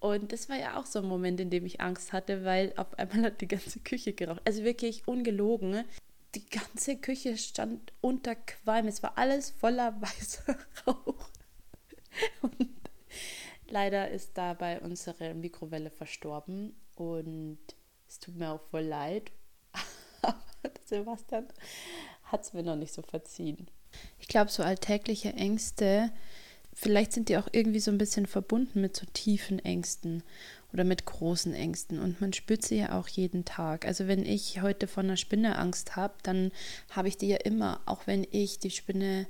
Und 0.00 0.32
das 0.32 0.48
war 0.48 0.58
ja 0.58 0.78
auch 0.78 0.86
so 0.86 0.98
ein 0.98 1.06
Moment, 1.06 1.40
in 1.40 1.50
dem 1.50 1.64
ich 1.66 1.80
Angst 1.80 2.12
hatte, 2.12 2.44
weil 2.44 2.72
auf 2.76 2.98
einmal 2.98 3.22
hat 3.22 3.40
die 3.40 3.48
ganze 3.48 3.80
Küche 3.80 4.12
geraucht. 4.12 4.40
Also 4.44 4.64
wirklich 4.64 5.06
ungelogen. 5.06 5.84
Die 6.34 6.48
ganze 6.48 6.96
Küche 6.96 7.36
stand 7.36 7.92
unter 8.00 8.34
Qualm. 8.34 8.88
Es 8.88 9.02
war 9.02 9.16
alles 9.16 9.50
voller 9.50 9.94
weißer 10.00 10.56
Rauch. 10.86 11.28
Und 12.42 12.68
leider 13.72 14.10
ist 14.10 14.36
dabei 14.36 14.80
unsere 14.80 15.34
Mikrowelle 15.34 15.90
verstorben. 15.90 16.74
Und 16.96 17.58
es 18.08 18.18
tut 18.18 18.36
mir 18.36 18.50
auch 18.50 18.62
voll 18.70 18.82
leid. 18.82 19.32
Aber 20.22 20.40
Sebastian 20.84 21.46
hat 22.24 22.42
es 22.42 22.52
mir 22.52 22.62
noch 22.62 22.76
nicht 22.76 22.92
so 22.92 23.02
verziehen. 23.02 23.68
Ich 24.18 24.28
glaube, 24.28 24.50
so 24.50 24.62
alltägliche 24.62 25.32
Ängste 25.32 26.12
vielleicht 26.72 27.12
sind 27.12 27.28
die 27.28 27.36
auch 27.36 27.48
irgendwie 27.52 27.80
so 27.80 27.90
ein 27.90 27.98
bisschen 27.98 28.26
verbunden 28.26 28.80
mit 28.80 28.96
so 28.96 29.06
tiefen 29.12 29.58
Ängsten 29.58 30.22
oder 30.72 30.84
mit 30.84 31.04
großen 31.04 31.52
Ängsten 31.52 31.98
und 31.98 32.20
man 32.20 32.32
spürt 32.32 32.62
sie 32.62 32.78
ja 32.78 32.98
auch 32.98 33.08
jeden 33.08 33.44
Tag. 33.44 33.86
Also 33.86 34.06
wenn 34.06 34.24
ich 34.24 34.62
heute 34.62 34.86
von 34.86 35.06
einer 35.06 35.16
Spinne 35.16 35.58
Angst 35.58 35.96
habe, 35.96 36.14
dann 36.22 36.52
habe 36.90 37.08
ich 37.08 37.16
die 37.16 37.28
ja 37.28 37.38
immer, 37.38 37.80
auch 37.86 38.06
wenn 38.06 38.26
ich 38.30 38.58
die 38.60 38.70
Spinne 38.70 39.26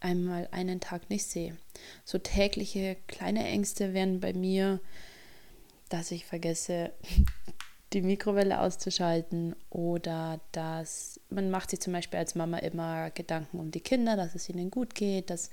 einmal 0.00 0.48
einen 0.50 0.80
Tag 0.80 1.08
nicht 1.10 1.24
sehe. 1.24 1.56
So 2.04 2.18
tägliche 2.18 2.96
kleine 3.06 3.46
Ängste 3.46 3.94
wären 3.94 4.20
bei 4.20 4.32
mir, 4.32 4.80
dass 5.88 6.10
ich 6.10 6.24
vergesse, 6.24 6.92
die 7.92 8.02
Mikrowelle 8.02 8.60
auszuschalten 8.60 9.56
oder 9.68 10.40
dass 10.52 11.18
man 11.28 11.50
macht 11.50 11.70
sich 11.70 11.80
zum 11.80 11.92
Beispiel 11.92 12.20
als 12.20 12.36
Mama 12.36 12.58
immer 12.58 13.10
Gedanken 13.10 13.58
um 13.58 13.72
die 13.72 13.80
Kinder, 13.80 14.16
dass 14.16 14.34
es 14.34 14.48
ihnen 14.48 14.70
gut 14.70 14.94
geht, 14.94 15.28
dass 15.30 15.50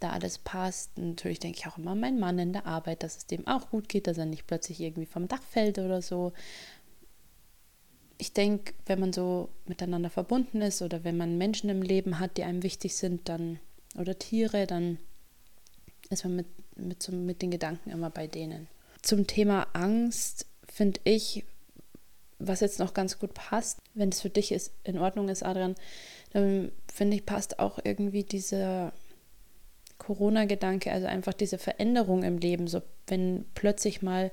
da 0.00 0.10
alles 0.10 0.38
passt. 0.38 0.98
Natürlich 0.98 1.38
denke 1.38 1.58
ich 1.58 1.66
auch 1.66 1.78
immer 1.78 1.92
an 1.92 2.00
meinen 2.00 2.20
Mann 2.20 2.38
in 2.38 2.52
der 2.52 2.66
Arbeit, 2.66 3.02
dass 3.02 3.16
es 3.16 3.26
dem 3.26 3.46
auch 3.46 3.70
gut 3.70 3.88
geht, 3.88 4.06
dass 4.06 4.18
er 4.18 4.26
nicht 4.26 4.46
plötzlich 4.46 4.80
irgendwie 4.80 5.06
vom 5.06 5.28
Dach 5.28 5.42
fällt 5.42 5.78
oder 5.78 6.02
so. 6.02 6.32
Ich 8.18 8.32
denke, 8.32 8.74
wenn 8.86 9.00
man 9.00 9.12
so 9.12 9.48
miteinander 9.64 10.10
verbunden 10.10 10.60
ist 10.60 10.82
oder 10.82 11.04
wenn 11.04 11.16
man 11.16 11.38
Menschen 11.38 11.70
im 11.70 11.82
Leben 11.82 12.18
hat, 12.18 12.36
die 12.36 12.44
einem 12.44 12.62
wichtig 12.62 12.96
sind, 12.96 13.28
dann 13.28 13.58
oder 13.96 14.18
Tiere, 14.18 14.66
dann 14.66 14.98
ist 16.10 16.24
man 16.24 16.36
mit, 16.36 16.46
mit, 16.76 17.02
so, 17.02 17.12
mit 17.12 17.42
den 17.42 17.50
Gedanken 17.50 17.90
immer 17.90 18.10
bei 18.10 18.26
denen. 18.26 18.68
Zum 19.02 19.26
Thema 19.26 19.66
Angst 19.72 20.46
finde 20.66 21.00
ich, 21.04 21.44
was 22.38 22.60
jetzt 22.60 22.78
noch 22.78 22.94
ganz 22.94 23.18
gut 23.18 23.34
passt, 23.34 23.78
wenn 23.94 24.08
es 24.08 24.20
für 24.20 24.30
dich 24.30 24.52
ist, 24.52 24.72
in 24.84 24.98
Ordnung 24.98 25.28
ist, 25.28 25.42
Adrian, 25.42 25.74
dann 26.32 26.72
finde 26.92 27.16
ich, 27.16 27.26
passt 27.26 27.58
auch 27.58 27.78
irgendwie 27.82 28.24
dieser 28.24 28.92
Corona-Gedanke, 29.98 30.90
also 30.90 31.06
einfach 31.06 31.32
diese 31.32 31.58
Veränderung 31.58 32.22
im 32.24 32.38
Leben, 32.38 32.66
so 32.66 32.82
wenn 33.06 33.44
plötzlich 33.54 34.02
mal 34.02 34.32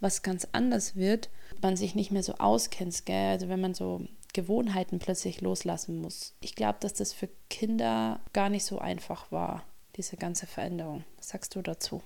was 0.00 0.22
ganz 0.22 0.48
anders 0.52 0.96
wird, 0.96 1.28
man 1.60 1.76
sich 1.76 1.94
nicht 1.94 2.10
mehr 2.10 2.22
so 2.22 2.34
auskennt, 2.34 3.04
gell? 3.06 3.30
also 3.30 3.48
wenn 3.48 3.60
man 3.60 3.74
so 3.74 4.06
Gewohnheiten 4.32 4.98
plötzlich 4.98 5.40
loslassen 5.40 6.00
muss. 6.00 6.34
Ich 6.40 6.54
glaube, 6.54 6.78
dass 6.80 6.94
das 6.94 7.12
für 7.12 7.28
Kinder 7.50 8.20
gar 8.32 8.48
nicht 8.48 8.64
so 8.64 8.78
einfach 8.78 9.30
war, 9.30 9.64
diese 9.96 10.16
ganze 10.16 10.46
Veränderung. 10.46 11.04
Was 11.16 11.28
sagst 11.28 11.54
du 11.54 11.62
dazu? 11.62 12.02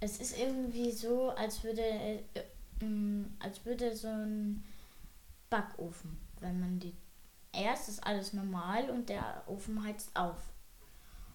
Es 0.00 0.18
ist 0.18 0.38
irgendwie 0.38 0.90
so, 0.90 1.30
als 1.30 1.64
würde, 1.64 1.82
äh, 1.82 2.18
äh, 2.34 3.24
als 3.40 3.64
würde 3.64 3.94
so 3.94 4.08
ein 4.08 4.64
Backofen, 5.50 6.18
wenn 6.40 6.60
man 6.60 6.78
die 6.78 6.94
erst 7.56 7.88
ist 7.88 8.06
alles 8.06 8.32
normal 8.32 8.90
und 8.90 9.08
der 9.08 9.42
Ofen 9.46 9.82
heizt 9.82 10.14
auf. 10.14 10.36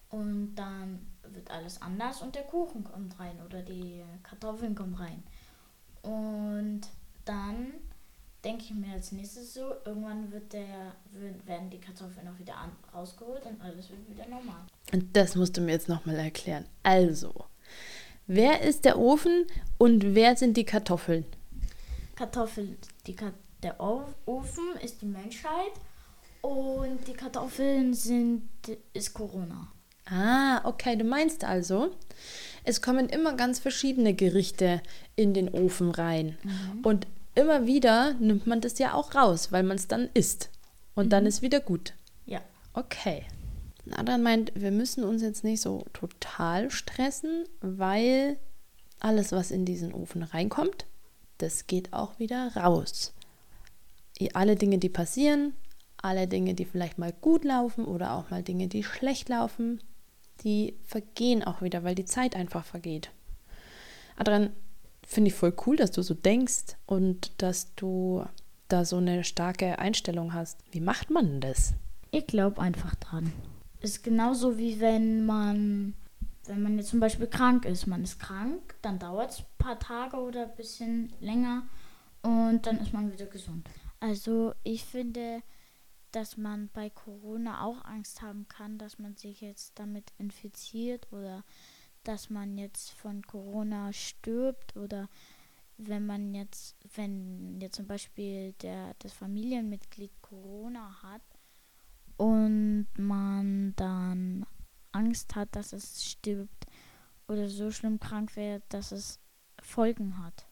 Und 0.10 0.56
dann 0.56 1.08
wird 1.24 1.50
alles 1.50 1.82
anders 1.82 2.22
und 2.22 2.36
der 2.36 2.44
Kuchen 2.44 2.84
kommt 2.84 3.18
rein 3.20 3.42
oder 3.46 3.62
die 3.62 4.04
Kartoffeln 4.24 4.76
kommen 4.76 4.96
rein. 4.96 5.24
Und 6.02 6.82
dann 7.26 7.74
denke 8.44 8.64
ich 8.64 8.74
mir 8.74 8.94
als 8.94 9.12
nächstes 9.12 9.54
so, 9.54 9.74
irgendwann 9.86 10.32
wird 10.32 10.54
der, 10.54 10.96
werden 11.46 11.70
die 11.70 11.80
Kartoffeln 11.80 12.28
auch 12.28 12.40
wieder 12.40 12.56
an, 12.58 12.72
rausgeholt 12.94 13.46
und 13.46 13.62
alles 13.62 13.90
wird 13.90 14.10
wieder 14.10 14.28
normal. 14.28 14.66
Und 14.92 15.16
das 15.16 15.36
musst 15.36 15.58
du 15.58 15.62
mir 15.62 15.72
jetzt 15.72 15.90
nochmal 15.90 16.16
erklären. 16.16 16.66
Also, 16.84 17.46
wer 18.28 18.62
ist 18.62 18.86
der 18.86 18.98
Ofen 18.98 19.46
und 19.78 20.16
wer 20.16 20.36
sind 20.36 20.58
die 20.58 20.66
Kartoffeln? 20.66 21.26
Kartoffeln, 22.16 22.78
die, 23.06 23.16
der 23.62 23.80
Ofen 23.80 24.76
ist 24.84 25.02
die 25.02 25.08
Menschheit 25.08 25.74
und 26.42 27.08
die 27.08 27.14
Kartoffeln 27.14 27.94
sind 27.94 28.50
ist 28.94 29.14
Corona. 29.14 29.68
Ah, 30.06 30.68
okay, 30.68 30.96
du 30.98 31.04
meinst 31.04 31.44
also, 31.44 31.92
es 32.64 32.82
kommen 32.82 33.08
immer 33.08 33.34
ganz 33.36 33.60
verschiedene 33.60 34.14
Gerichte 34.14 34.82
in 35.16 35.34
den 35.34 35.48
Ofen 35.50 35.92
rein. 35.92 36.38
Mhm. 36.44 36.84
Und 36.84 37.08
immer 37.36 37.66
wieder 37.66 38.14
nimmt 38.16 38.48
man 38.48 38.62
das 38.62 38.80
ja 38.80 38.94
auch 38.94 39.16
raus, 39.16 39.52
weil 39.52 39.64
man 39.64 39.78
es 39.78 39.88
dann 39.88 40.10
isst. 40.14 40.50
Und 40.96 41.06
mhm. 41.06 41.10
dann 41.10 41.26
ist 41.26 41.42
wieder 41.42 41.60
gut. 41.60 41.94
Ja. 42.26 42.42
Okay. 42.74 43.26
Adrian 43.92 44.24
meint, 44.24 44.52
wir 44.56 44.72
müssen 44.72 45.04
uns 45.04 45.22
jetzt 45.22 45.44
nicht 45.44 45.62
so 45.62 45.86
total 45.94 46.70
stressen, 46.70 47.46
weil 47.62 48.38
alles, 49.00 49.32
was 49.32 49.52
in 49.52 49.66
diesen 49.66 49.94
Ofen 49.94 50.24
reinkommt, 50.24 50.86
das 51.40 51.68
geht 51.68 51.92
auch 51.92 52.20
wieder 52.20 52.56
raus. 52.56 53.14
Alle 54.34 54.56
Dinge, 54.56 54.78
die 54.78 54.90
passieren, 54.90 55.54
alle 55.98 56.28
Dinge, 56.28 56.54
die 56.54 56.66
vielleicht 56.66 57.00
mal 57.00 57.12
gut 57.12 57.44
laufen 57.44 57.86
oder 57.86 58.14
auch 58.14 58.30
mal 58.30 58.44
Dinge, 58.44 58.68
die 58.68 58.84
schlecht 58.84 59.30
laufen, 59.30 59.82
die 60.44 60.78
vergehen 60.86 61.44
auch 61.44 61.64
wieder, 61.64 61.84
weil 61.84 61.96
die 61.96 62.06
Zeit 62.06 62.36
einfach 62.36 62.64
vergeht. 62.64 63.10
Adrian, 64.16 64.52
finde 65.06 65.30
ich 65.30 65.36
voll 65.36 65.54
cool, 65.66 65.76
dass 65.76 65.92
du 65.92 66.02
so 66.02 66.14
denkst 66.14 66.76
und 66.86 67.42
dass 67.42 67.74
du 67.76 68.26
da 68.68 68.86
so 68.86 68.98
eine 68.98 69.24
starke 69.24 69.80
Einstellung 69.80 70.34
hast. 70.34 70.60
Wie 70.72 70.80
macht 70.80 71.10
man 71.10 71.42
das? 71.42 71.74
Ich 72.12 72.28
glaube 72.28 72.62
einfach 72.62 72.96
dran. 72.96 73.32
Ist 73.80 74.04
genauso 74.04 74.58
wie 74.58 74.80
wenn 74.80 75.26
man, 75.26 75.96
wenn 76.46 76.62
man 76.62 76.78
jetzt 76.78 76.90
zum 76.90 77.00
Beispiel 77.00 77.28
krank 77.28 77.66
ist. 77.66 77.88
Man 77.88 78.04
ist 78.04 78.20
krank, 78.20 78.76
dann 78.82 79.00
dauert 79.00 79.32
es 79.32 79.40
ein 79.40 79.46
paar 79.58 79.80
Tage 79.80 80.18
oder 80.18 80.44
ein 80.44 80.56
bisschen 80.56 81.12
länger 81.20 81.64
und 82.22 82.66
dann 82.66 82.80
ist 82.80 82.94
man 82.94 83.12
wieder 83.12 83.26
gesund. 83.26 83.68
Also 84.00 84.54
ich 84.64 84.86
finde, 84.86 85.42
dass 86.12 86.38
man 86.38 86.70
bei 86.74 86.90
Corona 86.90 87.64
auch 87.64 87.84
Angst 87.86 88.22
haben 88.22 88.48
kann, 88.48 88.78
dass 88.78 89.00
man 89.00 89.16
sich 89.16 89.42
jetzt 89.42 89.80
damit 89.80 90.12
infiziert 90.18 91.08
oder 91.12 91.44
dass 92.04 92.30
man 92.30 92.58
jetzt 92.58 92.92
von 92.92 93.22
Corona 93.24 93.94
stirbt 93.94 94.76
oder 94.76 95.10
wenn 95.78 96.06
man 96.06 96.34
jetzt, 96.34 96.76
wenn 96.96 97.60
jetzt 97.60 97.76
zum 97.76 97.88
Beispiel 97.88 98.54
der, 98.62 98.94
das 99.00 99.14
Familienmitglied 99.14 100.12
Corona 100.22 101.02
hat 101.02 101.22
und 102.18 102.88
man 102.98 103.74
dann 103.76 104.46
Angst 104.92 105.36
hat, 105.36 105.56
dass 105.56 105.74
es 105.74 106.04
stirbt 106.04 106.66
oder 107.28 107.50
so 107.50 107.72
schlimm 107.72 108.00
krank 108.00 108.36
wird, 108.36 108.64
dass 108.70 108.92
es 108.92 109.20
Folgen 109.62 110.18
hat. 110.24 110.48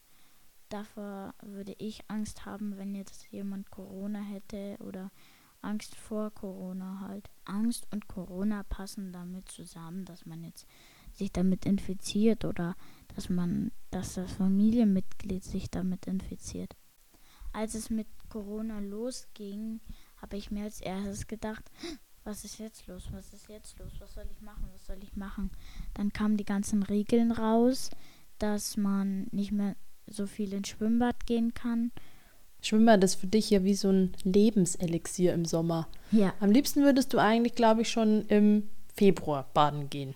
Davor 0.70 1.34
würde 1.42 1.76
ich 1.78 2.10
Angst 2.10 2.46
haben, 2.46 2.78
wenn 2.78 2.96
jetzt 2.96 3.28
jemand 3.32 3.72
Corona 3.72 4.22
hätte 4.22 4.78
oder 4.80 5.12
Angst 5.62 5.96
vor 5.96 6.32
Corona 6.32 7.02
halt. 7.02 7.30
Angst 7.46 7.88
und 7.92 8.08
Corona 8.08 8.64
passen 8.64 9.12
damit 9.12 9.50
zusammen, 9.50 10.06
dass 10.06 10.26
man 10.26 10.44
jetzt 10.44 10.68
sich 11.20 11.32
damit 11.32 11.66
infiziert 11.66 12.46
oder 12.46 12.76
dass 13.16 13.30
man, 13.30 13.72
dass 13.92 14.16
das 14.16 14.32
Familienmitglied 14.34 15.44
sich 15.44 15.70
damit 15.70 16.08
infiziert. 16.08 16.76
Als 17.54 17.76
es 17.76 17.90
mit 17.90 18.08
Corona 18.30 18.80
losging, 18.80 19.80
habe 20.18 20.38
ich 20.38 20.52
mir 20.52 20.64
als 20.64 20.82
erstes 20.82 21.28
gedacht, 21.28 21.70
was 22.24 22.44
ist 22.44 22.60
jetzt 22.60 22.88
los? 22.88 23.08
Was 23.12 23.34
ist 23.34 23.48
jetzt 23.48 23.78
los? 23.80 23.92
Was 24.00 24.14
soll 24.14 24.26
ich 24.32 24.42
machen? 24.42 24.68
Was 24.74 24.86
soll 24.86 24.98
ich 25.02 25.16
machen? 25.16 25.52
Dann 25.94 26.12
kamen 26.14 26.38
die 26.38 26.46
ganzen 26.46 26.84
Regeln 26.84 27.32
raus, 27.32 27.90
dass 28.38 28.78
man 28.78 29.28
nicht 29.32 29.52
mehr 29.52 29.76
so 30.08 30.28
viel 30.28 30.54
ins 30.54 30.70
Schwimmbad 30.70 31.26
gehen 31.26 31.54
kann 31.54 31.92
Schwimmbad 32.62 33.04
ist 33.04 33.16
für 33.16 33.28
dich 33.28 33.50
ja 33.50 33.64
wie 33.64 33.74
so 33.74 33.90
ein 33.90 34.12
Lebenselixier 34.24 35.34
im 35.34 35.46
Sommer. 35.46 35.88
Ja. 36.12 36.34
Am 36.40 36.52
liebsten 36.52 36.84
würdest 36.84 37.14
du 37.14 37.18
eigentlich, 37.18 37.56
glaube 37.56 37.82
ich, 37.82 37.90
schon 37.90 38.26
im 38.28 38.70
Februar 38.94 39.50
baden 39.54 39.90
gehen. 39.90 40.14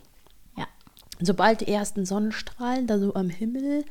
Sobald 1.25 1.61
die 1.61 1.67
ersten 1.67 2.05
Sonnenstrahlen 2.05 2.87
da 2.87 2.99
so 2.99 3.13
am 3.15 3.29
Himmel 3.29 3.85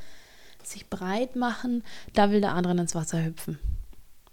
sich 0.62 0.89
breit 0.89 1.37
machen, 1.37 1.83
da 2.12 2.30
will 2.30 2.41
der 2.41 2.55
andere 2.55 2.76
ins 2.78 2.95
Wasser 2.95 3.24
hüpfen. 3.24 3.59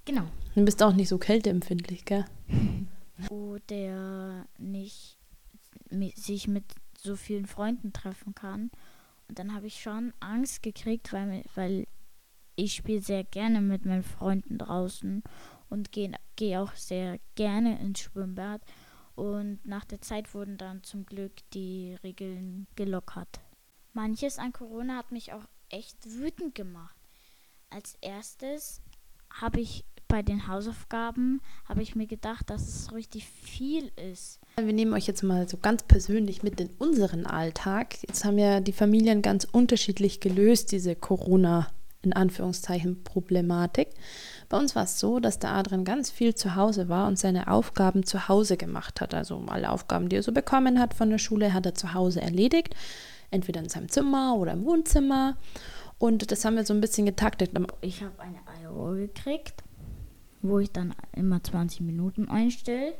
Genau. 0.05 0.25
Du 0.55 0.65
bist 0.65 0.81
auch 0.83 0.93
nicht 0.93 1.09
so 1.09 1.17
kälteempfindlich, 1.17 2.05
gell? 2.05 2.25
Wo 3.29 3.57
der 3.69 4.45
nicht 4.57 5.17
sich 6.15 6.47
mit 6.47 6.63
so 6.97 7.15
vielen 7.15 7.45
Freunden 7.45 7.93
treffen 7.93 8.35
kann. 8.35 8.69
Und 9.27 9.39
dann 9.39 9.53
habe 9.53 9.67
ich 9.67 9.81
schon 9.81 10.13
Angst 10.19 10.63
gekriegt, 10.63 11.13
weil, 11.13 11.43
weil 11.55 11.85
ich 12.55 12.73
spiele 12.73 13.01
sehr 13.01 13.23
gerne 13.23 13.61
mit 13.61 13.85
meinen 13.85 14.03
Freunden 14.03 14.57
draußen 14.57 15.23
und 15.69 15.91
gehe 15.91 16.11
geh 16.35 16.57
auch 16.57 16.73
sehr 16.73 17.19
gerne 17.35 17.79
ins 17.79 17.99
Schwimmbad. 17.99 18.61
Und 19.19 19.59
nach 19.65 19.83
der 19.83 19.99
Zeit 19.99 20.33
wurden 20.33 20.55
dann 20.57 20.81
zum 20.81 21.05
Glück 21.05 21.33
die 21.53 21.97
Regeln 22.03 22.67
gelockert. 22.77 23.41
Manches 23.91 24.39
an 24.39 24.53
Corona 24.53 24.95
hat 24.95 25.11
mich 25.11 25.33
auch 25.33 25.43
echt 25.67 25.97
wütend 26.05 26.55
gemacht. 26.55 26.95
Als 27.69 27.97
erstes 27.99 28.81
habe 29.29 29.59
ich 29.59 29.83
bei 30.07 30.21
den 30.21 30.47
Hausaufgaben 30.47 31.41
habe 31.65 31.83
ich 31.83 31.97
mir 31.97 32.07
gedacht, 32.07 32.49
dass 32.49 32.61
es 32.61 32.93
richtig 32.93 33.27
viel 33.27 33.91
ist. 33.97 34.39
Wir 34.55 34.71
nehmen 34.71 34.93
euch 34.93 35.05
jetzt 35.05 35.21
mal 35.21 35.49
so 35.49 35.57
ganz 35.57 35.83
persönlich 35.83 36.41
mit 36.41 36.61
in 36.61 36.69
unseren 36.79 37.25
Alltag. 37.25 38.01
Jetzt 38.07 38.23
haben 38.23 38.37
ja 38.37 38.61
die 38.61 38.71
Familien 38.71 39.21
ganz 39.21 39.43
unterschiedlich 39.43 40.21
gelöst, 40.21 40.71
diese 40.71 40.95
Corona 40.95 41.67
in 42.03 42.13
Anführungszeichen 42.13 43.03
Problematik. 43.03 43.89
Bei 44.49 44.57
uns 44.57 44.75
war 44.75 44.83
es 44.83 44.99
so, 44.99 45.19
dass 45.19 45.39
der 45.39 45.51
Adrian 45.51 45.85
ganz 45.85 46.09
viel 46.09 46.33
zu 46.33 46.55
Hause 46.55 46.89
war 46.89 47.07
und 47.07 47.19
seine 47.19 47.47
Aufgaben 47.47 48.03
zu 48.03 48.27
Hause 48.27 48.57
gemacht 48.57 48.99
hat. 48.99 49.13
Also 49.13 49.43
alle 49.47 49.69
Aufgaben, 49.69 50.09
die 50.09 50.17
er 50.17 50.23
so 50.23 50.31
bekommen 50.31 50.79
hat 50.79 50.93
von 50.93 51.09
der 51.09 51.19
Schule, 51.19 51.53
hat 51.53 51.65
er 51.65 51.75
zu 51.75 51.93
Hause 51.93 52.21
erledigt. 52.21 52.75
Entweder 53.31 53.61
in 53.61 53.69
seinem 53.69 53.89
Zimmer 53.89 54.35
oder 54.35 54.53
im 54.53 54.65
Wohnzimmer. 54.65 55.37
Und 55.99 56.31
das 56.31 56.43
haben 56.43 56.55
wir 56.55 56.65
so 56.65 56.73
ein 56.73 56.81
bisschen 56.81 57.05
getaktet. 57.05 57.51
Ich 57.81 58.01
habe 58.01 58.19
eine 58.19 58.39
Eieruhr 58.59 58.95
gekriegt 58.95 59.63
wo 60.41 60.59
ich 60.59 60.71
dann 60.71 60.93
immer 61.13 61.43
20 61.43 61.81
Minuten 61.81 62.29
einstelle. 62.29 62.93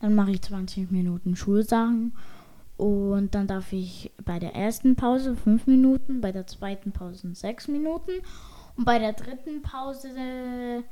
Dann 0.00 0.14
mache 0.14 0.32
ich 0.32 0.42
20 0.42 0.90
Minuten 0.90 1.36
Schulsachen 1.36 2.14
und 2.76 3.34
dann 3.34 3.46
darf 3.46 3.72
ich 3.72 4.12
bei 4.22 4.38
der 4.38 4.54
ersten 4.54 4.94
Pause 4.94 5.34
5 5.36 5.66
Minuten, 5.66 6.20
bei 6.20 6.32
der 6.32 6.46
zweiten 6.46 6.92
Pause 6.92 7.34
6 7.34 7.68
Minuten 7.68 8.12
und 8.76 8.84
bei 8.84 8.98
der 8.98 9.12
dritten 9.12 9.62
Pause 9.62 10.84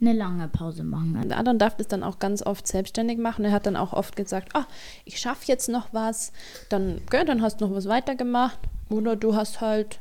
eine 0.00 0.12
lange 0.12 0.48
Pause 0.48 0.84
machen. 0.84 1.28
Der 1.28 1.38
Adam 1.38 1.58
darf 1.58 1.76
das 1.76 1.88
dann 1.88 2.02
auch 2.02 2.18
ganz 2.18 2.42
oft 2.42 2.66
selbstständig 2.66 3.18
machen. 3.18 3.44
Er 3.44 3.52
hat 3.52 3.66
dann 3.66 3.76
auch 3.76 3.92
oft 3.92 4.16
gesagt, 4.16 4.54
ah, 4.54 4.66
ich 5.04 5.18
schaffe 5.18 5.44
jetzt 5.46 5.68
noch 5.68 5.88
was, 5.92 6.32
dann, 6.68 7.00
okay, 7.06 7.24
dann 7.24 7.42
hast 7.42 7.60
du 7.60 7.66
noch 7.66 7.74
was 7.74 7.88
weitergemacht 7.88 8.58
oder 8.90 9.16
du 9.16 9.34
hast 9.34 9.60
halt 9.60 10.00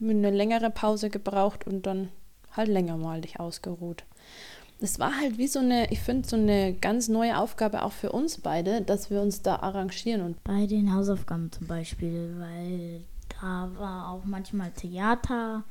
eine 0.00 0.30
längere 0.30 0.70
Pause 0.70 1.10
gebraucht 1.10 1.66
und 1.66 1.86
dann 1.86 2.10
halt 2.52 2.68
länger 2.68 2.96
mal 2.96 3.20
dich 3.20 3.40
ausgeruht. 3.40 4.04
Es 4.80 4.98
war 4.98 5.16
halt 5.18 5.38
wie 5.38 5.46
so 5.46 5.60
eine, 5.60 5.90
ich 5.90 6.00
finde, 6.00 6.28
so 6.28 6.36
eine 6.36 6.74
ganz 6.74 7.08
neue 7.08 7.38
Aufgabe 7.38 7.82
auch 7.82 7.92
für 7.92 8.12
uns 8.12 8.40
beide, 8.40 8.82
dass 8.82 9.08
wir 9.08 9.22
uns 9.22 9.40
da 9.40 9.56
arrangieren. 9.56 10.20
Und 10.20 10.44
Bei 10.44 10.66
den 10.66 10.94
Hausaufgaben 10.94 11.50
zum 11.50 11.66
Beispiel, 11.66 12.34
weil 12.38 13.04
war 13.44 14.08
auch 14.08 14.24
manchmal 14.24 14.70
Theater, 14.70 15.64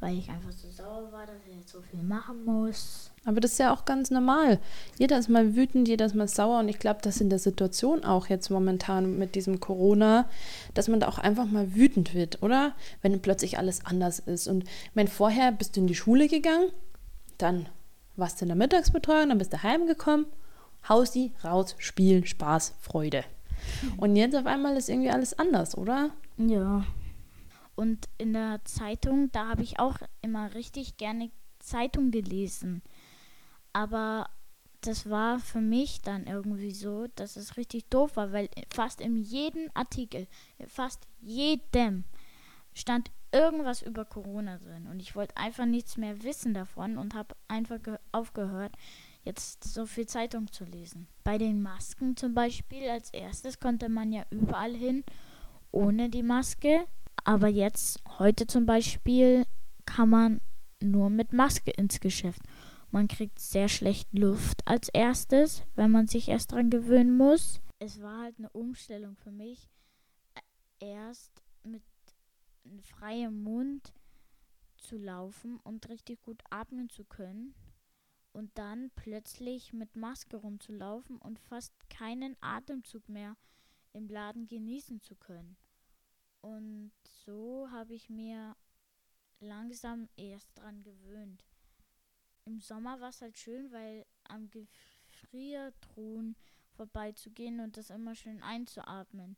weil 0.00 0.16
ich 0.16 0.28
einfach 0.30 0.52
so 0.52 0.70
sauer 0.70 1.10
war, 1.10 1.26
dass 1.26 1.36
ich 1.48 1.56
jetzt 1.56 1.72
so 1.72 1.80
viel 1.80 2.02
machen 2.02 2.44
muss. 2.44 3.10
Aber 3.24 3.40
das 3.40 3.52
ist 3.52 3.58
ja 3.58 3.74
auch 3.74 3.84
ganz 3.84 4.10
normal. 4.10 4.60
Jeder 4.98 5.18
ist 5.18 5.28
mal 5.28 5.56
wütend, 5.56 5.88
jeder 5.88 6.06
ist 6.06 6.14
mal 6.14 6.28
sauer. 6.28 6.60
Und 6.60 6.68
ich 6.68 6.78
glaube, 6.78 7.00
dass 7.02 7.20
in 7.20 7.30
der 7.30 7.38
Situation 7.38 8.04
auch 8.04 8.28
jetzt 8.28 8.48
momentan 8.48 9.18
mit 9.18 9.34
diesem 9.34 9.60
Corona, 9.60 10.28
dass 10.74 10.88
man 10.88 11.00
da 11.00 11.08
auch 11.08 11.18
einfach 11.18 11.46
mal 11.46 11.74
wütend 11.74 12.14
wird, 12.14 12.42
oder? 12.42 12.74
Wenn 13.02 13.20
plötzlich 13.20 13.58
alles 13.58 13.84
anders 13.84 14.20
ist. 14.20 14.46
Und 14.46 14.64
mein 14.94 15.08
vorher 15.08 15.52
bist 15.52 15.76
du 15.76 15.80
in 15.80 15.88
die 15.88 15.94
Schule 15.94 16.28
gegangen, 16.28 16.70
dann 17.36 17.68
warst 18.16 18.40
du 18.40 18.44
in 18.44 18.48
der 18.48 18.56
Mittagsbetreuung, 18.56 19.28
dann 19.28 19.38
bist 19.38 19.52
du 19.52 19.62
heimgekommen, 19.62 20.26
Hausi, 20.88 21.32
raus, 21.44 21.74
spielen, 21.78 22.24
Spaß, 22.24 22.74
Freude. 22.80 23.24
Und 23.96 24.16
jetzt 24.16 24.36
auf 24.36 24.46
einmal 24.46 24.76
ist 24.76 24.88
irgendwie 24.88 25.10
alles 25.10 25.38
anders, 25.38 25.76
oder? 25.76 26.10
Ja. 26.36 26.84
Und 27.74 28.08
in 28.18 28.32
der 28.32 28.60
Zeitung, 28.64 29.30
da 29.32 29.48
habe 29.48 29.62
ich 29.62 29.78
auch 29.78 29.98
immer 30.20 30.54
richtig 30.54 30.96
gerne 30.96 31.30
Zeitung 31.58 32.10
gelesen. 32.10 32.82
Aber 33.72 34.28
das 34.80 35.08
war 35.10 35.38
für 35.38 35.60
mich 35.60 36.02
dann 36.02 36.26
irgendwie 36.26 36.72
so, 36.72 37.06
dass 37.14 37.36
es 37.36 37.56
richtig 37.56 37.88
doof 37.88 38.16
war, 38.16 38.32
weil 38.32 38.48
fast 38.68 39.00
in 39.00 39.16
jedem 39.16 39.70
Artikel, 39.74 40.26
fast 40.66 41.06
jedem 41.20 42.04
stand 42.74 43.10
irgendwas 43.32 43.82
über 43.82 44.04
Corona 44.04 44.58
drin. 44.58 44.86
Und 44.90 45.00
ich 45.00 45.16
wollte 45.16 45.36
einfach 45.36 45.66
nichts 45.66 45.96
mehr 45.96 46.22
wissen 46.22 46.54
davon 46.54 46.96
und 46.96 47.14
habe 47.14 47.34
einfach 47.48 47.78
aufgehört, 48.12 48.72
jetzt 49.24 49.64
so 49.64 49.86
viel 49.86 50.06
Zeitung 50.06 50.50
zu 50.52 50.64
lesen. 50.64 51.08
Bei 51.24 51.38
den 51.38 51.62
Masken 51.62 52.16
zum 52.16 52.34
Beispiel, 52.34 52.88
als 52.88 53.10
erstes 53.10 53.60
konnte 53.60 53.88
man 53.88 54.12
ja 54.12 54.24
überall 54.30 54.74
hin 54.74 55.04
ohne 55.70 56.08
die 56.08 56.22
Maske. 56.22 56.86
Aber 57.24 57.48
jetzt, 57.48 58.02
heute 58.18 58.46
zum 58.46 58.64
Beispiel, 58.64 59.44
kann 59.84 60.08
man 60.08 60.40
nur 60.80 61.10
mit 61.10 61.32
Maske 61.32 61.70
ins 61.72 62.00
Geschäft. 62.00 62.42
Man 62.90 63.06
kriegt 63.06 63.38
sehr 63.38 63.68
schlecht 63.68 64.08
Luft 64.12 64.66
als 64.66 64.88
erstes, 64.88 65.62
wenn 65.74 65.90
man 65.90 66.06
sich 66.06 66.28
erst 66.28 66.52
dran 66.52 66.70
gewöhnen 66.70 67.16
muss. 67.16 67.60
Es 67.78 68.00
war 68.00 68.22
halt 68.22 68.38
eine 68.38 68.48
Umstellung 68.50 69.16
für 69.16 69.30
mich, 69.30 69.68
erst 70.78 71.42
mit 71.64 71.82
freiem 72.82 73.42
Mund 73.42 73.92
zu 74.78 74.96
laufen 74.96 75.58
und 75.64 75.88
richtig 75.88 76.22
gut 76.22 76.42
atmen 76.50 76.88
zu 76.88 77.04
können 77.04 77.54
und 78.38 78.56
dann 78.56 78.90
plötzlich 78.94 79.72
mit 79.72 79.96
Maske 79.96 80.36
rumzulaufen 80.36 81.18
und 81.18 81.40
fast 81.40 81.74
keinen 81.90 82.36
Atemzug 82.40 83.08
mehr 83.08 83.36
im 83.92 84.08
Laden 84.08 84.46
genießen 84.46 85.00
zu 85.00 85.16
können. 85.16 85.56
Und 86.40 86.92
so 87.02 87.68
habe 87.72 87.94
ich 87.94 88.08
mir 88.08 88.54
langsam 89.40 90.08
erst 90.16 90.56
dran 90.56 90.84
gewöhnt. 90.84 91.44
Im 92.44 92.60
Sommer 92.60 93.00
war 93.00 93.08
es 93.08 93.20
halt 93.20 93.36
schön, 93.36 93.72
weil 93.72 94.06
am 94.22 94.48
Gefriertruhen 94.50 96.36
vorbeizugehen 96.70 97.58
und 97.58 97.76
das 97.76 97.90
immer 97.90 98.14
schön 98.14 98.40
einzuatmen. 98.40 99.36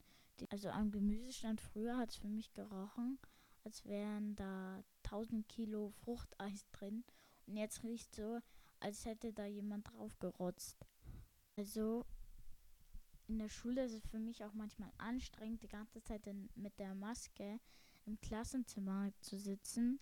Also 0.51 0.69
am 0.69 0.91
Gemüsestand 0.91 1.63
früher 1.63 1.97
hat 1.97 2.11
es 2.11 2.17
für 2.17 2.29
mich 2.29 2.53
gerochen, 2.53 3.19
als 3.65 3.83
wären 3.87 4.37
da 4.37 4.85
1000 5.05 5.49
Kilo 5.49 5.89
Fruchteis 6.05 6.67
drin. 6.73 7.03
Und 7.47 7.57
jetzt 7.57 7.83
riecht 7.83 8.15
so, 8.15 8.41
als 8.81 9.05
hätte 9.05 9.33
da 9.33 9.47
jemand 9.47 9.89
drauf 9.91 10.18
gerotzt. 10.18 10.87
Also 11.57 12.05
in 13.26 13.39
der 13.39 13.49
Schule 13.49 13.85
ist 13.85 13.93
es 13.93 14.07
für 14.09 14.18
mich 14.18 14.45
auch 14.45 14.55
manchmal 14.55 14.91
anstrengend, 14.99 15.62
die 15.62 15.68
ganze 15.68 16.03
Zeit 16.03 16.26
in, 16.26 16.51
mit 16.55 16.78
der 16.78 16.95
Maske 16.95 17.61
im 18.07 18.20
Klassenzimmer 18.20 19.12
zu 19.20 19.39
sitzen. 19.39 20.01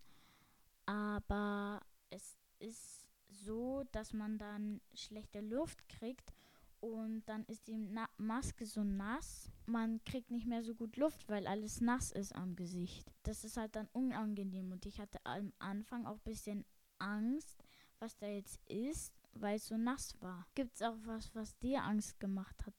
Aber 0.87 1.83
es 2.11 2.39
ist 2.59 3.07
so, 3.29 3.85
dass 3.93 4.13
man 4.13 4.39
dann 4.39 4.81
schlechte 4.95 5.41
Luft 5.41 5.87
kriegt 5.89 6.33
und 6.81 7.23
dann 7.27 7.45
ist 7.47 7.67
die 7.67 7.77
Na 7.77 8.09
Maske 8.17 8.65
so 8.65 8.85
nass. 8.85 9.51
Man 9.67 10.03
kriegt 10.05 10.31
nicht 10.31 10.47
mehr 10.47 10.63
so 10.63 10.75
gut 10.75 10.97
Luft, 10.97 11.29
weil 11.29 11.47
alles 11.47 11.81
nass 11.81 12.13
ist 12.13 12.35
am 12.35 12.57
Gesicht. 12.57 13.13
Das 13.25 13.45
ist 13.45 13.57
halt 13.57 13.77
dann 13.77 13.89
unangenehm 13.93 14.73
und 14.73 14.87
ich 14.87 15.01
hatte 15.01 15.19
am 15.25 15.53
Anfang 15.59 16.07
auch 16.07 16.17
ein 16.17 16.25
bisschen 16.25 16.65
Angst, 16.99 17.63
was 18.01 18.17
da 18.17 18.27
jetzt 18.27 18.61
ist, 18.69 19.15
weil 19.33 19.57
es 19.57 19.67
so 19.67 19.77
nass 19.77 20.21
war. 20.21 20.47
Gibt 20.55 20.75
es 20.75 20.83
auch 20.83 20.97
was, 21.05 21.35
was 21.35 21.59
dir 21.59 21.83
Angst 21.83 22.19
gemacht 22.21 22.65
hat? 22.67 22.75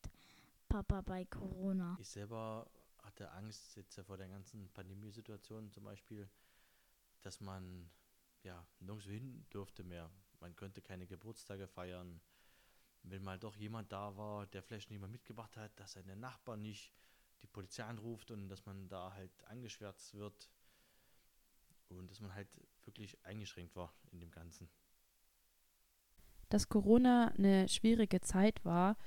Papa 0.68 1.02
bei 1.02 1.26
Corona? 1.26 1.98
Ich 2.00 2.10
selber 2.10 2.70
hatte 3.00 3.32
Angst 3.32 3.76
jetzt 3.76 4.00
vor 4.02 4.18
der 4.18 4.30
ganzen 4.30 4.70
Pandemiesituation 4.70 5.72
zum 5.72 5.84
Beispiel, 5.84 6.30
dass 7.22 7.40
man 7.42 7.90
ja 8.44 8.66
nirgendwo 8.80 9.10
hin 9.10 9.46
durfte 9.50 9.84
mehr. 9.84 10.10
Man 10.40 10.56
könnte 10.56 10.82
keine 10.82 11.08
Geburtstage 11.08 11.68
feiern. 11.68 12.22
Wenn 13.04 13.24
mal 13.24 13.40
doch 13.40 13.56
jemand 13.56 13.92
da 13.92 14.16
war, 14.16 14.46
der 14.48 14.62
vielleicht 14.62 14.92
niemand 14.92 15.12
mitgebracht 15.12 15.58
hat, 15.58 15.78
dass 15.80 15.94
seine 15.94 16.16
Nachbarn 16.16 16.62
nicht 16.62 16.94
die 17.42 17.48
Polizei 17.48 17.84
anruft 17.84 18.32
und 18.32 18.50
dass 18.50 18.66
man 18.66 18.88
da 18.90 19.14
halt 19.14 19.32
angeschwärzt 19.46 20.14
wird 20.14 20.50
und 21.88 22.12
dass 22.12 22.20
man 22.20 22.34
halt 22.34 22.48
wirklich 22.84 23.18
eingeschränkt 23.26 23.76
war 23.76 23.94
in 24.12 24.20
dem 24.20 24.32
Ganzen. 24.32 24.70
Dass 26.50 26.70
Corona 26.70 27.32
eine 27.38 27.68
schwierige 27.68 28.22
Zeit 28.22 28.64
war, 28.66 28.98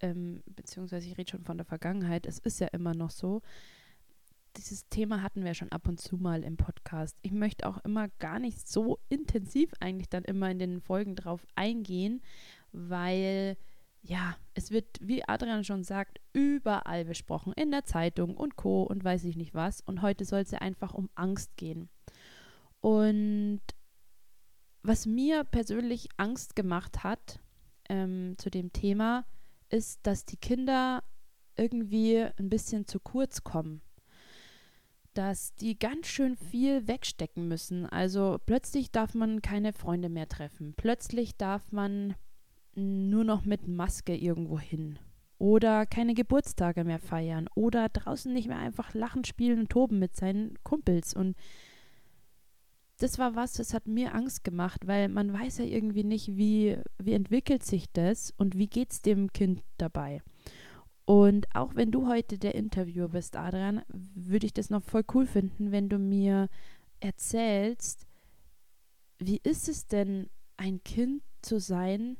ähm, 0.00 0.42
beziehungsweise 0.46 1.08
ich 1.08 1.18
rede 1.18 1.30
schon 1.30 1.44
von 1.44 1.58
der 1.58 1.66
Vergangenheit, 1.66 2.26
es 2.26 2.38
ist 2.38 2.60
ja 2.60 2.68
immer 2.68 2.94
noch 2.94 3.10
so, 3.10 3.42
dieses 4.56 4.88
Thema 4.88 5.22
hatten 5.22 5.44
wir 5.44 5.54
schon 5.54 5.70
ab 5.70 5.86
und 5.86 6.00
zu 6.00 6.16
mal 6.16 6.42
im 6.42 6.56
Podcast. 6.56 7.16
Ich 7.22 7.32
möchte 7.32 7.68
auch 7.68 7.78
immer 7.84 8.08
gar 8.18 8.38
nicht 8.38 8.68
so 8.68 8.98
intensiv 9.08 9.70
eigentlich 9.80 10.08
dann 10.08 10.24
immer 10.24 10.50
in 10.50 10.58
den 10.58 10.80
Folgen 10.80 11.14
drauf 11.14 11.46
eingehen, 11.54 12.20
weil 12.72 13.56
ja, 14.02 14.36
es 14.54 14.70
wird, 14.70 14.86
wie 15.00 15.26
Adrian 15.28 15.62
schon 15.62 15.84
sagt, 15.84 16.20
überall 16.32 17.04
besprochen, 17.04 17.52
in 17.52 17.70
der 17.70 17.84
Zeitung 17.84 18.36
und 18.36 18.56
Co. 18.56 18.82
und 18.82 19.04
weiß 19.04 19.24
ich 19.24 19.36
nicht 19.36 19.54
was. 19.54 19.82
Und 19.82 20.00
heute 20.00 20.24
soll 20.24 20.40
es 20.40 20.50
ja 20.50 20.60
einfach 20.60 20.94
um 20.94 21.10
Angst 21.14 21.56
gehen. 21.56 21.90
Und 22.80 23.60
was 24.82 25.06
mir 25.06 25.44
persönlich 25.44 26.08
Angst 26.16 26.56
gemacht 26.56 27.04
hat 27.04 27.40
ähm, 27.88 28.34
zu 28.38 28.50
dem 28.50 28.72
Thema, 28.72 29.24
ist, 29.68 30.00
dass 30.06 30.24
die 30.24 30.36
Kinder 30.36 31.02
irgendwie 31.56 32.26
ein 32.38 32.48
bisschen 32.48 32.86
zu 32.86 33.00
kurz 33.00 33.44
kommen. 33.44 33.82
dass 35.14 35.54
die 35.56 35.78
ganz 35.78 36.06
schön 36.06 36.36
viel 36.36 36.86
wegstecken 36.86 37.48
müssen. 37.48 37.86
Also 37.86 38.38
plötzlich 38.46 38.92
darf 38.92 39.14
man 39.14 39.42
keine 39.42 39.72
Freunde 39.72 40.08
mehr 40.08 40.28
treffen. 40.28 40.74
Plötzlich 40.76 41.36
darf 41.36 41.72
man 41.72 42.14
nur 42.74 43.24
noch 43.24 43.44
mit 43.44 43.66
Maske 43.66 44.16
irgendwo 44.16 44.58
hin. 44.58 44.98
Oder 45.38 45.86
keine 45.86 46.14
Geburtstage 46.14 46.84
mehr 46.84 47.00
feiern. 47.00 47.48
Oder 47.56 47.88
draußen 47.88 48.32
nicht 48.32 48.46
mehr 48.46 48.58
einfach 48.58 48.94
lachen, 48.94 49.24
spielen 49.24 49.60
und 49.60 49.70
toben 49.70 49.98
mit 49.98 50.14
seinen 50.14 50.54
Kumpels. 50.62 51.12
Und 51.14 51.36
das 53.02 53.18
war 53.18 53.34
was, 53.34 53.54
das 53.54 53.72
hat 53.72 53.86
mir 53.86 54.14
Angst 54.14 54.44
gemacht, 54.44 54.86
weil 54.86 55.08
man 55.08 55.32
weiß 55.32 55.58
ja 55.58 55.64
irgendwie 55.64 56.04
nicht, 56.04 56.36
wie, 56.36 56.78
wie 56.98 57.14
entwickelt 57.14 57.64
sich 57.64 57.90
das 57.92 58.32
und 58.36 58.58
wie 58.58 58.68
geht 58.68 58.92
es 58.92 59.02
dem 59.02 59.32
Kind 59.32 59.62
dabei. 59.78 60.22
Und 61.06 61.46
auch 61.54 61.74
wenn 61.74 61.90
du 61.90 62.06
heute 62.06 62.38
der 62.38 62.54
Interviewer 62.54 63.08
bist, 63.08 63.36
Adrian, 63.36 63.82
würde 63.88 64.46
ich 64.46 64.52
das 64.52 64.70
noch 64.70 64.82
voll 64.82 65.02
cool 65.14 65.26
finden, 65.26 65.72
wenn 65.72 65.88
du 65.88 65.98
mir 65.98 66.48
erzählst, 67.00 68.06
wie 69.18 69.40
ist 69.42 69.68
es 69.68 69.86
denn, 69.86 70.28
ein 70.56 70.84
Kind 70.84 71.22
zu 71.40 71.58
sein 71.58 72.18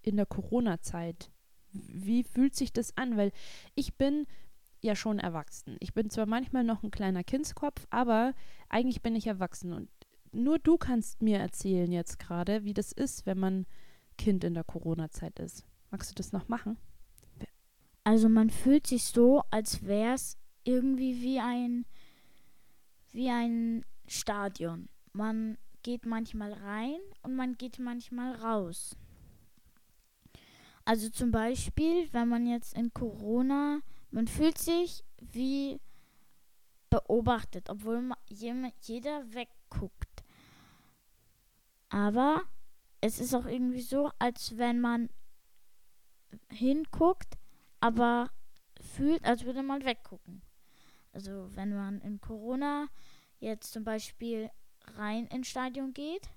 in 0.00 0.16
der 0.16 0.26
Corona-Zeit? 0.26 1.30
Wie 1.72 2.24
fühlt 2.24 2.56
sich 2.56 2.72
das 2.72 2.96
an? 2.96 3.18
Weil 3.18 3.32
ich 3.74 3.96
bin 3.96 4.26
ja 4.80 4.96
schon 4.96 5.18
erwachsen. 5.18 5.76
Ich 5.80 5.92
bin 5.92 6.08
zwar 6.08 6.26
manchmal 6.26 6.64
noch 6.64 6.82
ein 6.82 6.90
kleiner 6.90 7.22
Kindskopf, 7.22 7.86
aber 7.90 8.34
eigentlich 8.70 9.02
bin 9.02 9.14
ich 9.14 9.26
erwachsen 9.26 9.72
und 9.72 9.88
nur 10.32 10.58
du 10.58 10.76
kannst 10.76 11.22
mir 11.22 11.38
erzählen 11.38 11.90
jetzt 11.92 12.18
gerade, 12.18 12.64
wie 12.64 12.74
das 12.74 12.92
ist, 12.92 13.26
wenn 13.26 13.38
man 13.38 13.66
Kind 14.18 14.44
in 14.44 14.54
der 14.54 14.64
Corona-Zeit 14.64 15.38
ist. 15.38 15.64
Magst 15.90 16.10
du 16.10 16.14
das 16.14 16.32
noch 16.32 16.48
machen? 16.48 16.78
Also 18.04 18.28
man 18.28 18.50
fühlt 18.50 18.86
sich 18.86 19.04
so, 19.04 19.42
als 19.50 19.84
wäre 19.84 20.14
es 20.14 20.38
irgendwie 20.64 21.22
wie 21.22 21.38
ein 21.38 21.84
wie 23.12 23.28
ein 23.28 23.84
Stadion. 24.06 24.88
Man 25.12 25.58
geht 25.82 26.06
manchmal 26.06 26.52
rein 26.52 26.98
und 27.22 27.36
man 27.36 27.56
geht 27.56 27.78
manchmal 27.78 28.34
raus. 28.36 28.96
Also 30.84 31.10
zum 31.10 31.30
Beispiel, 31.30 32.12
wenn 32.12 32.28
man 32.28 32.46
jetzt 32.46 32.74
in 32.74 32.92
Corona, 32.92 33.80
man 34.10 34.26
fühlt 34.26 34.58
sich 34.58 35.04
wie 35.20 35.80
beobachtet, 36.90 37.70
obwohl 37.70 38.02
jeder 38.28 39.32
wegguckt. 39.32 39.61
Aber 41.92 42.42
es 43.02 43.20
ist 43.20 43.34
auch 43.34 43.44
irgendwie 43.44 43.82
so, 43.82 44.10
als 44.18 44.56
wenn 44.56 44.80
man 44.80 45.10
hinguckt, 46.50 47.36
aber 47.80 48.30
fühlt, 48.80 49.22
als 49.26 49.44
würde 49.44 49.62
man 49.62 49.84
weggucken. 49.84 50.40
Also 51.12 51.54
wenn 51.54 51.74
man 51.74 52.00
in 52.00 52.18
Corona 52.22 52.88
jetzt 53.40 53.72
zum 53.72 53.84
Beispiel 53.84 54.50
rein 54.96 55.26
ins 55.26 55.48
Stadion 55.48 55.92
geht 55.92 56.30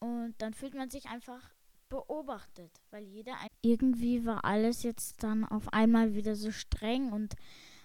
und 0.00 0.34
dann 0.36 0.52
fühlt 0.52 0.74
man 0.74 0.90
sich 0.90 1.06
einfach 1.06 1.54
beobachtet, 1.88 2.82
weil 2.90 3.04
jeder 3.04 3.36
irgendwie 3.62 4.26
war 4.26 4.44
alles 4.44 4.82
jetzt 4.82 5.22
dann 5.22 5.46
auf 5.46 5.72
einmal 5.72 6.14
wieder 6.14 6.36
so 6.36 6.50
streng 6.50 7.10
und 7.10 7.36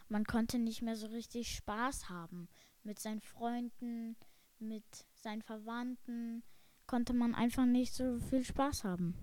man 0.10 0.26
konnte 0.26 0.60
nicht 0.60 0.82
mehr 0.82 0.98
so 0.98 1.08
richtig 1.08 1.56
Spaß 1.56 2.10
haben 2.10 2.50
mit 2.84 3.00
seinen 3.00 3.22
Freunden, 3.22 4.18
mit 4.60 5.06
seinen 5.22 5.42
Verwandten 5.44 6.44
konnte 6.88 7.14
man 7.14 7.36
einfach 7.36 7.66
nicht 7.66 7.94
so 7.94 8.20
viel 8.20 8.44
Spaß 8.44 8.84
haben. 8.84 9.16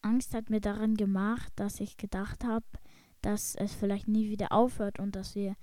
Angst 0.00 0.32
hat 0.32 0.48
mir 0.48 0.60
daran 0.60 0.94
gemacht, 0.94 1.52
dass 1.56 1.80
ich 1.80 1.96
gedacht 1.96 2.44
habe, 2.44 2.64
dass 3.20 3.54
es 3.56 3.74
vielleicht 3.74 4.08
nie 4.08 4.30
wieder 4.30 4.52
aufhört 4.52 4.98
und 4.98 5.16
dass 5.16 5.34
wir 5.34 5.56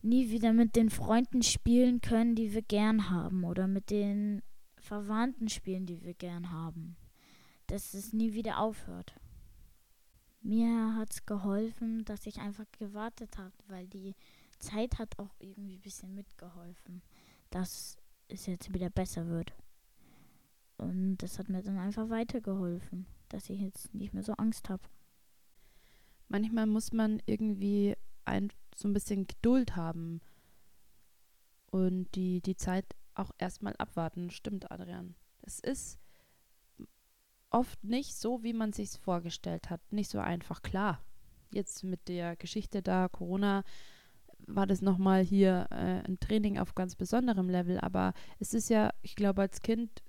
nie 0.00 0.30
wieder 0.30 0.52
mit 0.52 0.76
den 0.76 0.90
Freunden 0.90 1.42
spielen 1.42 2.00
können, 2.00 2.34
die 2.34 2.54
wir 2.54 2.62
gern 2.62 3.10
haben 3.10 3.44
oder 3.44 3.66
mit 3.66 3.90
den 3.90 4.42
Verwandten 4.78 5.48
spielen, 5.48 5.86
die 5.86 6.02
wir 6.02 6.14
gern 6.14 6.52
haben. 6.52 6.96
Dass 7.66 7.94
es 7.94 8.12
nie 8.12 8.32
wieder 8.32 8.58
aufhört. 8.60 9.14
Mir 10.40 10.94
hat 10.94 11.12
es 11.12 11.26
geholfen, 11.26 12.04
dass 12.04 12.26
ich 12.26 12.38
einfach 12.38 12.66
gewartet 12.78 13.38
habe, 13.38 13.54
weil 13.68 13.88
die 13.88 14.14
Zeit 14.58 14.98
hat 14.98 15.18
auch 15.18 15.34
irgendwie 15.38 15.76
ein 15.76 15.82
bisschen 15.82 16.14
mitgeholfen, 16.14 17.02
dass 17.50 17.96
es 18.34 18.46
jetzt 18.46 18.72
wieder 18.72 18.90
besser 18.90 19.26
wird. 19.28 19.52
Und 20.76 21.18
das 21.18 21.38
hat 21.38 21.48
mir 21.48 21.62
dann 21.62 21.78
einfach 21.78 22.10
weitergeholfen, 22.10 23.06
dass 23.28 23.50
ich 23.50 23.60
jetzt 23.60 23.94
nicht 23.94 24.12
mehr 24.12 24.22
so 24.22 24.32
Angst 24.34 24.68
habe. 24.68 24.82
Manchmal 26.28 26.66
muss 26.66 26.92
man 26.92 27.22
irgendwie 27.26 27.96
ein, 28.24 28.50
so 28.74 28.88
ein 28.88 28.92
bisschen 28.92 29.26
Geduld 29.26 29.76
haben 29.76 30.20
und 31.70 32.14
die, 32.14 32.40
die 32.40 32.56
Zeit 32.56 32.86
auch 33.14 33.30
erstmal 33.38 33.74
abwarten. 33.76 34.30
Stimmt, 34.30 34.70
Adrian. 34.70 35.14
Es 35.42 35.60
ist 35.60 35.98
oft 37.50 37.82
nicht 37.84 38.16
so, 38.16 38.42
wie 38.42 38.52
man 38.52 38.72
sich 38.72 38.90
vorgestellt 38.90 39.70
hat. 39.70 39.80
Nicht 39.92 40.10
so 40.10 40.18
einfach. 40.18 40.62
Klar, 40.62 41.04
jetzt 41.52 41.84
mit 41.84 42.08
der 42.08 42.36
Geschichte 42.36 42.82
da, 42.82 43.08
Corona, 43.08 43.62
war 44.46 44.66
das 44.66 44.82
nochmal 44.82 45.22
hier 45.22 45.66
äh, 45.70 46.06
ein 46.06 46.18
Training 46.20 46.58
auf 46.58 46.74
ganz 46.74 46.96
besonderem 46.96 47.48
Level. 47.48 47.78
Aber 47.78 48.12
es 48.38 48.54
ist 48.54 48.68
ja, 48.70 48.90
ich 49.02 49.16
glaube, 49.16 49.42
als 49.42 49.62
Kind, 49.62 50.02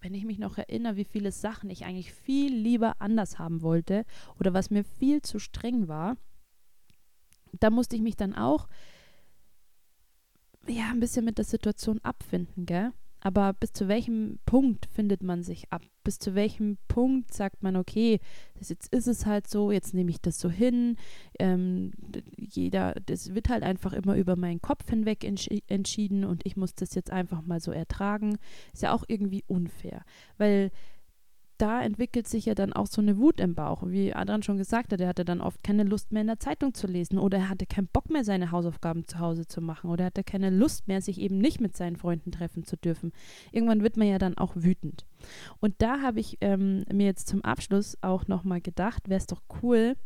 wenn 0.00 0.14
ich 0.14 0.24
mich 0.24 0.38
noch 0.38 0.58
erinnere, 0.58 0.96
wie 0.96 1.04
viele 1.04 1.32
Sachen 1.32 1.70
ich 1.70 1.84
eigentlich 1.84 2.12
viel 2.12 2.54
lieber 2.54 3.00
anders 3.00 3.38
haben 3.38 3.62
wollte 3.62 4.04
oder 4.38 4.54
was 4.54 4.70
mir 4.70 4.84
viel 4.84 5.22
zu 5.22 5.38
streng 5.38 5.88
war, 5.88 6.16
da 7.52 7.70
musste 7.70 7.96
ich 7.96 8.02
mich 8.02 8.16
dann 8.16 8.34
auch 8.34 8.68
ja 10.66 10.90
ein 10.90 11.00
bisschen 11.00 11.24
mit 11.24 11.38
der 11.38 11.44
Situation 11.44 11.98
abfinden, 12.02 12.66
gell? 12.66 12.92
Aber 13.20 13.52
bis 13.52 13.72
zu 13.72 13.88
welchem 13.88 14.38
Punkt 14.46 14.86
findet 14.86 15.22
man 15.22 15.42
sich 15.42 15.72
ab? 15.72 15.82
Bis 16.04 16.18
zu 16.18 16.34
welchem 16.34 16.78
Punkt 16.86 17.34
sagt 17.34 17.62
man, 17.62 17.76
okay, 17.76 18.20
das 18.58 18.68
jetzt 18.68 18.92
ist 18.94 19.08
es 19.08 19.26
halt 19.26 19.48
so, 19.48 19.72
jetzt 19.72 19.92
nehme 19.92 20.10
ich 20.10 20.20
das 20.20 20.38
so 20.38 20.48
hin. 20.48 20.96
Ähm, 21.38 21.92
jeder, 22.36 22.94
das 23.06 23.34
wird 23.34 23.48
halt 23.48 23.64
einfach 23.64 23.92
immer 23.92 24.16
über 24.16 24.36
meinen 24.36 24.62
Kopf 24.62 24.88
hinweg 24.88 25.24
entschieden 25.24 26.24
und 26.24 26.46
ich 26.46 26.56
muss 26.56 26.74
das 26.74 26.94
jetzt 26.94 27.10
einfach 27.10 27.42
mal 27.42 27.60
so 27.60 27.72
ertragen. 27.72 28.38
Ist 28.72 28.82
ja 28.82 28.92
auch 28.92 29.04
irgendwie 29.08 29.44
unfair, 29.48 30.04
weil 30.36 30.70
da 31.58 31.82
entwickelt 31.82 32.28
sich 32.28 32.46
ja 32.46 32.54
dann 32.54 32.72
auch 32.72 32.86
so 32.86 33.02
eine 33.02 33.18
Wut 33.18 33.40
im 33.40 33.54
Bauch. 33.54 33.82
Wie 33.86 34.14
Adrian 34.14 34.42
schon 34.42 34.56
gesagt 34.56 34.92
hat, 34.92 35.00
er 35.00 35.08
hatte 35.08 35.24
dann 35.24 35.40
oft 35.40 35.62
keine 35.62 35.82
Lust 35.82 36.12
mehr 36.12 36.22
in 36.22 36.28
der 36.28 36.40
Zeitung 36.40 36.72
zu 36.72 36.86
lesen 36.86 37.18
oder 37.18 37.38
er 37.38 37.48
hatte 37.48 37.66
keinen 37.66 37.88
Bock 37.88 38.10
mehr, 38.10 38.24
seine 38.24 38.50
Hausaufgaben 38.52 39.06
zu 39.06 39.18
Hause 39.18 39.46
zu 39.46 39.60
machen 39.60 39.90
oder 39.90 40.04
er 40.04 40.06
hatte 40.06 40.24
keine 40.24 40.50
Lust 40.50 40.88
mehr, 40.88 41.02
sich 41.02 41.20
eben 41.20 41.38
nicht 41.38 41.60
mit 41.60 41.76
seinen 41.76 41.96
Freunden 41.96 42.32
treffen 42.32 42.64
zu 42.64 42.76
dürfen. 42.76 43.12
Irgendwann 43.52 43.82
wird 43.82 43.96
man 43.96 44.06
ja 44.08 44.18
dann 44.18 44.38
auch 44.38 44.54
wütend. 44.54 45.04
Und 45.60 45.74
da 45.78 46.00
habe 46.00 46.20
ich 46.20 46.38
ähm, 46.40 46.84
mir 46.92 47.06
jetzt 47.06 47.28
zum 47.28 47.42
Abschluss 47.44 47.98
auch 48.00 48.28
nochmal 48.28 48.60
gedacht, 48.60 49.08
wäre 49.08 49.18
es 49.18 49.26
doch 49.26 49.42
cool, 49.62 49.96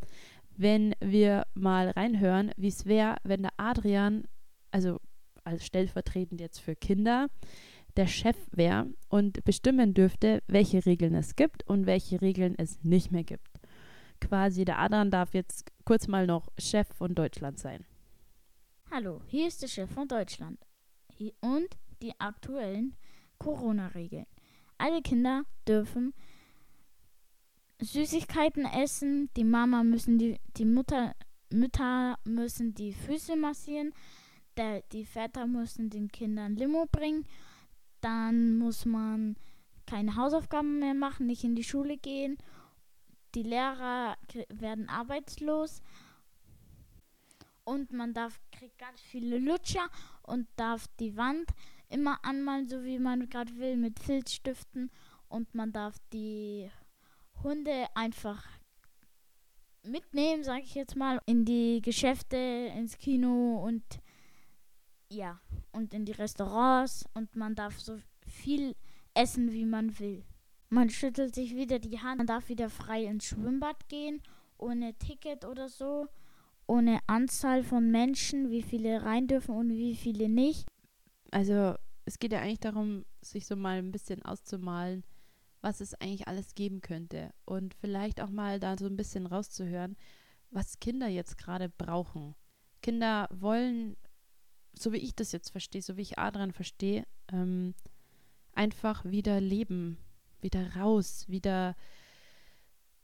wenn 0.56 0.94
wir 1.00 1.46
mal 1.54 1.90
reinhören, 1.90 2.50
wie 2.56 2.68
es 2.68 2.86
wäre, 2.86 3.16
wenn 3.24 3.42
der 3.42 3.52
Adrian, 3.56 4.24
also 4.70 4.98
als 5.44 5.66
stellvertretend 5.66 6.40
jetzt 6.40 6.60
für 6.60 6.76
Kinder, 6.76 7.28
der 7.96 8.06
Chef 8.06 8.36
wäre 8.52 8.92
und 9.08 9.44
bestimmen 9.44 9.94
dürfte, 9.94 10.42
welche 10.46 10.84
Regeln 10.86 11.14
es 11.14 11.36
gibt 11.36 11.66
und 11.68 11.86
welche 11.86 12.20
Regeln 12.20 12.54
es 12.56 12.82
nicht 12.82 13.12
mehr 13.12 13.24
gibt. 13.24 13.48
Quasi 14.20 14.64
der 14.64 14.78
Adrian 14.78 15.10
darf 15.10 15.34
jetzt 15.34 15.72
kurz 15.84 16.06
mal 16.06 16.26
noch 16.26 16.48
Chef 16.58 16.86
von 16.88 17.14
Deutschland 17.14 17.58
sein. 17.58 17.84
Hallo, 18.90 19.22
hier 19.26 19.46
ist 19.48 19.62
der 19.62 19.68
Chef 19.68 19.90
von 19.90 20.06
Deutschland 20.06 20.58
und 21.40 21.68
die 22.02 22.12
aktuellen 22.18 22.94
Corona-Regeln. 23.38 24.26
Alle 24.78 25.02
Kinder 25.02 25.44
dürfen 25.66 26.14
Süßigkeiten 27.80 28.64
essen, 28.64 29.30
die 29.36 29.44
Mama 29.44 29.82
müssen 29.82 30.18
die, 30.18 30.38
die 30.56 30.64
Mutter, 30.64 31.14
Mütter 31.50 32.18
müssen 32.24 32.74
die 32.74 32.92
Füße 32.92 33.36
massieren, 33.36 33.92
der, 34.56 34.82
die 34.92 35.04
Väter 35.04 35.46
müssen 35.46 35.90
den 35.90 36.08
Kindern 36.08 36.56
Limo 36.56 36.86
bringen 36.90 37.26
dann 38.02 38.58
muss 38.58 38.84
man 38.84 39.36
keine 39.86 40.16
Hausaufgaben 40.16 40.78
mehr 40.78 40.94
machen, 40.94 41.26
nicht 41.26 41.44
in 41.44 41.54
die 41.54 41.64
Schule 41.64 41.96
gehen. 41.96 42.38
Die 43.34 43.42
Lehrer 43.42 44.16
werden 44.48 44.88
arbeitslos. 44.88 45.82
Und 47.64 47.92
man 47.92 48.12
darf, 48.12 48.40
kriegt 48.50 48.78
ganz 48.78 49.00
viele 49.00 49.38
Lutscher 49.38 49.88
und 50.22 50.48
darf 50.56 50.88
die 50.98 51.16
Wand 51.16 51.50
immer 51.88 52.24
anmalen, 52.24 52.68
so 52.68 52.82
wie 52.84 52.98
man 52.98 53.28
gerade 53.28 53.56
will, 53.56 53.76
mit 53.76 54.00
Filzstiften. 54.00 54.90
Und 55.28 55.54
man 55.54 55.72
darf 55.72 55.96
die 56.12 56.70
Hunde 57.42 57.86
einfach 57.94 58.44
mitnehmen, 59.84 60.44
sage 60.44 60.62
ich 60.62 60.74
jetzt 60.74 60.96
mal, 60.96 61.20
in 61.26 61.44
die 61.44 61.80
Geschäfte, 61.82 62.36
ins 62.36 62.98
Kino 62.98 63.62
und 63.64 63.82
ja, 65.12 65.40
und 65.72 65.94
in 65.94 66.04
die 66.04 66.12
Restaurants 66.12 67.04
und 67.14 67.36
man 67.36 67.54
darf 67.54 67.78
so 67.80 67.98
viel 68.26 68.74
essen, 69.14 69.52
wie 69.52 69.66
man 69.66 69.98
will. 69.98 70.24
Man 70.70 70.88
schüttelt 70.90 71.34
sich 71.34 71.54
wieder 71.54 71.78
die 71.78 72.00
Hand, 72.00 72.18
man 72.18 72.26
darf 72.26 72.48
wieder 72.48 72.70
frei 72.70 73.04
ins 73.04 73.26
Schwimmbad 73.26 73.88
gehen, 73.88 74.22
ohne 74.58 74.94
Ticket 74.94 75.44
oder 75.44 75.68
so. 75.68 76.08
ohne 76.66 77.00
Anzahl 77.06 77.62
von 77.64 77.90
Menschen, 77.90 78.50
wie 78.50 78.62
viele 78.62 79.02
rein 79.02 79.26
dürfen 79.26 79.54
und 79.54 79.70
wie 79.70 79.94
viele 79.94 80.28
nicht. 80.28 80.66
Also 81.30 81.74
es 82.04 82.18
geht 82.18 82.32
ja 82.32 82.40
eigentlich 82.40 82.60
darum, 82.60 83.04
sich 83.20 83.46
so 83.46 83.56
mal 83.56 83.78
ein 83.78 83.92
bisschen 83.92 84.22
auszumalen, 84.22 85.04
was 85.60 85.80
es 85.80 85.94
eigentlich 85.94 86.28
alles 86.28 86.54
geben 86.54 86.80
könnte 86.80 87.32
und 87.44 87.74
vielleicht 87.74 88.20
auch 88.20 88.30
mal 88.30 88.58
da 88.58 88.76
so 88.78 88.86
ein 88.86 88.96
bisschen 88.96 89.26
rauszuhören, 89.26 89.96
was 90.50 90.80
Kinder 90.80 91.08
jetzt 91.08 91.36
gerade 91.38 91.68
brauchen. 91.68 92.34
Kinder 92.80 93.28
wollen, 93.32 93.96
so 94.74 94.92
wie 94.92 94.98
ich 94.98 95.14
das 95.14 95.32
jetzt 95.32 95.50
verstehe, 95.50 95.82
so 95.82 95.96
wie 95.96 96.02
ich 96.02 96.18
Adrian 96.18 96.52
verstehe, 96.52 97.04
ähm, 97.32 97.74
einfach 98.54 99.04
wieder 99.04 99.40
leben, 99.40 99.98
wieder 100.40 100.76
raus, 100.76 101.24
wieder 101.28 101.76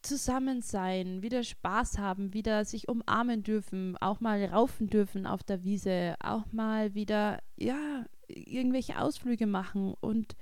zusammen 0.03 0.63
sein, 0.63 1.23
wieder 1.23 1.43
Spaß 1.43 1.99
haben, 1.99 2.33
wieder 2.33 2.65
sich 2.65 2.89
umarmen 2.89 3.43
dürfen, 3.43 3.97
auch 3.99 4.21
mal 4.21 4.45
raufen 4.45 4.89
dürfen 4.89 5.27
auf 5.27 5.43
der 5.43 5.65
Wiese, 5.65 6.15
auch 6.21 6.51
mal 6.53 6.95
wieder, 6.95 7.41
ja, 7.57 8.07
irgendwelche 8.29 9.01
Ausflüge 9.01 9.47
machen 9.47 9.95
und 10.01 10.37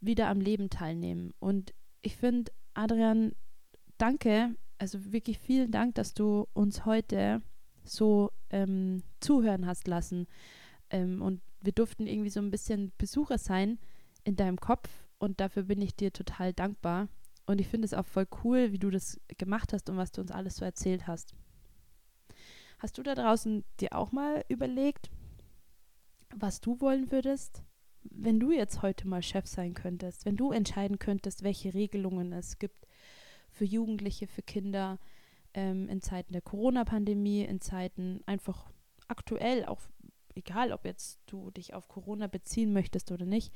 wieder 0.00 0.28
am 0.28 0.40
Leben 0.40 0.70
teilnehmen. 0.70 1.32
Und 1.38 1.72
ich 2.02 2.16
finde, 2.16 2.52
Adrian, 2.74 3.32
danke, 3.96 4.54
also 4.78 5.12
wirklich 5.12 5.38
vielen 5.38 5.70
Dank, 5.70 5.94
dass 5.94 6.14
du 6.14 6.46
uns 6.52 6.84
heute 6.84 7.40
so 7.84 8.30
ähm, 8.50 9.02
zuhören 9.20 9.66
hast 9.66 9.86
lassen. 9.86 10.26
Ähm, 10.90 11.22
und 11.22 11.40
wir 11.60 11.72
durften 11.72 12.06
irgendwie 12.06 12.30
so 12.30 12.40
ein 12.40 12.50
bisschen 12.50 12.92
Besucher 12.98 13.38
sein 13.38 13.78
in 14.24 14.36
deinem 14.36 14.58
Kopf 14.58 14.88
und 15.18 15.40
dafür 15.40 15.64
bin 15.64 15.80
ich 15.80 15.94
dir 15.94 16.12
total 16.12 16.52
dankbar. 16.52 17.08
Und 17.46 17.60
ich 17.60 17.68
finde 17.68 17.86
es 17.86 17.94
auch 17.94 18.06
voll 18.06 18.26
cool, 18.42 18.72
wie 18.72 18.78
du 18.78 18.90
das 18.90 19.20
gemacht 19.38 19.72
hast 19.72 19.90
und 19.90 19.96
was 19.96 20.12
du 20.12 20.22
uns 20.22 20.30
alles 20.30 20.56
so 20.56 20.64
erzählt 20.64 21.06
hast. 21.06 21.34
Hast 22.78 22.98
du 22.98 23.02
da 23.02 23.14
draußen 23.14 23.64
dir 23.80 23.94
auch 23.94 24.12
mal 24.12 24.44
überlegt, 24.48 25.10
was 26.34 26.60
du 26.60 26.80
wollen 26.80 27.10
würdest, 27.10 27.62
wenn 28.02 28.40
du 28.40 28.50
jetzt 28.50 28.82
heute 28.82 29.06
mal 29.08 29.22
Chef 29.22 29.46
sein 29.46 29.74
könntest, 29.74 30.24
wenn 30.24 30.36
du 30.36 30.52
entscheiden 30.52 30.98
könntest, 30.98 31.42
welche 31.42 31.74
Regelungen 31.74 32.32
es 32.32 32.58
gibt 32.58 32.86
für 33.50 33.64
Jugendliche, 33.64 34.26
für 34.26 34.42
Kinder 34.42 34.98
ähm, 35.54 35.88
in 35.88 36.00
Zeiten 36.00 36.32
der 36.32 36.42
Corona-Pandemie, 36.42 37.42
in 37.42 37.60
Zeiten 37.60 38.20
einfach 38.26 38.70
aktuell, 39.08 39.64
auch 39.64 39.80
egal, 40.34 40.72
ob 40.72 40.84
jetzt 40.84 41.20
du 41.26 41.50
dich 41.50 41.74
auf 41.74 41.88
Corona 41.88 42.26
beziehen 42.26 42.72
möchtest 42.72 43.12
oder 43.12 43.24
nicht, 43.24 43.52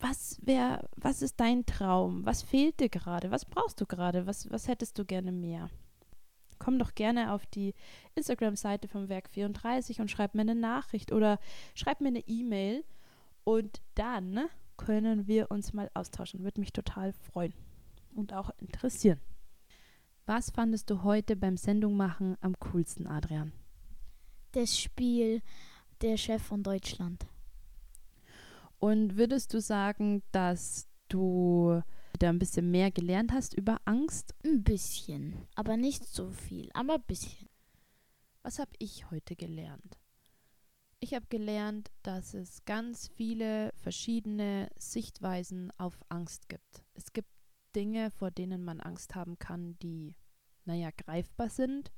was 0.00 0.38
wäre, 0.42 0.88
was 0.96 1.22
ist 1.22 1.40
dein 1.40 1.66
Traum? 1.66 2.24
Was 2.24 2.42
fehlt 2.42 2.80
dir 2.80 2.88
gerade? 2.88 3.30
Was 3.30 3.44
brauchst 3.44 3.80
du 3.80 3.86
gerade? 3.86 4.26
Was, 4.26 4.50
was 4.50 4.68
hättest 4.68 4.98
du 4.98 5.04
gerne 5.04 5.32
mehr? 5.32 5.68
Komm 6.58 6.78
doch 6.78 6.94
gerne 6.94 7.32
auf 7.32 7.46
die 7.46 7.74
Instagram-Seite 8.14 8.88
vom 8.88 9.08
Werk 9.08 9.28
34 9.30 10.00
und 10.00 10.10
schreib 10.10 10.34
mir 10.34 10.42
eine 10.42 10.54
Nachricht 10.54 11.12
oder 11.12 11.38
schreib 11.74 12.00
mir 12.00 12.08
eine 12.08 12.26
E-Mail 12.26 12.84
und 13.44 13.80
dann 13.94 14.48
können 14.76 15.26
wir 15.26 15.50
uns 15.50 15.72
mal 15.72 15.90
austauschen. 15.94 16.42
Würde 16.44 16.60
mich 16.60 16.72
total 16.72 17.12
freuen 17.12 17.54
und 18.14 18.32
auch 18.32 18.50
interessieren. 18.58 19.20
Was 20.28 20.50
fandest 20.50 20.90
du 20.90 21.04
heute 21.04 21.36
beim 21.36 21.56
Sendung 21.56 21.96
machen 21.96 22.36
am 22.42 22.54
coolsten, 22.58 23.06
Adrian? 23.06 23.50
Das 24.52 24.78
Spiel 24.78 25.40
Der 26.02 26.18
Chef 26.18 26.42
von 26.42 26.62
Deutschland. 26.62 27.26
Und 28.78 29.16
würdest 29.16 29.54
du 29.54 29.60
sagen, 29.62 30.22
dass 30.30 30.86
du 31.08 31.82
da 32.18 32.28
ein 32.28 32.38
bisschen 32.38 32.70
mehr 32.70 32.90
gelernt 32.90 33.32
hast 33.32 33.54
über 33.54 33.80
Angst? 33.86 34.34
Ein 34.44 34.64
bisschen, 34.64 35.46
aber 35.54 35.78
nicht 35.78 36.04
so 36.04 36.28
viel, 36.28 36.68
aber 36.74 36.96
ein 36.96 37.04
bisschen. 37.06 37.48
Was 38.42 38.58
habe 38.58 38.72
ich 38.78 39.10
heute 39.10 39.34
gelernt? 39.34 39.96
Ich 41.00 41.14
habe 41.14 41.24
gelernt, 41.30 41.90
dass 42.02 42.34
es 42.34 42.66
ganz 42.66 43.08
viele 43.16 43.72
verschiedene 43.76 44.68
Sichtweisen 44.76 45.72
auf 45.78 46.04
Angst 46.10 46.50
gibt. 46.50 46.84
Es 46.92 47.14
gibt 47.14 47.30
Dinge, 47.78 48.10
vor 48.10 48.32
denen 48.32 48.64
man 48.64 48.80
Angst 48.80 49.14
haben 49.14 49.38
kann, 49.38 49.78
die, 49.78 50.16
naja, 50.64 50.90
greifbar 50.90 51.48
sind, 51.48 51.92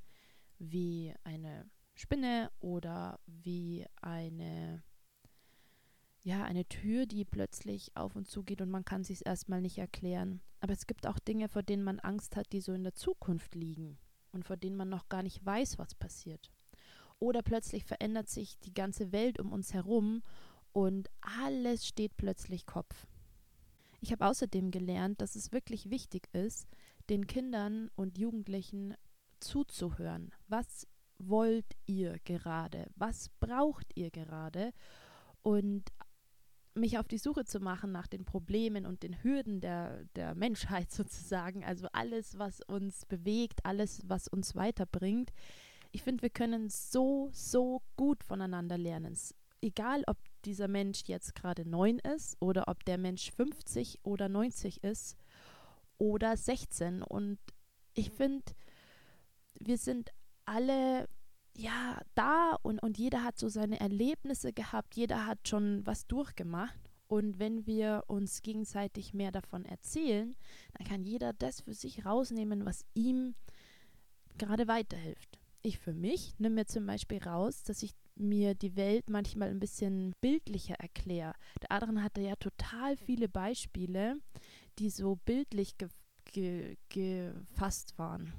wie 0.58 1.14
eine 1.24 1.70
Spinne 1.94 2.50
oder 2.60 3.18
wie 3.24 3.86
eine 4.02 4.82
ja, 6.22 6.44
eine 6.44 6.66
Tür, 6.66 7.06
die 7.06 7.24
plötzlich 7.24 7.96
auf 7.96 8.14
und 8.14 8.28
zu 8.28 8.42
geht 8.42 8.60
und 8.60 8.68
man 8.68 8.84
kann 8.84 9.04
sich 9.04 9.24
erstmal 9.24 9.62
nicht 9.62 9.78
erklären. 9.78 10.42
Aber 10.60 10.74
es 10.74 10.86
gibt 10.86 11.06
auch 11.06 11.18
Dinge, 11.18 11.48
vor 11.48 11.62
denen 11.62 11.82
man 11.82 11.98
Angst 11.98 12.36
hat, 12.36 12.52
die 12.52 12.60
so 12.60 12.74
in 12.74 12.82
der 12.82 12.92
Zukunft 12.92 13.54
liegen 13.54 13.96
und 14.32 14.44
vor 14.44 14.58
denen 14.58 14.76
man 14.76 14.90
noch 14.90 15.08
gar 15.08 15.22
nicht 15.22 15.42
weiß, 15.46 15.78
was 15.78 15.94
passiert. 15.94 16.52
Oder 17.18 17.40
plötzlich 17.40 17.86
verändert 17.86 18.28
sich 18.28 18.58
die 18.58 18.74
ganze 18.74 19.12
Welt 19.12 19.40
um 19.40 19.50
uns 19.50 19.72
herum 19.72 20.22
und 20.72 21.08
alles 21.22 21.86
steht 21.86 22.18
plötzlich 22.18 22.66
Kopf. 22.66 23.06
Ich 24.00 24.12
habe 24.12 24.26
außerdem 24.26 24.70
gelernt, 24.70 25.20
dass 25.20 25.36
es 25.36 25.52
wirklich 25.52 25.90
wichtig 25.90 26.28
ist, 26.32 26.66
den 27.10 27.26
Kindern 27.26 27.90
und 27.96 28.18
Jugendlichen 28.18 28.94
zuzuhören. 29.40 30.32
Was 30.48 30.86
wollt 31.18 31.76
ihr 31.86 32.18
gerade? 32.24 32.86
Was 32.96 33.28
braucht 33.40 33.86
ihr 33.94 34.10
gerade? 34.10 34.72
Und 35.42 35.84
mich 36.74 36.98
auf 36.98 37.08
die 37.08 37.18
Suche 37.18 37.44
zu 37.44 37.60
machen 37.60 37.92
nach 37.92 38.06
den 38.06 38.24
Problemen 38.24 38.86
und 38.86 39.02
den 39.02 39.22
Hürden 39.22 39.60
der, 39.60 40.04
der 40.16 40.34
Menschheit 40.34 40.90
sozusagen, 40.92 41.64
also 41.64 41.88
alles, 41.92 42.38
was 42.38 42.60
uns 42.62 43.04
bewegt, 43.06 43.60
alles, 43.64 44.02
was 44.08 44.28
uns 44.28 44.54
weiterbringt. 44.54 45.32
Ich 45.92 46.02
finde, 46.02 46.22
wir 46.22 46.30
können 46.30 46.70
so, 46.70 47.28
so 47.32 47.82
gut 47.96 48.22
voneinander 48.22 48.78
lernen. 48.78 49.18
Egal, 49.60 50.04
ob 50.06 50.16
dieser 50.44 50.68
Mensch 50.68 51.02
jetzt 51.06 51.34
gerade 51.34 51.68
neun 51.68 51.98
ist 51.98 52.36
oder 52.40 52.68
ob 52.68 52.84
der 52.84 52.98
Mensch 52.98 53.30
50 53.32 54.00
oder 54.02 54.28
90 54.28 54.82
ist 54.82 55.16
oder 55.98 56.36
16. 56.36 57.02
Und 57.02 57.38
ich 57.94 58.10
finde, 58.10 58.44
wir 59.58 59.78
sind 59.78 60.10
alle 60.44 61.08
ja, 61.56 62.00
da 62.14 62.56
und, 62.62 62.82
und 62.82 62.98
jeder 62.98 63.24
hat 63.24 63.38
so 63.38 63.48
seine 63.48 63.80
Erlebnisse 63.80 64.52
gehabt, 64.52 64.94
jeder 64.96 65.26
hat 65.26 65.48
schon 65.48 65.84
was 65.86 66.06
durchgemacht. 66.06 66.78
Und 67.06 67.40
wenn 67.40 67.66
wir 67.66 68.04
uns 68.06 68.40
gegenseitig 68.42 69.14
mehr 69.14 69.32
davon 69.32 69.64
erzählen, 69.64 70.36
dann 70.74 70.86
kann 70.86 71.02
jeder 71.02 71.32
das 71.32 71.62
für 71.62 71.74
sich 71.74 72.06
rausnehmen, 72.06 72.64
was 72.64 72.84
ihm 72.94 73.34
gerade 74.38 74.68
weiterhilft. 74.68 75.40
Ich 75.62 75.78
für 75.78 75.92
mich 75.92 76.38
nehme 76.38 76.54
mir 76.54 76.66
zum 76.66 76.86
Beispiel 76.86 77.18
raus, 77.18 77.64
dass 77.64 77.82
ich 77.82 77.94
mir 78.20 78.54
die 78.54 78.76
Welt 78.76 79.10
manchmal 79.10 79.48
ein 79.48 79.60
bisschen 79.60 80.14
bildlicher 80.20 80.74
erkläre. 80.74 81.34
Der 81.62 81.72
Adrian 81.72 82.02
hatte 82.02 82.20
ja 82.20 82.36
total 82.36 82.96
viele 82.96 83.28
Beispiele, 83.28 84.16
die 84.78 84.90
so 84.90 85.16
bildlich 85.24 85.76
ge 85.78 85.88
ge 86.32 86.76
gefasst 86.88 87.98
waren 87.98 88.32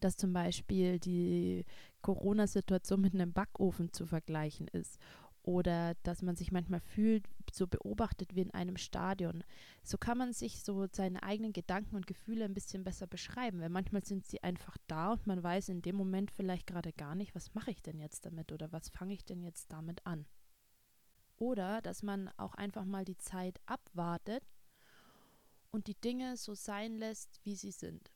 dass 0.00 0.16
zum 0.16 0.32
Beispiel 0.32 0.98
die 0.98 1.64
Corona-Situation 2.02 3.00
mit 3.00 3.14
einem 3.14 3.32
Backofen 3.32 3.92
zu 3.92 4.06
vergleichen 4.06 4.68
ist 4.68 4.98
oder 5.46 5.94
dass 6.02 6.22
man 6.22 6.34
sich 6.34 6.50
manchmal 6.50 6.80
fühlt, 6.80 7.24
so 7.52 7.68
beobachtet 7.68 8.34
wie 8.34 8.40
in 8.40 8.50
einem 8.50 8.76
Stadion. 8.76 9.44
So 9.84 9.96
kann 9.96 10.18
man 10.18 10.32
sich 10.32 10.62
so 10.62 10.86
seine 10.92 11.22
eigenen 11.22 11.52
Gedanken 11.52 11.94
und 11.94 12.08
Gefühle 12.08 12.44
ein 12.44 12.52
bisschen 12.52 12.82
besser 12.82 13.06
beschreiben, 13.06 13.60
weil 13.60 13.68
manchmal 13.68 14.04
sind 14.04 14.26
sie 14.26 14.42
einfach 14.42 14.76
da 14.88 15.12
und 15.12 15.26
man 15.28 15.40
weiß 15.40 15.68
in 15.68 15.82
dem 15.82 15.94
Moment 15.94 16.32
vielleicht 16.32 16.66
gerade 16.66 16.92
gar 16.92 17.14
nicht, 17.14 17.34
was 17.36 17.54
mache 17.54 17.70
ich 17.70 17.80
denn 17.80 18.00
jetzt 18.00 18.26
damit 18.26 18.50
oder 18.50 18.72
was 18.72 18.88
fange 18.88 19.14
ich 19.14 19.24
denn 19.24 19.40
jetzt 19.40 19.72
damit 19.72 20.04
an. 20.04 20.26
Oder 21.36 21.80
dass 21.80 22.02
man 22.02 22.28
auch 22.38 22.54
einfach 22.54 22.84
mal 22.84 23.04
die 23.04 23.18
Zeit 23.18 23.60
abwartet 23.66 24.42
und 25.70 25.86
die 25.86 26.00
Dinge 26.00 26.36
so 26.36 26.54
sein 26.54 26.98
lässt, 26.98 27.38
wie 27.44 27.54
sie 27.54 27.70
sind. 27.70 28.10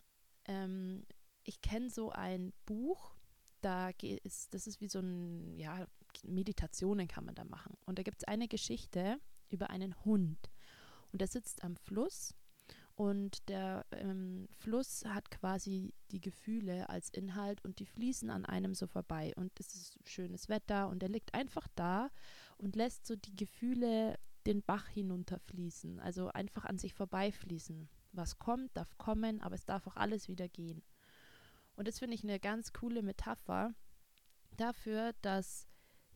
Ähm, 0.46 1.06
ich 1.44 1.60
kenne 1.60 1.90
so 1.90 2.10
ein 2.10 2.52
Buch, 2.66 3.14
da 3.60 3.90
ist, 4.00 4.52
das 4.52 4.66
ist 4.66 4.80
wie 4.80 4.88
so 4.88 4.98
ein, 4.98 5.56
ja, 5.56 5.86
Meditationen 6.24 7.08
kann 7.08 7.24
man 7.24 7.34
da 7.34 7.44
machen. 7.44 7.76
Und 7.86 7.98
da 7.98 8.02
gibt 8.02 8.22
es 8.22 8.28
eine 8.28 8.48
Geschichte 8.48 9.18
über 9.48 9.70
einen 9.70 9.94
Hund. 10.04 10.50
Und 11.12 11.20
der 11.20 11.28
sitzt 11.28 11.64
am 11.64 11.76
Fluss 11.76 12.34
und 13.00 13.48
der 13.48 13.86
ähm, 13.92 14.46
Fluss 14.58 15.04
hat 15.06 15.30
quasi 15.30 15.94
die 16.10 16.20
Gefühle 16.20 16.90
als 16.90 17.08
Inhalt 17.08 17.64
und 17.64 17.78
die 17.78 17.86
fließen 17.86 18.28
an 18.28 18.44
einem 18.44 18.74
so 18.74 18.86
vorbei. 18.86 19.32
Und 19.36 19.58
es 19.58 19.74
ist 19.74 19.98
schönes 20.06 20.50
Wetter 20.50 20.88
und 20.88 21.02
er 21.02 21.08
liegt 21.08 21.32
einfach 21.32 21.66
da 21.76 22.10
und 22.58 22.76
lässt 22.76 23.06
so 23.06 23.16
die 23.16 23.34
Gefühle 23.34 24.18
den 24.44 24.62
Bach 24.62 24.86
hinunterfließen, 24.88 25.98
also 26.00 26.28
einfach 26.28 26.66
an 26.66 26.76
sich 26.76 26.92
vorbeifließen. 26.92 27.88
Was 28.12 28.38
kommt, 28.38 28.76
darf 28.76 28.98
kommen, 28.98 29.40
aber 29.40 29.54
es 29.54 29.64
darf 29.64 29.86
auch 29.86 29.96
alles 29.96 30.28
wieder 30.28 30.48
gehen. 30.48 30.82
Und 31.76 31.88
das 31.88 32.00
finde 32.00 32.14
ich 32.16 32.22
eine 32.22 32.38
ganz 32.38 32.74
coole 32.74 33.02
Metapher 33.02 33.74
dafür, 34.58 35.14
dass 35.22 35.69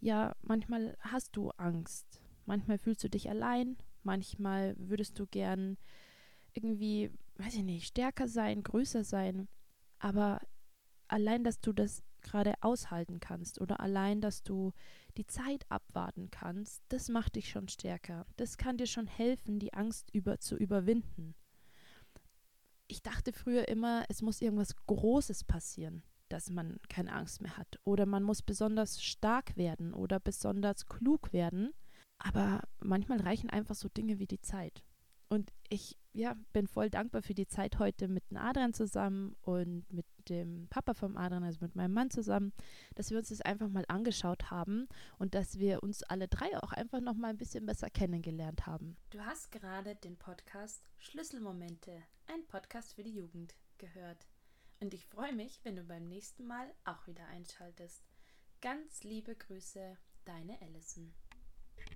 ja, 0.04 0.36
manchmal 0.42 0.98
hast 1.00 1.34
du 1.34 1.48
Angst. 1.52 2.20
Manchmal 2.44 2.76
fühlst 2.76 3.02
du 3.02 3.08
dich 3.08 3.30
allein. 3.30 3.78
Manchmal 4.02 4.74
würdest 4.76 5.18
du 5.18 5.26
gern 5.26 5.78
irgendwie, 6.52 7.10
weiß 7.36 7.54
ich 7.54 7.62
nicht, 7.62 7.86
stärker 7.86 8.28
sein, 8.28 8.62
größer 8.62 9.02
sein. 9.02 9.48
Aber 9.98 10.42
allein, 11.08 11.42
dass 11.42 11.58
du 11.58 11.72
das 11.72 12.02
gerade 12.20 12.52
aushalten 12.60 13.18
kannst 13.18 13.62
oder 13.62 13.80
allein, 13.80 14.20
dass 14.20 14.42
du 14.42 14.72
die 15.16 15.26
Zeit 15.26 15.64
abwarten 15.70 16.30
kannst, 16.30 16.82
das 16.90 17.08
macht 17.08 17.36
dich 17.36 17.48
schon 17.48 17.68
stärker. 17.68 18.26
Das 18.36 18.58
kann 18.58 18.76
dir 18.76 18.86
schon 18.86 19.06
helfen, 19.06 19.58
die 19.58 19.72
Angst 19.72 20.10
über, 20.12 20.38
zu 20.38 20.54
überwinden. 20.56 21.34
Ich 22.88 23.02
dachte 23.02 23.32
früher 23.32 23.68
immer, 23.68 24.04
es 24.10 24.20
muss 24.20 24.42
irgendwas 24.42 24.76
Großes 24.86 25.44
passieren, 25.44 26.02
dass 26.34 26.50
man 26.50 26.80
keine 26.88 27.12
Angst 27.12 27.40
mehr 27.40 27.56
hat. 27.56 27.78
Oder 27.84 28.06
man 28.06 28.24
muss 28.24 28.42
besonders 28.42 29.00
stark 29.00 29.56
werden 29.56 29.94
oder 29.94 30.18
besonders 30.18 30.86
klug 30.86 31.32
werden. 31.32 31.72
Aber 32.18 32.62
manchmal 32.80 33.20
reichen 33.20 33.50
einfach 33.50 33.76
so 33.76 33.88
Dinge 33.88 34.18
wie 34.18 34.26
die 34.26 34.40
Zeit. 34.40 34.82
Und 35.28 35.52
ich 35.68 35.96
ja, 36.12 36.36
bin 36.52 36.66
voll 36.66 36.90
dankbar 36.90 37.22
für 37.22 37.34
die 37.34 37.46
Zeit 37.46 37.78
heute 37.78 38.08
mit 38.08 38.30
dem 38.30 38.36
Adrian 38.36 38.74
zusammen 38.74 39.36
und 39.42 39.84
mit 39.92 40.06
dem 40.28 40.66
Papa 40.70 40.94
vom 40.94 41.16
Adrian, 41.16 41.44
also 41.44 41.58
mit 41.60 41.76
meinem 41.76 41.92
Mann 41.92 42.10
zusammen, 42.10 42.52
dass 42.96 43.10
wir 43.10 43.18
uns 43.18 43.28
das 43.28 43.40
einfach 43.40 43.68
mal 43.68 43.84
angeschaut 43.86 44.50
haben 44.50 44.88
und 45.18 45.34
dass 45.34 45.58
wir 45.58 45.84
uns 45.84 46.02
alle 46.02 46.26
drei 46.26 46.56
auch 46.62 46.72
einfach 46.72 47.00
noch 47.00 47.14
mal 47.14 47.28
ein 47.28 47.38
bisschen 47.38 47.64
besser 47.64 47.90
kennengelernt 47.90 48.66
haben. 48.66 48.96
Du 49.10 49.20
hast 49.20 49.52
gerade 49.52 49.94
den 49.96 50.16
Podcast 50.16 50.82
Schlüsselmomente, 50.98 52.02
ein 52.26 52.44
Podcast 52.48 52.94
für 52.94 53.04
die 53.04 53.14
Jugend, 53.14 53.54
gehört. 53.78 54.26
Und 54.80 54.94
ich 54.94 55.06
freue 55.06 55.32
mich, 55.32 55.60
wenn 55.64 55.76
du 55.76 55.84
beim 55.84 56.06
nächsten 56.06 56.46
Mal 56.46 56.72
auch 56.84 57.06
wieder 57.06 57.26
einschaltest. 57.28 58.02
Ganz 58.60 59.02
liebe 59.02 59.34
Grüße, 59.34 59.98
deine 60.24 60.60
Allison. 60.60 61.14